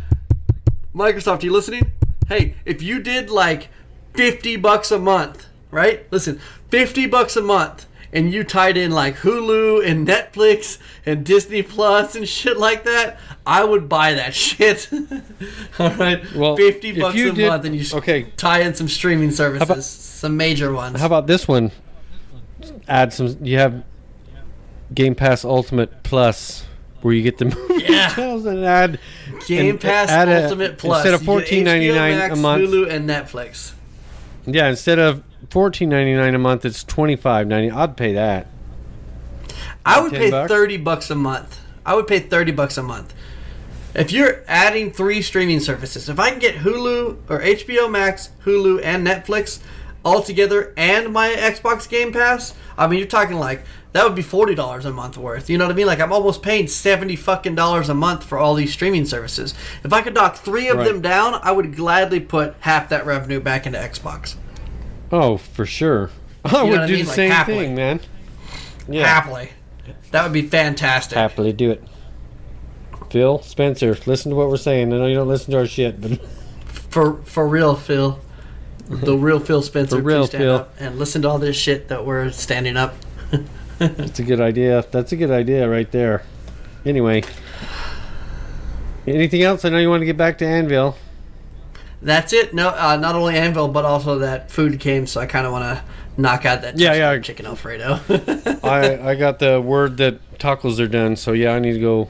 Microsoft, 0.93 1.41
you 1.41 1.52
listening? 1.52 1.91
Hey, 2.28 2.56
if 2.66 2.84
you 2.84 3.00
did 3.02 3.32
like 3.32 3.70
50 4.14 4.58
bucks 4.58 4.91
a 4.91 5.00
month, 5.00 5.47
right? 5.72 6.06
Listen, 6.12 6.39
50 6.70 7.08
bucks 7.08 7.36
a 7.36 7.41
month, 7.41 7.88
and 8.12 8.34
you 8.34 8.43
tied 8.43 8.76
in 8.78 8.91
like 8.91 9.18
Hulu 9.18 9.86
and 9.86 10.07
Netflix 10.07 10.78
and 11.05 11.26
Disney 11.26 11.62
Plus 11.62 12.16
and 12.16 12.28
shit 12.28 12.57
like 12.57 12.84
that, 12.86 13.20
I 13.45 13.64
would 13.64 13.88
buy 13.89 14.14
that 14.14 14.34
shit. 14.45 14.89
All 15.80 15.91
right, 15.95 16.22
Well, 16.36 16.55
fifty 16.55 16.99
bucks 16.99 17.16
a 17.16 17.32
did- 17.32 17.47
month, 17.47 17.66
and 17.66 17.76
you 17.76 17.86
okay. 17.97 18.24
tie 18.38 18.62
in 18.62 18.74
some 18.74 18.88
streaming 18.88 19.32
services, 19.32 19.70
about- 19.70 19.84
some 19.84 20.38
major 20.38 20.72
ones. 20.74 20.99
How 20.99 21.05
about 21.05 21.28
this 21.28 21.47
one? 21.47 21.72
Add 22.88 23.14
some. 23.14 23.38
You 23.41 23.57
have 23.60 23.84
Game 24.93 25.16
Pass 25.16 25.45
Ultimate 25.45 26.03
Plus, 26.03 26.66
where 27.01 27.14
you 27.14 27.22
get 27.24 27.38
the 27.38 27.45
movie 27.70 27.86
Yeah. 27.88 28.10
channels 28.14 28.45
and 28.45 28.66
add 28.66 28.99
Game 29.47 29.70
and 29.72 29.80
Pass 29.82 30.10
add 30.10 30.28
a- 30.28 30.43
Ultimate 30.45 30.78
Plus 30.78 30.99
instead 31.05 31.14
of 31.14 31.22
fourteen 31.24 31.64
ninety 31.64 31.91
nine 31.91 32.32
a 32.32 32.36
month. 32.36 32.64
Hulu 32.64 32.89
and 32.89 33.07
Netflix. 33.10 33.74
Yeah, 34.45 34.68
instead 34.70 34.99
of 34.99 35.24
fourteen 35.50 35.89
ninety 35.89 36.14
nine 36.14 36.36
a 36.36 36.39
month, 36.39 36.66
it's 36.66 36.84
twenty 36.84 37.16
five 37.16 37.47
ninety. 37.47 37.72
I'd 37.72 37.97
pay 37.97 38.14
that. 38.14 38.47
I 39.86 40.02
would 40.02 40.12
pay 40.12 40.30
bucks? 40.32 40.52
thirty 40.52 40.78
bucks 40.78 41.10
a 41.10 41.16
month. 41.16 41.60
I 41.86 41.95
would 41.95 42.08
pay 42.08 42.20
thirty 42.20 42.52
bucks 42.52 42.78
a 42.78 42.84
month. 42.84 43.14
If 43.95 44.12
you're 44.12 44.43
adding 44.47 44.91
three 44.91 45.22
streaming 45.22 45.60
services, 45.60 46.10
if 46.10 46.20
I 46.20 46.30
can 46.30 46.39
get 46.39 46.56
Hulu 46.56 47.18
or 47.28 47.39
HBO 47.41 47.89
Max, 47.89 48.30
Hulu, 48.45 48.82
and 48.84 49.06
Netflix 49.06 49.60
all 50.06 50.22
together, 50.22 50.74
and 50.78 51.12
my 51.12 51.30
Xbox 51.32 51.89
Game 51.89 52.14
Pass, 52.14 52.54
I 52.78 52.88
mean, 52.88 53.00
you're 53.00 53.08
talking 53.08 53.38
like 53.38 53.64
that 53.93 54.04
would 54.04 54.16
be 54.16 54.22
forty 54.22 54.54
dollars 54.54 54.86
a 54.86 54.91
month 54.91 55.18
worth. 55.18 55.50
You 55.50 55.58
know 55.58 55.66
what 55.66 55.72
I 55.74 55.76
mean? 55.76 55.88
Like 55.88 56.00
I'm 56.00 56.14
almost 56.14 56.43
paying 56.43 56.68
seventy 56.68 57.16
fucking 57.16 57.56
dollars 57.56 57.89
a 57.89 57.95
month 57.95 58.24
for 58.24 58.38
all 58.38 58.54
these 58.54 58.72
streaming 58.72 59.06
services. 59.06 59.56
If 59.84 59.91
I 59.91 60.02
could 60.04 60.14
knock 60.14 60.36
three 60.36 60.68
of 60.68 60.78
Right. 60.78 60.88
them 60.88 61.02
down, 61.02 61.39
I 61.41 61.52
would 61.52 61.76
gladly 61.76 62.20
put 62.20 62.54
half 62.60 62.89
that 62.89 63.08
revenue 63.08 63.39
back 63.39 63.66
into 63.66 63.80
Xbox. 63.80 64.36
Oh, 65.12 65.38
for 65.38 65.66
sure. 65.66 66.10
I 66.45 66.51
know 66.51 66.64
would 66.66 66.72
what 66.72 66.80
I 66.82 66.88
do 66.88 66.93
mean? 66.93 67.01
the 67.03 67.07
Like, 67.10 67.16
same 67.16 67.32
happily. 67.32 67.57
thing, 67.66 67.76
man. 67.76 67.99
Yeah, 68.88 69.05
Happily, 69.05 69.49
that 70.12 70.24
would 70.24 70.34
be 70.34 70.41
fantastic. 70.43 71.16
happily 71.18 71.53
do 71.53 71.70
it. 71.72 71.84
Phil 73.12 73.39
Spencer, 73.43 73.97
listen 74.05 74.32
to 74.32 74.36
what 74.36 74.49
we're 74.49 74.57
saying. 74.57 74.91
I 74.93 74.97
know 74.97 75.05
you 75.07 75.16
don't 75.16 75.28
listen 75.28 75.51
to 75.51 75.60
our 75.60 75.66
shit, 75.68 75.99
but 76.01 76.20
For 76.89 77.18
for 77.24 77.47
real, 77.47 77.76
Phil. 77.76 78.20
The 78.88 79.16
real 79.16 79.39
Phil 79.39 79.62
Spencer. 79.62 79.97
For 79.97 80.01
real, 80.01 80.22
please 80.22 80.30
stand 80.30 80.43
Phil. 80.43 80.55
up 80.55 80.74
and 80.80 80.97
listen 80.97 81.22
to 81.22 81.30
all 81.30 81.38
this 81.38 81.55
shit 81.55 81.88
that 81.89 82.03
we're 82.05 82.32
standing 82.32 82.78
up. 82.78 82.95
That's 83.78 84.18
a 84.20 84.24
good 84.24 84.41
idea. 84.41 84.84
That's 84.89 85.12
a 85.12 85.16
good 85.16 85.30
idea 85.30 85.70
right 85.70 85.91
there. 85.91 86.24
Anyway, 86.86 87.24
anything 89.05 89.43
else? 89.43 89.66
I 89.66 89.70
know 89.70 89.78
you 89.78 89.89
want 89.89 90.01
to 90.01 90.05
get 90.05 90.18
back 90.18 90.39
to 90.39 90.45
Anvil. 90.47 90.95
That's 92.02 92.32
it. 92.34 92.54
No, 92.54 92.70
uh, 92.70 92.95
not 92.97 93.16
only 93.16 93.36
Anvil, 93.38 93.68
but 93.68 93.84
also 93.86 94.20
that 94.20 94.50
food 94.50 94.80
came, 94.80 95.06
so 95.06 95.20
I 95.20 95.26
kind 95.26 95.45
of 95.45 95.52
want 95.52 95.64
to 95.78 95.84
knock 96.22 96.45
out 96.45 96.62
that 96.62 96.78
Yeah, 96.80 96.93
yeah. 96.93 97.20
chicken 97.20 97.45
Alfredo. 97.45 98.00
I 98.64 99.00
I 99.12 99.16
got 99.16 99.39
the 99.39 99.60
word 99.60 99.97
that 99.97 100.20
tacos 100.39 100.80
are 100.80 100.88
done, 100.88 101.16
so 101.18 101.34
yeah, 101.34 101.52
I 101.54 101.60
need 101.60 101.74
to 101.74 101.80
go 101.80 102.10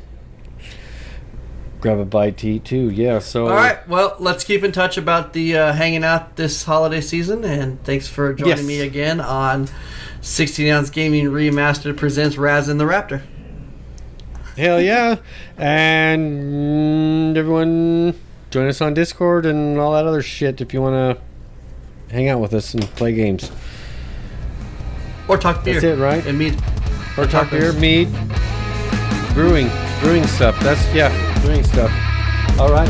grab 1.81 1.97
a 1.97 2.05
bite 2.05 2.37
to 2.37 2.47
eat 2.49 2.65
too. 2.65 2.89
Yeah, 2.91 3.17
so 3.19 3.47
all 3.47 3.55
right. 3.55 3.87
Well, 3.87 4.15
let's 4.19 4.43
keep 4.43 4.63
in 4.63 4.71
touch 4.71 4.97
about 4.97 5.33
the 5.33 5.57
uh, 5.57 5.73
hanging 5.73 6.03
out 6.03 6.35
this 6.35 6.63
holiday 6.63 7.01
season, 7.01 7.43
and 7.43 7.83
thanks 7.83 8.07
for 8.07 8.33
joining 8.33 8.57
Yes. 8.57 8.65
me 8.65 8.81
again 8.81 9.19
on 9.19 9.69
16 10.21 10.67
ounce 10.71 10.89
gaming 10.91 11.25
remastered 11.27 11.97
presents 11.97 12.37
Raz 12.37 12.67
and 12.69 12.79
the 12.79 12.83
Raptor. 12.85 13.21
hell 14.57 14.79
yeah, 14.81 15.15
and 15.57 17.35
everyone 17.37 18.13
join 18.49 18.67
us 18.67 18.81
on 18.81 18.93
Discord 18.93 19.45
and 19.45 19.77
all 19.79 19.93
that 19.93 20.05
other 20.05 20.21
shit 20.21 20.59
if 20.61 20.73
you 20.73 20.81
want 20.81 21.17
to 21.17 22.13
hang 22.13 22.27
out 22.29 22.39
with 22.39 22.53
us 22.53 22.73
and 22.73 22.83
play 22.95 23.13
games 23.13 23.51
Or 25.27 25.37
talk 25.37 25.63
beer. 25.63 25.75
That's 25.75 25.83
it, 25.85 26.01
right? 26.01 26.25
And 26.25 26.37
meet. 26.39 26.55
or 27.17 27.25
talk 27.25 27.51
beer, 27.51 27.73
meat, 27.73 28.07
brewing, 29.33 29.69
brewing 30.01 30.25
stuff. 30.25 30.59
That's 30.61 30.81
yeah, 30.93 31.11
brewing 31.41 31.63
stuff. 31.63 31.91
All 32.59 32.71
right. 32.71 32.89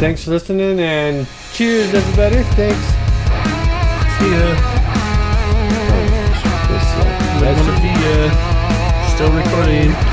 Thanks 0.00 0.24
for 0.24 0.30
listening 0.30 0.78
and 0.80 1.26
cheers, 1.52 1.92
everybody. 1.94 2.42
Thanks. 2.54 2.78
See 4.18 4.30
ya. 4.30 4.54
Oh, 5.50 7.38
That's- 7.40 7.68
uh, 7.78 9.14
Still 9.14 9.32
recording. 9.32 10.07